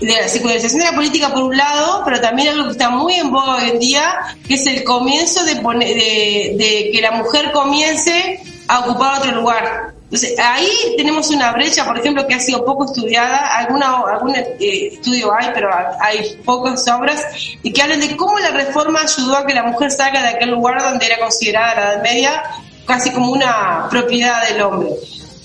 de 0.00 0.12
la 0.14 0.28
secularización 0.28 0.80
de 0.80 0.86
la 0.86 0.94
política 0.94 1.28
por 1.34 1.42
un 1.42 1.56
lado, 1.58 2.00
pero 2.06 2.22
también 2.22 2.48
algo 2.48 2.64
que 2.64 2.72
está 2.72 2.88
muy 2.88 3.16
en 3.16 3.30
boga 3.30 3.56
hoy 3.56 3.68
en 3.68 3.78
día, 3.80 4.18
que 4.46 4.54
es 4.54 4.66
el 4.66 4.82
comienzo 4.82 5.44
de, 5.44 5.56
de, 5.56 6.54
de 6.56 6.90
que 6.90 7.00
la 7.02 7.10
mujer 7.10 7.52
comience 7.52 8.40
a 8.66 8.80
ocupar 8.80 9.18
otro 9.18 9.32
lugar. 9.32 9.97
Entonces, 10.10 10.38
ahí 10.38 10.70
tenemos 10.96 11.28
una 11.28 11.52
brecha, 11.52 11.84
por 11.84 11.98
ejemplo, 11.98 12.26
que 12.26 12.34
ha 12.34 12.40
sido 12.40 12.64
poco 12.64 12.86
estudiada, 12.86 13.58
alguna, 13.58 13.98
algún 14.10 14.34
eh, 14.34 14.88
estudio 14.92 15.30
hay, 15.34 15.48
pero 15.52 15.68
hay 16.00 16.34
pocas 16.46 16.88
obras, 16.88 17.22
y 17.62 17.70
que 17.70 17.82
hablan 17.82 18.00
de 18.00 18.16
cómo 18.16 18.38
la 18.38 18.48
reforma 18.48 19.02
ayudó 19.02 19.36
a 19.36 19.46
que 19.46 19.52
la 19.52 19.64
mujer 19.64 19.90
salga 19.90 20.22
de 20.22 20.28
aquel 20.28 20.50
lugar 20.50 20.80
donde 20.82 21.04
era 21.04 21.18
considerada 21.18 21.74
la 21.74 21.92
Edad 21.92 22.02
Media 22.02 22.42
casi 22.86 23.10
como 23.10 23.32
una 23.32 23.86
propiedad 23.90 24.48
del 24.48 24.62
hombre. 24.62 24.88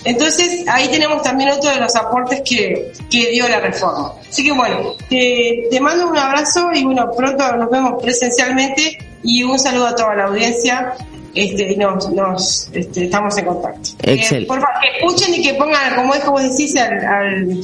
Entonces, 0.05 0.65
ahí 0.69 0.87
tenemos 0.87 1.21
también 1.23 1.49
otro 1.49 1.69
de 1.69 1.81
los 1.81 1.93
aportes 1.97 2.41
que, 2.45 2.93
que 3.09 3.31
dio 3.31 3.49
la 3.49 3.59
reforma. 3.59 4.13
Así 4.29 4.45
que 4.45 4.53
bueno, 4.53 4.95
te, 5.09 5.67
te 5.69 5.79
mando 5.81 6.07
un 6.07 6.17
abrazo 6.17 6.69
y 6.73 6.85
bueno, 6.85 7.11
pronto 7.11 7.57
nos 7.57 7.69
vemos 7.69 8.01
presencialmente 8.01 8.97
y 9.23 9.43
un 9.43 9.59
saludo 9.59 9.87
a 9.87 9.95
toda 9.95 10.15
la 10.15 10.25
audiencia 10.25 10.93
este, 11.35 11.75
nos, 11.77 12.09
nos 12.11 12.69
este, 12.73 13.05
estamos 13.05 13.37
en 13.37 13.45
contacto. 13.45 13.89
Eh, 14.03 14.45
por 14.47 14.59
favor, 14.59 14.75
que 14.81 14.97
escuchen 14.97 15.33
y 15.33 15.43
que 15.43 15.53
pongan, 15.55 15.95
como 15.95 16.13
es 16.13 16.23
como 16.23 16.39
decís, 16.39 16.75
al, 16.75 16.91
al 17.05 17.63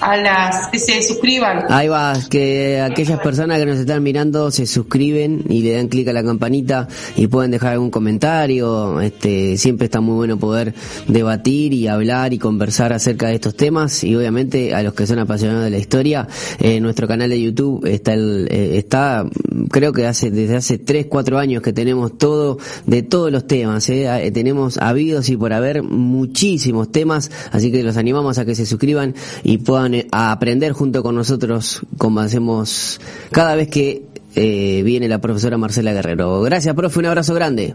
a 0.00 0.16
las 0.16 0.68
que 0.68 0.78
se 0.78 1.02
suscriban. 1.02 1.64
Ahí 1.68 1.88
va, 1.88 2.14
que 2.30 2.80
aquellas 2.80 3.20
personas 3.20 3.58
que 3.58 3.66
nos 3.66 3.78
están 3.78 4.02
mirando 4.02 4.50
se 4.50 4.66
suscriben 4.66 5.44
y 5.48 5.62
le 5.62 5.72
dan 5.72 5.88
clic 5.88 6.08
a 6.08 6.12
la 6.12 6.22
campanita 6.22 6.88
y 7.16 7.26
pueden 7.26 7.50
dejar 7.50 7.72
algún 7.72 7.90
comentario. 7.90 9.00
Este, 9.00 9.56
siempre 9.56 9.86
está 9.86 10.00
muy 10.00 10.16
bueno 10.16 10.38
poder 10.38 10.74
debatir 11.08 11.72
y 11.72 11.88
hablar 11.88 12.32
y 12.32 12.38
conversar 12.38 12.92
acerca 12.92 13.28
de 13.28 13.34
estos 13.34 13.56
temas 13.56 14.04
y 14.04 14.14
obviamente 14.14 14.74
a 14.74 14.82
los 14.82 14.94
que 14.94 15.06
son 15.06 15.18
apasionados 15.18 15.64
de 15.64 15.70
la 15.70 15.78
historia, 15.78 16.28
en 16.58 16.82
nuestro 16.82 17.08
canal 17.08 17.30
de 17.30 17.40
YouTube 17.40 17.84
está 17.86 18.14
el, 18.14 18.48
eh, 18.50 18.78
está, 18.78 19.26
creo 19.70 19.92
que 19.92 20.06
hace, 20.06 20.30
desde 20.30 20.56
hace 20.56 20.78
3, 20.78 21.06
4 21.08 21.38
años 21.38 21.62
que 21.62 21.72
tenemos 21.72 22.18
todo, 22.18 22.58
de 22.86 23.02
todos 23.02 23.30
los 23.30 23.46
temas, 23.46 23.88
eh, 23.88 24.06
eh, 24.26 24.30
tenemos 24.30 24.78
habidos 24.78 25.28
y 25.28 25.36
por 25.36 25.52
haber 25.52 25.82
muchísimos 25.82 26.90
temas, 26.90 27.30
así 27.52 27.70
que 27.70 27.82
los 27.82 27.96
animamos 27.96 28.38
a 28.38 28.44
que 28.44 28.54
se 28.54 28.66
suscriban 28.66 29.14
y 29.42 29.58
puedan 29.58 29.85
a 30.10 30.32
aprender 30.32 30.72
junto 30.72 31.02
con 31.02 31.14
nosotros 31.14 31.80
como 31.98 32.20
hacemos 32.20 33.00
cada 33.30 33.54
vez 33.54 33.68
que 33.68 34.02
eh, 34.34 34.82
viene 34.84 35.08
la 35.08 35.20
profesora 35.20 35.56
Marcela 35.56 35.92
Guerrero. 35.92 36.42
Gracias, 36.42 36.74
profe, 36.74 36.98
un 36.98 37.06
abrazo 37.06 37.34
grande. 37.34 37.74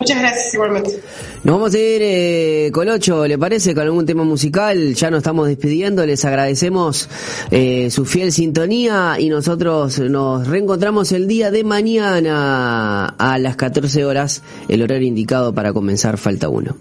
Muchas 0.00 0.20
gracias, 0.20 0.54
igualmente. 0.54 1.00
Nos 1.42 1.56
vamos 1.56 1.74
a 1.74 1.78
ir, 1.78 2.00
eh, 2.04 2.70
Colocho, 2.72 3.26
¿le 3.26 3.36
parece? 3.36 3.74
Con 3.74 3.82
algún 3.82 4.06
tema 4.06 4.22
musical. 4.22 4.94
Ya 4.94 5.10
nos 5.10 5.18
estamos 5.18 5.48
despidiendo. 5.48 6.06
Les 6.06 6.24
agradecemos 6.24 7.08
eh, 7.50 7.90
su 7.90 8.04
fiel 8.04 8.30
sintonía 8.30 9.16
y 9.18 9.28
nosotros 9.28 9.98
nos 9.98 10.46
reencontramos 10.46 11.10
el 11.10 11.26
día 11.26 11.50
de 11.50 11.64
mañana 11.64 13.06
a 13.06 13.38
las 13.38 13.56
14 13.56 14.04
horas, 14.04 14.42
el 14.68 14.82
horario 14.82 15.08
indicado 15.08 15.52
para 15.52 15.72
comenzar 15.72 16.16
Falta 16.16 16.48
1. 16.48 16.76